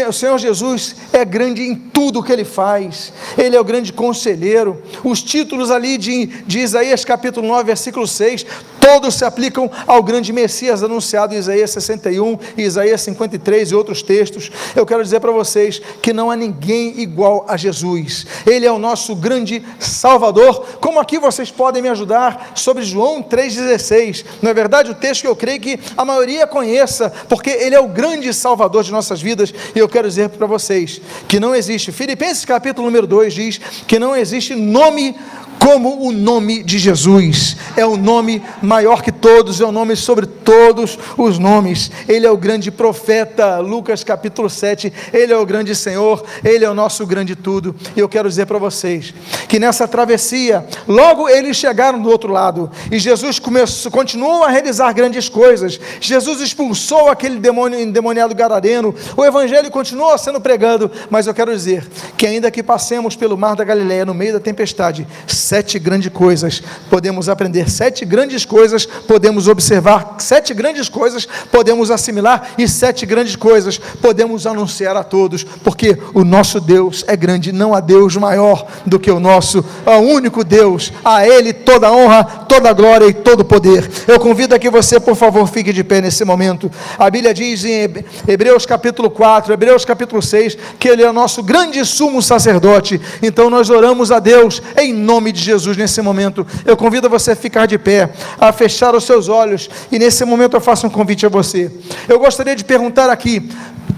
O 0.08 0.14
Senhor 0.14 0.38
Jesus 0.38 0.96
é 1.14 1.24
grande 1.24 1.62
em 1.62 1.76
tudo 1.76 2.22
que 2.22 2.32
ele 2.32 2.44
faz, 2.44 3.14
ele 3.38 3.56
é 3.56 3.60
o 3.60 3.64
grande 3.64 3.94
conselheiro. 3.94 4.82
Os 5.04 5.24
títulos 5.24 5.72
ali 5.72 5.98
de, 5.98 6.26
de 6.26 6.60
Isaías 6.60 7.06
capítulo 7.06 7.48
9, 7.48 7.64
versículo 7.64 8.06
6, 8.06 8.46
todos 8.84 9.16
se 9.16 9.24
aplicam 9.24 9.72
ao 9.88 10.04
grande 10.04 10.34
Messias 10.34 10.84
anunciado 10.84 11.34
em 11.34 11.38
Isaías 11.38 11.72
61, 11.72 12.38
Isaías 12.58 13.00
53 13.00 13.72
e 13.72 13.76
outros 13.76 14.02
textos. 14.02 14.52
Eu 14.76 14.86
quero 14.86 15.02
dizer 15.02 15.22
para 15.22 15.32
vocês 15.32 15.82
que 16.02 16.12
não 16.12 16.30
há 16.30 16.36
ninguém 16.36 17.00
igual 17.00 17.46
a 17.48 17.56
Jesus, 17.56 18.28
ele 18.46 18.66
é 18.66 18.72
o 18.72 18.78
nosso 18.78 19.16
grande 19.16 19.64
Salvador. 19.80 20.66
Como 20.82 21.00
aqui 21.00 21.18
vocês 21.18 21.50
podem 21.50 21.82
me 21.82 21.88
ajudar 21.88 22.52
sobre 22.56 22.84
João 22.84 23.24
3,16, 23.24 24.26
não 24.42 24.52
é 24.52 24.54
verdade? 24.54 24.92
O 24.92 24.96
texto 24.96 25.22
que 25.22 25.28
eu 25.28 25.36
creio 25.36 25.62
que 25.62 25.80
a 25.96 26.04
maioria 26.04 26.46
conheça, 26.46 27.10
porque 27.30 27.52
ele 27.52 27.76
é 27.76 27.80
o 27.80 27.88
grande 27.88 28.34
Salvador 28.34 28.84
de 28.84 28.92
nossas 28.92 29.22
vidas 29.22 29.54
e 29.74 29.80
eu 29.80 29.88
quero 29.88 30.10
dizer 30.10 30.28
para 30.28 30.46
vocês 30.46 31.00
que 31.26 31.40
não 31.40 31.56
existe, 31.56 31.94
Filipenses 31.94 32.44
capítulo 32.44 32.88
número 32.88 33.08
2 33.08 33.34
diz 33.34 33.62
que 33.88 33.98
não 33.98 34.14
existe 34.14 34.54
nome 34.56 35.16
como 35.64 36.06
o 36.06 36.12
nome 36.12 36.62
de 36.62 36.78
Jesus, 36.78 37.56
é 37.78 37.86
o 37.86 37.96
nome 37.96 38.44
maior 38.62 39.02
que 39.02 39.14
todos, 39.14 39.62
é 39.62 39.66
o 39.66 39.72
nome 39.72 39.96
sobre 39.96 40.26
todos 40.26 41.00
os 41.18 41.40
nomes. 41.40 41.90
Ele 42.06 42.26
é 42.26 42.30
o 42.30 42.36
grande 42.36 42.70
profeta, 42.70 43.60
Lucas 43.60 44.04
capítulo 44.04 44.50
7. 44.50 44.92
Ele 45.14 45.32
é 45.32 45.38
o 45.38 45.46
grande 45.46 45.74
Senhor, 45.74 46.22
ele 46.44 46.66
é 46.66 46.70
o 46.70 46.74
nosso 46.74 47.06
grande 47.06 47.34
tudo. 47.34 47.74
E 47.96 48.00
eu 48.02 48.10
quero 48.10 48.28
dizer 48.28 48.46
para 48.46 48.60
vocês 48.60 49.14
que 49.48 49.58
nessa 49.58 49.88
travessia, 49.88 50.66
logo 50.86 51.30
eles 51.30 51.56
chegaram 51.56 52.02
do 52.02 52.10
outro 52.10 52.30
lado 52.30 52.70
e 52.92 53.00
Jesus 53.00 53.40
começou, 53.40 53.90
continuou 53.90 54.44
a 54.44 54.50
realizar 54.50 54.92
grandes 54.92 55.30
coisas. 55.30 55.80
Jesus 56.02 56.42
expulsou 56.42 57.10
aquele 57.10 57.40
demônio 57.40 57.80
endemoniado 57.80 58.36
gadareno. 58.36 58.94
O 59.16 59.24
evangelho 59.24 59.72
continuou 59.72 60.18
sendo 60.18 60.42
pregado, 60.42 60.92
mas 61.10 61.26
eu 61.26 61.34
quero 61.34 61.54
dizer 61.56 61.88
que 62.18 62.28
ainda 62.28 62.52
que 62.52 62.62
passemos 62.62 63.16
pelo 63.16 63.38
mar 63.38 63.56
da 63.56 63.64
Galileia 63.64 64.06
no 64.06 64.14
meio 64.14 64.34
da 64.34 64.42
tempestade, 64.42 65.08
sete 65.54 65.78
grandes 65.78 66.12
coisas 66.12 66.64
podemos 66.90 67.30
aprender, 67.30 67.70
sete 67.70 68.04
grandes 68.06 68.44
coisas 68.44 68.88
podemos 68.88 69.48
observar, 69.48 70.16
sete 70.18 70.52
grandes 70.52 70.90
coisas 70.90 71.28
podemos 71.52 71.92
assimilar 71.92 72.54
e 72.58 72.68
sete 72.68 73.06
grandes 73.06 73.36
coisas 73.36 73.78
podemos 73.78 74.48
anunciar 74.48 74.98
a 74.98 75.04
todos, 75.04 75.44
porque 75.44 75.96
o 76.16 76.24
nosso 76.24 76.60
Deus 76.60 77.06
é 77.08 77.16
grande, 77.16 77.52
não 77.52 77.76
há 77.76 77.80
Deus 77.82 78.16
maior 78.16 78.66
do 78.84 79.00
que 79.00 79.12
o 79.12 79.20
nosso, 79.20 79.64
o 79.86 79.92
único 80.00 80.44
Deus, 80.44 80.92
a 81.06 81.24
Ele 81.24 81.54
toda 81.54 81.92
honra, 81.92 82.24
toda 82.24 82.74
glória 82.74 83.06
e 83.06 83.14
todo 83.14 83.46
poder. 83.46 83.88
Eu 84.08 84.20
convido 84.20 84.56
a 84.56 84.60
que 84.60 84.72
você, 84.72 85.00
por 85.00 85.16
favor, 85.16 85.48
fique 85.48 85.72
de 85.72 85.84
pé 85.84 86.02
nesse 86.02 86.26
momento. 86.26 86.72
A 86.98 87.12
Bíblia 87.12 87.32
diz 87.32 87.64
em 87.64 87.94
Hebreus 88.28 88.66
capítulo 88.66 89.12
4, 89.12 89.54
Hebreus 89.54 89.86
capítulo 89.86 90.20
6, 90.20 90.58
que 90.80 90.90
Ele 90.90 91.04
é 91.04 91.10
o 91.12 91.14
nosso 91.14 91.44
grande 91.44 91.86
sumo 91.86 92.24
sacerdote. 92.24 93.00
Então 93.22 93.52
nós 93.52 93.70
oramos 93.70 94.12
a 94.12 94.18
Deus 94.18 94.60
em 94.76 94.92
nome 94.92 95.32
de 95.32 95.43
Jesus 95.44 95.78
nesse 95.78 96.02
momento. 96.02 96.46
Eu 96.66 96.76
convido 96.76 97.10
você 97.10 97.32
a 97.32 97.36
ficar 97.36 97.66
de 97.66 97.78
pé, 97.78 98.10
a 98.40 98.52
fechar 98.52 98.96
os 98.96 99.04
seus 99.04 99.30
olhos 99.30 99.70
e 99.92 100.00
nesse 100.00 100.26
momento 100.26 100.56
eu 100.56 100.62
faço 100.62 100.88
um 100.88 100.90
convite 100.90 101.26
a 101.26 101.30
você. 101.30 101.72
Eu 102.08 102.20
gostaria 102.20 102.56
de 102.56 102.64
perguntar 102.64 103.10
aqui: 103.10 103.50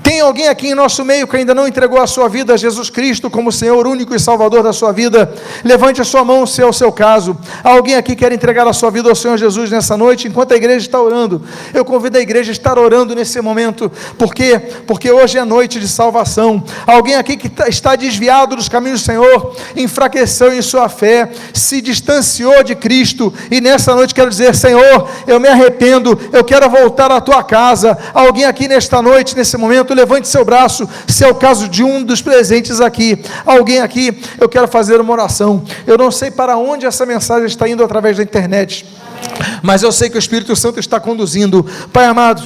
tem 0.05 0.21
alguém 0.21 0.47
aqui 0.47 0.67
em 0.67 0.75
nosso 0.75 1.03
meio 1.03 1.27
que 1.27 1.35
ainda 1.35 1.55
não 1.55 1.67
entregou 1.67 1.99
a 1.99 2.05
sua 2.05 2.29
vida 2.29 2.53
a 2.53 2.57
Jesus 2.57 2.91
Cristo 2.91 3.27
como 3.27 3.51
Senhor 3.51 3.87
único 3.87 4.13
e 4.13 4.19
Salvador 4.19 4.61
da 4.61 4.71
sua 4.71 4.91
vida? 4.91 5.33
Levante 5.63 5.99
a 5.99 6.05
sua 6.05 6.23
mão 6.23 6.45
se 6.45 6.61
é 6.61 6.65
o 6.65 6.71
seu 6.71 6.91
caso. 6.91 7.35
Alguém 7.63 7.95
aqui 7.95 8.15
quer 8.15 8.31
entregar 8.31 8.67
a 8.67 8.71
sua 8.71 8.91
vida 8.91 9.09
ao 9.09 9.15
Senhor 9.15 9.35
Jesus 9.35 9.71
nessa 9.71 9.97
noite, 9.97 10.27
enquanto 10.27 10.53
a 10.53 10.55
igreja 10.55 10.85
está 10.85 11.01
orando? 11.01 11.41
Eu 11.73 11.83
convido 11.83 12.19
a 12.19 12.21
igreja 12.21 12.51
a 12.51 12.53
estar 12.53 12.77
orando 12.77 13.15
nesse 13.15 13.41
momento. 13.41 13.91
Por 14.17 14.33
quê? 14.33 14.59
Porque 14.85 15.11
hoje 15.11 15.39
é 15.39 15.43
noite 15.43 15.79
de 15.79 15.87
salvação. 15.87 16.63
Alguém 16.85 17.15
aqui 17.15 17.35
que 17.35 17.49
tá, 17.49 17.67
está 17.67 17.95
desviado 17.95 18.55
dos 18.55 18.69
caminhos 18.69 19.01
do 19.01 19.05
Senhor, 19.05 19.55
enfraqueceu 19.75 20.53
em 20.53 20.61
sua 20.61 20.87
fé, 20.87 21.31
se 21.51 21.81
distanciou 21.81 22.63
de 22.63 22.75
Cristo, 22.75 23.33
e 23.49 23.59
nessa 23.59 23.95
noite 23.95 24.13
quero 24.13 24.29
dizer: 24.29 24.53
Senhor, 24.53 25.09
eu 25.25 25.39
me 25.39 25.47
arrependo, 25.47 26.17
eu 26.31 26.43
quero 26.43 26.69
voltar 26.69 27.11
à 27.11 27.19
tua 27.19 27.43
casa. 27.43 27.97
Alguém 28.13 28.45
aqui 28.45 28.67
nesta 28.67 29.01
noite, 29.01 29.35
nesse 29.35 29.57
momento, 29.57 29.74
levante 29.83 30.27
seu 30.27 30.45
braço, 30.45 30.87
se 31.07 31.23
é 31.23 31.27
o 31.27 31.35
caso 31.35 31.67
de 31.67 31.83
um 31.83 32.03
dos 32.03 32.21
presentes 32.21 32.79
aqui. 32.79 33.21
Alguém 33.45 33.79
aqui, 33.79 34.17
eu 34.39 34.47
quero 34.47 34.67
fazer 34.67 34.99
uma 35.01 35.13
oração. 35.13 35.63
Eu 35.85 35.97
não 35.97 36.11
sei 36.11 36.31
para 36.31 36.57
onde 36.57 36.85
essa 36.85 37.05
mensagem 37.05 37.47
está 37.47 37.67
indo 37.67 37.83
através 37.83 38.17
da 38.17 38.23
internet, 38.23 38.85
mas 39.61 39.83
eu 39.83 39.91
sei 39.91 40.09
que 40.09 40.17
o 40.17 40.19
Espírito 40.19 40.55
Santo 40.55 40.79
está 40.79 40.99
conduzindo. 40.99 41.65
Pai 41.91 42.05
amado, 42.05 42.43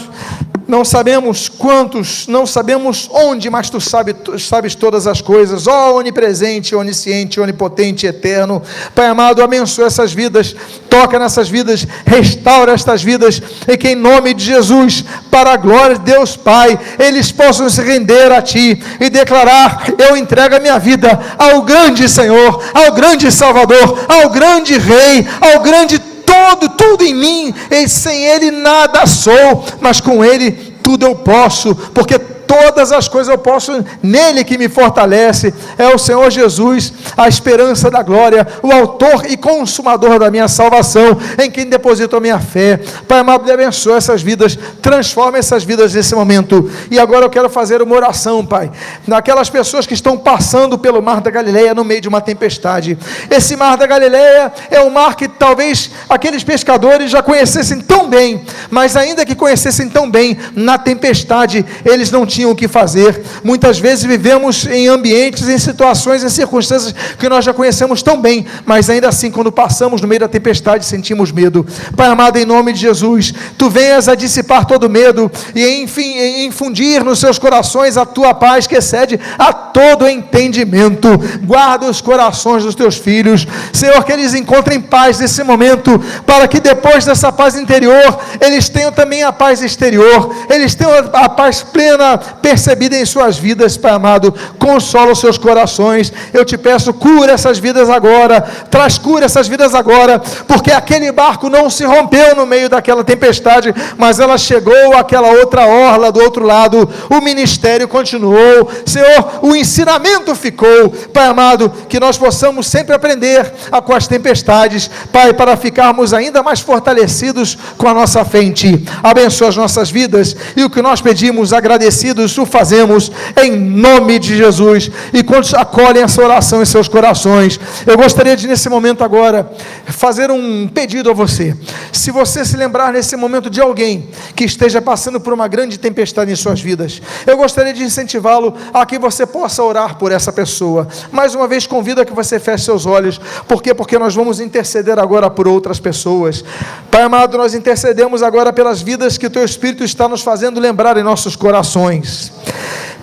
não 0.70 0.86
sabemos 0.86 1.50
quantos, 1.50 2.28
não 2.28 2.46
sabemos 2.46 3.10
onde, 3.12 3.50
mas 3.50 3.72
tu, 3.72 3.82
sabe, 3.82 4.14
tu 4.14 4.38
sabes 4.38 4.76
todas 4.76 5.08
as 5.08 5.20
coisas, 5.20 5.66
ó 5.66 5.96
onipresente, 5.96 6.76
onisciente, 6.76 7.40
onipotente, 7.40 8.06
eterno. 8.06 8.62
Pai 8.94 9.08
amado, 9.08 9.42
abençoa 9.42 9.88
essas 9.88 10.14
vidas, 10.14 10.56
toca 10.88 11.18
nessas 11.18 11.50
vidas, 11.50 11.88
restaura 12.06 12.72
estas 12.72 13.02
vidas, 13.02 13.42
e 13.68 13.76
que 13.76 13.90
em 13.90 13.96
nome 13.96 14.36
de 14.36 14.46
Jesus, 14.46 15.04
para 15.32 15.54
a 15.54 15.58
glória 15.58 15.98
de 15.98 16.04
Deus 16.04 16.38
Pai, 16.38 16.80
eles 17.00 17.32
possam 17.32 17.68
se 17.68 17.82
render 17.82 18.32
a 18.32 18.40
Ti 18.40 18.80
e 19.00 19.10
declarar: 19.10 19.86
Eu 19.98 20.16
entrego 20.16 20.56
a 20.56 20.60
minha 20.60 20.78
vida 20.78 21.20
ao 21.36 21.64
grande 21.64 22.08
Senhor, 22.08 22.64
ao 22.76 22.92
grande 22.94 23.32
Salvador, 23.32 24.06
ao 24.08 24.30
grande 24.30 24.78
Rei, 24.78 25.28
ao 25.42 25.64
grande 25.64 25.98
todo, 26.30 26.70
tudo 26.70 27.04
em 27.04 27.14
mim, 27.16 27.54
e 27.72 27.90
sem 27.90 28.26
Ele 28.26 28.52
nada 28.52 29.08
sou, 29.08 29.66
mas 29.82 30.00
com 30.00 30.24
Ele 30.24 30.52
tudo 30.84 31.06
eu 31.06 31.16
posso, 31.16 31.74
porque 31.94 32.20
todas 32.50 32.92
as 32.92 33.08
coisas 33.08 33.32
eu 33.32 33.38
posso 33.38 33.86
nele 34.02 34.44
que 34.44 34.58
me 34.58 34.68
fortalece, 34.68 35.54
é 35.78 35.88
o 35.94 36.00
Senhor 36.00 36.32
Jesus, 36.32 36.92
a 37.16 37.28
esperança 37.28 37.92
da 37.92 38.02
glória, 38.02 38.48
o 38.64 38.72
autor 38.72 39.28
e 39.30 39.38
consumador 39.38 40.18
da 40.18 40.32
minha 40.32 40.48
salvação, 40.48 41.16
em 41.40 41.52
quem 41.52 41.68
deposito 41.68 42.16
a 42.16 42.20
minha 42.20 42.40
fé. 42.40 42.80
Pai 43.08 43.20
amado, 43.20 43.50
abençoe 43.52 43.94
essas 43.94 44.24
vidas, 44.24 44.58
transforma 44.82 45.38
essas 45.38 45.64
vidas 45.64 45.94
nesse 45.94 46.16
momento. 46.16 46.72
E 46.90 46.98
agora 46.98 47.26
eu 47.26 47.30
quero 47.30 47.52
fazer 47.52 47.84
uma 47.84 47.96
oração, 47.96 48.44
Pai, 48.44 48.72
naquelas 49.06 49.48
pessoas 49.48 49.86
que 49.86 49.94
estão 49.94 50.18
passando 50.18 50.76
pelo 50.76 51.04
mar 51.04 51.22
da 51.22 51.30
Galileia 51.30 51.76
no 51.76 51.84
meio 51.84 52.02
de 52.02 52.08
uma 52.08 52.20
tempestade. 52.20 52.98
Esse 53.30 53.56
mar 53.56 53.78
da 53.78 53.86
Galileia 53.86 54.52
é 54.72 54.82
um 54.82 54.90
mar 54.90 55.16
que 55.16 55.28
talvez 55.28 55.92
aqueles 56.10 56.44
pescadores 56.44 57.12
já 57.12 57.22
conhecessem 57.22 57.80
tão 57.80 58.10
bem, 58.10 58.44
mas 58.72 58.96
ainda 58.96 59.24
que 59.24 59.36
conhecessem 59.36 59.88
tão 59.88 60.10
bem, 60.10 60.36
na 60.56 60.80
tempestade 60.80 61.64
eles 61.86 62.10
não 62.10 62.26
tinham 62.26 62.39
tinham 62.40 62.52
o 62.52 62.56
que 62.56 62.70
fazer. 62.70 63.22
Muitas 63.44 63.80
vezes 63.80 64.06
vivemos 64.06 64.66
em 64.66 64.88
ambientes, 64.88 65.50
em 65.50 65.58
situações, 65.58 66.24
em 66.24 66.30
circunstâncias 66.30 66.96
que 67.18 67.28
nós 67.28 67.44
já 67.44 67.54
conhecemos 67.54 68.02
tão 68.02 68.22
bem, 68.22 68.46
mas 68.66 68.90
ainda 68.90 69.10
assim, 69.10 69.30
quando 69.30 69.52
passamos 69.52 70.00
no 70.00 70.08
meio 70.08 70.22
da 70.22 70.28
tempestade, 70.30 70.86
sentimos 70.86 71.34
medo. 71.34 71.68
Pai 71.98 72.08
amado, 72.08 72.38
em 72.38 72.46
nome 72.46 72.72
de 72.72 72.80
Jesus, 72.80 73.34
tu 73.58 73.70
venhas 73.70 74.08
a 74.08 74.16
dissipar 74.16 74.66
todo 74.66 74.90
medo 74.90 75.30
e, 75.54 75.82
enfim, 75.82 76.46
infundir 76.46 77.04
nos 77.04 77.20
seus 77.20 77.38
corações 77.38 77.98
a 77.98 78.06
tua 78.06 78.34
paz 78.34 78.66
que 78.66 78.78
excede 78.78 79.20
a 79.38 79.52
todo 79.52 80.08
entendimento. 80.08 81.10
Guarda 81.44 81.88
os 81.88 82.00
corações 82.00 82.64
dos 82.64 82.74
teus 82.74 82.96
filhos, 82.96 83.46
Senhor, 83.74 84.02
que 84.06 84.14
eles 84.14 84.34
encontrem 84.34 84.80
paz 84.80 85.20
nesse 85.20 85.44
momento, 85.44 86.02
para 86.26 86.48
que 86.48 86.62
depois 86.62 87.04
dessa 87.04 87.34
paz 87.34 87.56
interior, 87.56 88.18
eles 88.40 88.70
tenham 88.70 88.94
também 88.94 89.24
a 89.24 89.34
paz 89.34 89.62
exterior, 89.62 90.34
eles 90.50 90.74
tenham 90.74 90.94
a 91.12 91.28
paz 91.28 91.62
plena 91.62 92.29
percebida 92.42 92.96
em 92.96 93.06
suas 93.06 93.38
vidas, 93.38 93.78
Pai 93.78 93.92
amado. 93.92 94.34
Consola 94.58 95.12
os 95.12 95.20
seus 95.20 95.38
corações. 95.38 96.12
Eu 96.34 96.46
te 96.46 96.58
peço, 96.58 96.94
cura 96.94 97.32
essas 97.32 97.60
vidas 97.60 97.90
agora. 97.90 98.42
Traz 98.70 98.98
cura 98.98 99.26
essas 99.26 99.48
vidas 99.48 99.74
agora, 99.76 100.20
porque 100.48 100.72
aquele 100.72 101.12
barco 101.12 101.50
não 101.50 101.70
se 101.70 101.84
rompeu 101.84 102.36
no 102.36 102.46
meio 102.46 102.70
daquela 102.70 103.04
tempestade, 103.04 103.74
mas 103.98 104.20
ela 104.20 104.38
chegou 104.38 104.96
àquela 104.98 105.30
outra 105.30 105.66
orla 105.66 106.12
do 106.12 106.22
outro 106.22 106.46
lado. 106.46 106.90
O 107.10 107.22
ministério 107.22 107.88
continuou. 107.88 108.70
Senhor, 108.86 109.40
o 109.42 109.56
ensinamento 109.56 110.36
ficou. 110.36 110.90
Pai 111.14 111.28
amado, 111.28 111.72
que 111.88 112.00
nós 112.00 112.18
possamos 112.18 112.68
sempre 112.68 112.96
aprender 112.96 113.52
a, 113.72 113.82
com 113.82 113.94
as 113.94 114.08
tempestades, 114.08 114.90
Pai, 115.12 115.34
para 115.34 115.58
ficarmos 115.58 116.14
ainda 116.14 116.44
mais 116.44 116.60
fortalecidos 116.60 117.58
com 117.78 117.88
a 117.88 117.94
nossa 117.94 118.26
Ti. 118.54 118.86
Abençoa 119.02 119.50
as 119.50 119.58
nossas 119.58 119.90
vidas 119.90 120.36
e 120.56 120.64
o 120.64 120.70
que 120.70 120.82
nós 120.82 121.02
pedimos 121.02 121.52
agradecidos 121.52 122.19
agradecidos 122.20 122.38
o 122.38 122.46
fazemos 122.46 123.12
em 123.42 123.56
nome 123.56 124.20
de 124.20 124.36
Jesus. 124.36 124.92
E 125.14 125.24
quantos 125.24 125.54
acolhem 125.54 126.04
essa 126.04 126.22
oração 126.22 126.62
em 126.62 126.66
seus 126.66 126.88
corações, 126.88 127.60
eu 127.86 127.98
gostaria 127.98 128.36
de, 128.36 128.48
nesse 128.48 128.68
momento 128.70 129.04
agora, 129.04 129.50
fazer 129.86 130.30
um 130.30 130.68
pedido 130.68 131.10
a 131.10 131.14
você. 131.14 131.56
Se 131.92 132.12
você 132.12 132.46
se 132.46 132.56
lembrar 132.56 132.94
nesse 132.94 133.16
momento 133.16 133.50
de 133.50 133.60
alguém 133.60 134.10
que 134.36 134.44
esteja 134.44 134.82
passando 134.82 135.20
por 135.20 135.34
uma 135.34 135.48
grande 135.48 135.78
tempestade 135.78 136.32
em 136.32 136.36
suas 136.36 136.62
vidas, 136.62 137.02
eu 137.26 137.38
gostaria 137.38 137.74
de 137.74 137.84
incentivá-lo 137.84 138.56
a 138.74 138.86
que 138.86 139.00
você 139.00 139.26
possa 139.26 139.64
orar 139.64 139.98
por 139.98 140.12
essa 140.12 140.32
pessoa. 140.32 140.88
Mais 141.12 141.34
uma 141.36 141.48
vez, 141.48 141.66
convido 141.66 142.02
a 142.02 142.06
que 142.06 142.14
você 142.14 142.40
feche 142.40 142.66
seus 142.66 142.86
olhos. 142.86 143.20
Por 143.48 143.62
quê? 143.62 143.74
Porque 143.74 143.98
nós 143.98 144.16
vamos 144.16 144.40
interceder 144.40 145.00
agora 145.00 145.30
por 145.30 145.48
outras 145.48 145.80
pessoas. 145.80 146.44
Pai 146.92 147.02
amado, 147.02 147.38
nós 147.38 147.54
intercedemos 147.54 148.22
agora 148.22 148.54
pelas 148.54 148.82
vidas 148.82 149.18
que 149.18 149.28
o 149.28 149.30
Teu 149.30 149.44
Espírito 149.44 149.84
está 149.84 150.08
nos 150.08 150.22
fazendo 150.22 150.60
lembrar 150.60 150.98
em 150.98 151.04
nossos 151.04 151.36
corações. 151.36 152.32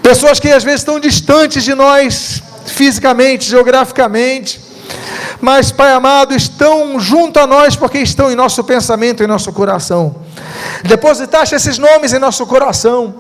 Pessoas 0.03 0.39
que 0.39 0.49
às 0.49 0.63
vezes 0.63 0.81
estão 0.81 1.01
distantes 1.01 1.65
de 1.65 1.75
nós, 1.75 2.43
fisicamente, 2.67 3.49
geograficamente, 3.49 4.61
mas, 5.41 5.71
Pai 5.71 5.93
amado, 5.93 6.35
estão 6.35 6.99
junto 6.99 7.39
a 7.39 7.47
nós 7.47 7.77
porque 7.77 7.99
estão 7.99 8.31
em 8.31 8.37
nosso 8.37 8.65
pensamento, 8.65 9.23
em 9.23 9.27
nosso 9.27 9.53
coração. 9.53 10.26
Depositaste 10.85 11.55
esses 11.55 11.79
nomes 11.79 12.13
em 12.13 12.19
nosso 12.19 12.47
coração, 12.47 13.15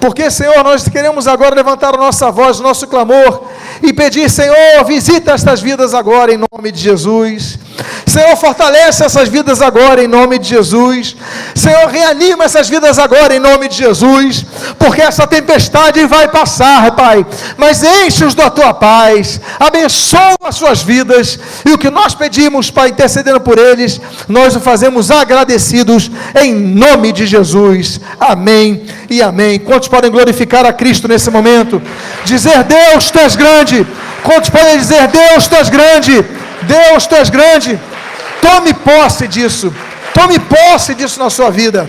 porque, 0.00 0.30
Senhor, 0.30 0.62
nós 0.64 0.88
queremos 0.88 1.26
agora 1.26 1.54
levantar 1.54 1.94
a 1.94 1.98
nossa 1.98 2.30
voz, 2.30 2.60
o 2.60 2.62
nosso 2.62 2.86
clamor 2.86 3.44
e 3.82 3.92
pedir, 3.92 4.28
Senhor, 4.28 4.84
visita 4.86 5.32
estas 5.32 5.60
vidas 5.60 5.94
agora 5.94 6.32
em 6.32 6.38
nome 6.50 6.72
de 6.72 6.80
Jesus. 6.80 7.58
Senhor, 8.06 8.36
fortalece 8.36 9.04
essas 9.04 9.28
vidas 9.28 9.62
agora 9.62 10.02
em 10.02 10.08
nome 10.08 10.38
de 10.38 10.48
Jesus. 10.48 11.14
Senhor, 11.54 11.86
reanima 11.88 12.44
essas 12.44 12.68
vidas 12.68 12.98
agora 12.98 13.36
em 13.36 13.38
nome 13.38 13.68
de 13.68 13.76
Jesus, 13.76 14.44
porque 14.78 15.02
essa 15.02 15.26
tempestade 15.26 16.04
vai 16.06 16.26
passar, 16.28 16.90
Pai. 16.92 17.24
Mas 17.56 17.82
enche-os 17.82 18.34
da 18.34 18.50
tua 18.50 18.74
paz, 18.74 19.40
abençoa 19.60 20.36
as 20.44 20.56
suas 20.56 20.82
vidas, 20.82 21.38
e 21.64 21.72
o 21.72 21.78
que 21.78 21.90
nós 21.90 22.14
pedimos, 22.14 22.70
Pai, 22.70 22.88
intercedendo 22.88 23.40
por 23.40 23.58
eles, 23.58 24.00
nós 24.26 24.56
o 24.56 24.60
fazemos 24.60 25.10
agradecidos 25.10 26.10
em 26.40 26.47
nome 26.54 27.12
de 27.12 27.26
Jesus. 27.26 28.00
Amém 28.18 28.82
e 29.08 29.20
amém. 29.22 29.58
Quantos 29.58 29.88
podem 29.88 30.10
glorificar 30.10 30.64
a 30.64 30.72
Cristo 30.72 31.08
nesse 31.08 31.30
momento? 31.30 31.80
Dizer: 32.24 32.64
Deus, 32.64 33.10
tu 33.10 33.18
és 33.18 33.36
grande. 33.36 33.86
Quantos 34.22 34.50
podem 34.50 34.78
dizer: 34.78 35.08
Deus, 35.08 35.46
tu 35.46 35.54
és 35.54 35.68
grande? 35.68 36.24
Deus, 36.62 37.06
tu 37.06 37.14
és 37.14 37.30
grande. 37.30 37.78
Tome 38.40 38.72
posse 38.74 39.26
disso. 39.26 39.74
Tome 40.14 40.38
posse 40.38 40.94
disso 40.94 41.18
na 41.18 41.30
sua 41.30 41.50
vida. 41.50 41.88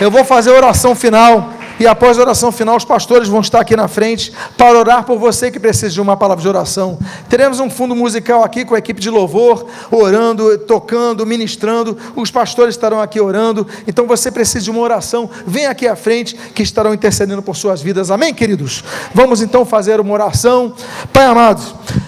Eu 0.00 0.10
vou 0.10 0.24
fazer 0.24 0.50
a 0.50 0.54
oração 0.54 0.94
final. 0.94 1.59
E 1.80 1.86
após 1.86 2.18
a 2.18 2.20
oração 2.20 2.52
final, 2.52 2.76
os 2.76 2.84
pastores 2.84 3.26
vão 3.26 3.40
estar 3.40 3.58
aqui 3.58 3.74
na 3.74 3.88
frente 3.88 4.30
para 4.54 4.78
orar 4.78 5.02
por 5.02 5.18
você 5.18 5.50
que 5.50 5.58
precisa 5.58 5.88
de 5.88 5.98
uma 5.98 6.14
palavra 6.14 6.42
de 6.42 6.48
oração. 6.48 6.98
Teremos 7.26 7.58
um 7.58 7.70
fundo 7.70 7.96
musical 7.96 8.44
aqui 8.44 8.66
com 8.66 8.74
a 8.74 8.78
equipe 8.78 9.00
de 9.00 9.08
louvor, 9.08 9.64
orando, 9.90 10.58
tocando, 10.58 11.24
ministrando. 11.24 11.96
Os 12.14 12.30
pastores 12.30 12.74
estarão 12.74 13.00
aqui 13.00 13.18
orando. 13.18 13.66
Então 13.88 14.06
você 14.06 14.30
precisa 14.30 14.62
de 14.62 14.70
uma 14.70 14.80
oração. 14.80 15.30
Vem 15.46 15.64
aqui 15.64 15.88
à 15.88 15.96
frente 15.96 16.36
que 16.54 16.62
estarão 16.62 16.92
intercedendo 16.92 17.42
por 17.42 17.56
suas 17.56 17.80
vidas. 17.80 18.10
Amém, 18.10 18.34
queridos? 18.34 18.84
Vamos 19.14 19.40
então 19.40 19.64
fazer 19.64 20.00
uma 20.00 20.12
oração. 20.12 20.74
Pai 21.14 21.24
amado, 21.24 21.62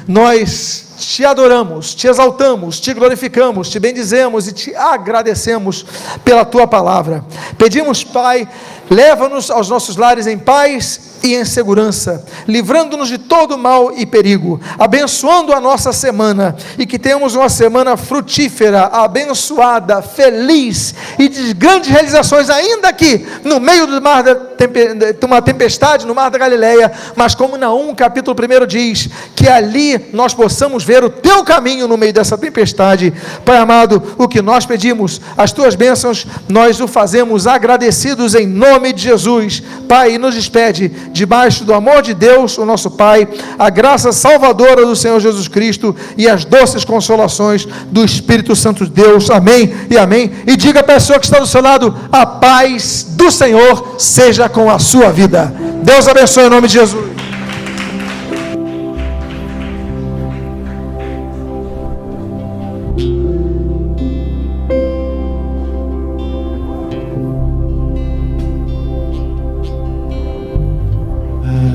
nós 0.06 0.92
te 1.06 1.24
adoramos, 1.24 1.94
te 1.94 2.06
exaltamos, 2.06 2.78
te 2.80 2.94
glorificamos, 2.94 3.68
te 3.68 3.78
bendizemos 3.78 4.46
e 4.46 4.52
te 4.52 4.74
agradecemos 4.74 5.84
pela 6.24 6.44
tua 6.44 6.66
palavra. 6.66 7.24
Pedimos, 7.58 8.04
Pai, 8.04 8.48
leva-nos 8.92 9.50
aos 9.50 9.68
nossos 9.68 9.96
lares 9.96 10.26
em 10.26 10.38
paz 10.38 11.12
e 11.22 11.34
em 11.34 11.44
segurança, 11.44 12.24
livrando-nos 12.46 13.08
de 13.08 13.16
todo 13.16 13.56
mal 13.56 13.92
e 13.96 14.04
perigo, 14.04 14.60
abençoando 14.78 15.52
a 15.52 15.60
nossa 15.60 15.92
semana 15.92 16.56
e 16.76 16.84
que 16.84 16.98
tenhamos 16.98 17.34
uma 17.34 17.48
semana 17.48 17.96
frutífera, 17.96 18.86
abençoada, 18.86 20.02
feliz 20.02 20.94
e 21.18 21.28
de 21.28 21.54
grandes 21.54 21.90
realizações, 21.90 22.50
ainda 22.50 22.88
aqui 22.88 23.26
no 23.44 23.60
meio 23.60 23.86
do 23.86 24.02
mar 24.02 24.22
da 24.22 24.52
de 24.66 25.26
uma 25.26 25.42
tempestade 25.42 26.06
no 26.06 26.14
mar 26.14 26.30
da 26.30 26.38
Galileia, 26.38 26.92
mas 27.16 27.34
como 27.34 27.56
Naum 27.56 27.94
capítulo 27.94 28.36
1 28.36 28.66
diz, 28.66 29.08
que 29.34 29.48
ali 29.48 30.08
nós 30.12 30.34
possamos 30.34 30.84
ver 30.84 31.02
o 31.02 31.10
teu 31.10 31.42
caminho 31.42 31.88
no 31.88 31.96
meio 31.96 32.12
dessa 32.12 32.38
tempestade. 32.38 33.12
Pai 33.44 33.56
amado, 33.56 34.14
o 34.16 34.28
que 34.28 34.40
nós 34.40 34.64
pedimos, 34.64 35.20
as 35.36 35.50
tuas 35.50 35.74
bênçãos, 35.74 36.26
nós 36.48 36.80
o 36.80 36.86
fazemos 36.86 37.46
agradecidos 37.46 38.34
em 38.34 38.46
nome 38.46 38.81
de 38.90 39.02
Jesus. 39.02 39.62
Pai, 39.86 40.16
nos 40.16 40.34
despede 40.34 40.88
debaixo 41.12 41.62
do 41.62 41.74
amor 41.74 42.00
de 42.00 42.14
Deus, 42.14 42.56
o 42.56 42.64
nosso 42.64 42.90
Pai, 42.92 43.28
a 43.58 43.68
graça 43.68 44.12
salvadora 44.12 44.86
do 44.86 44.96
Senhor 44.96 45.20
Jesus 45.20 45.46
Cristo 45.48 45.94
e 46.16 46.26
as 46.26 46.46
doces 46.46 46.86
consolações 46.86 47.68
do 47.90 48.02
Espírito 48.02 48.56
Santo 48.56 48.86
de 48.86 48.90
Deus. 48.90 49.28
Amém 49.28 49.74
e 49.90 49.98
amém. 49.98 50.30
E 50.46 50.56
diga 50.56 50.80
à 50.80 50.84
pessoa 50.84 51.18
que 51.18 51.26
está 51.26 51.38
do 51.38 51.46
seu 51.46 51.60
lado: 51.60 51.94
a 52.10 52.24
paz 52.24 53.04
do 53.10 53.30
Senhor 53.30 53.96
seja 53.98 54.48
com 54.48 54.70
a 54.70 54.78
sua 54.78 55.12
vida. 55.12 55.52
Deus 55.82 56.08
abençoe 56.08 56.46
em 56.46 56.50
nome 56.50 56.68
de 56.68 56.74
Jesus. 56.74 57.21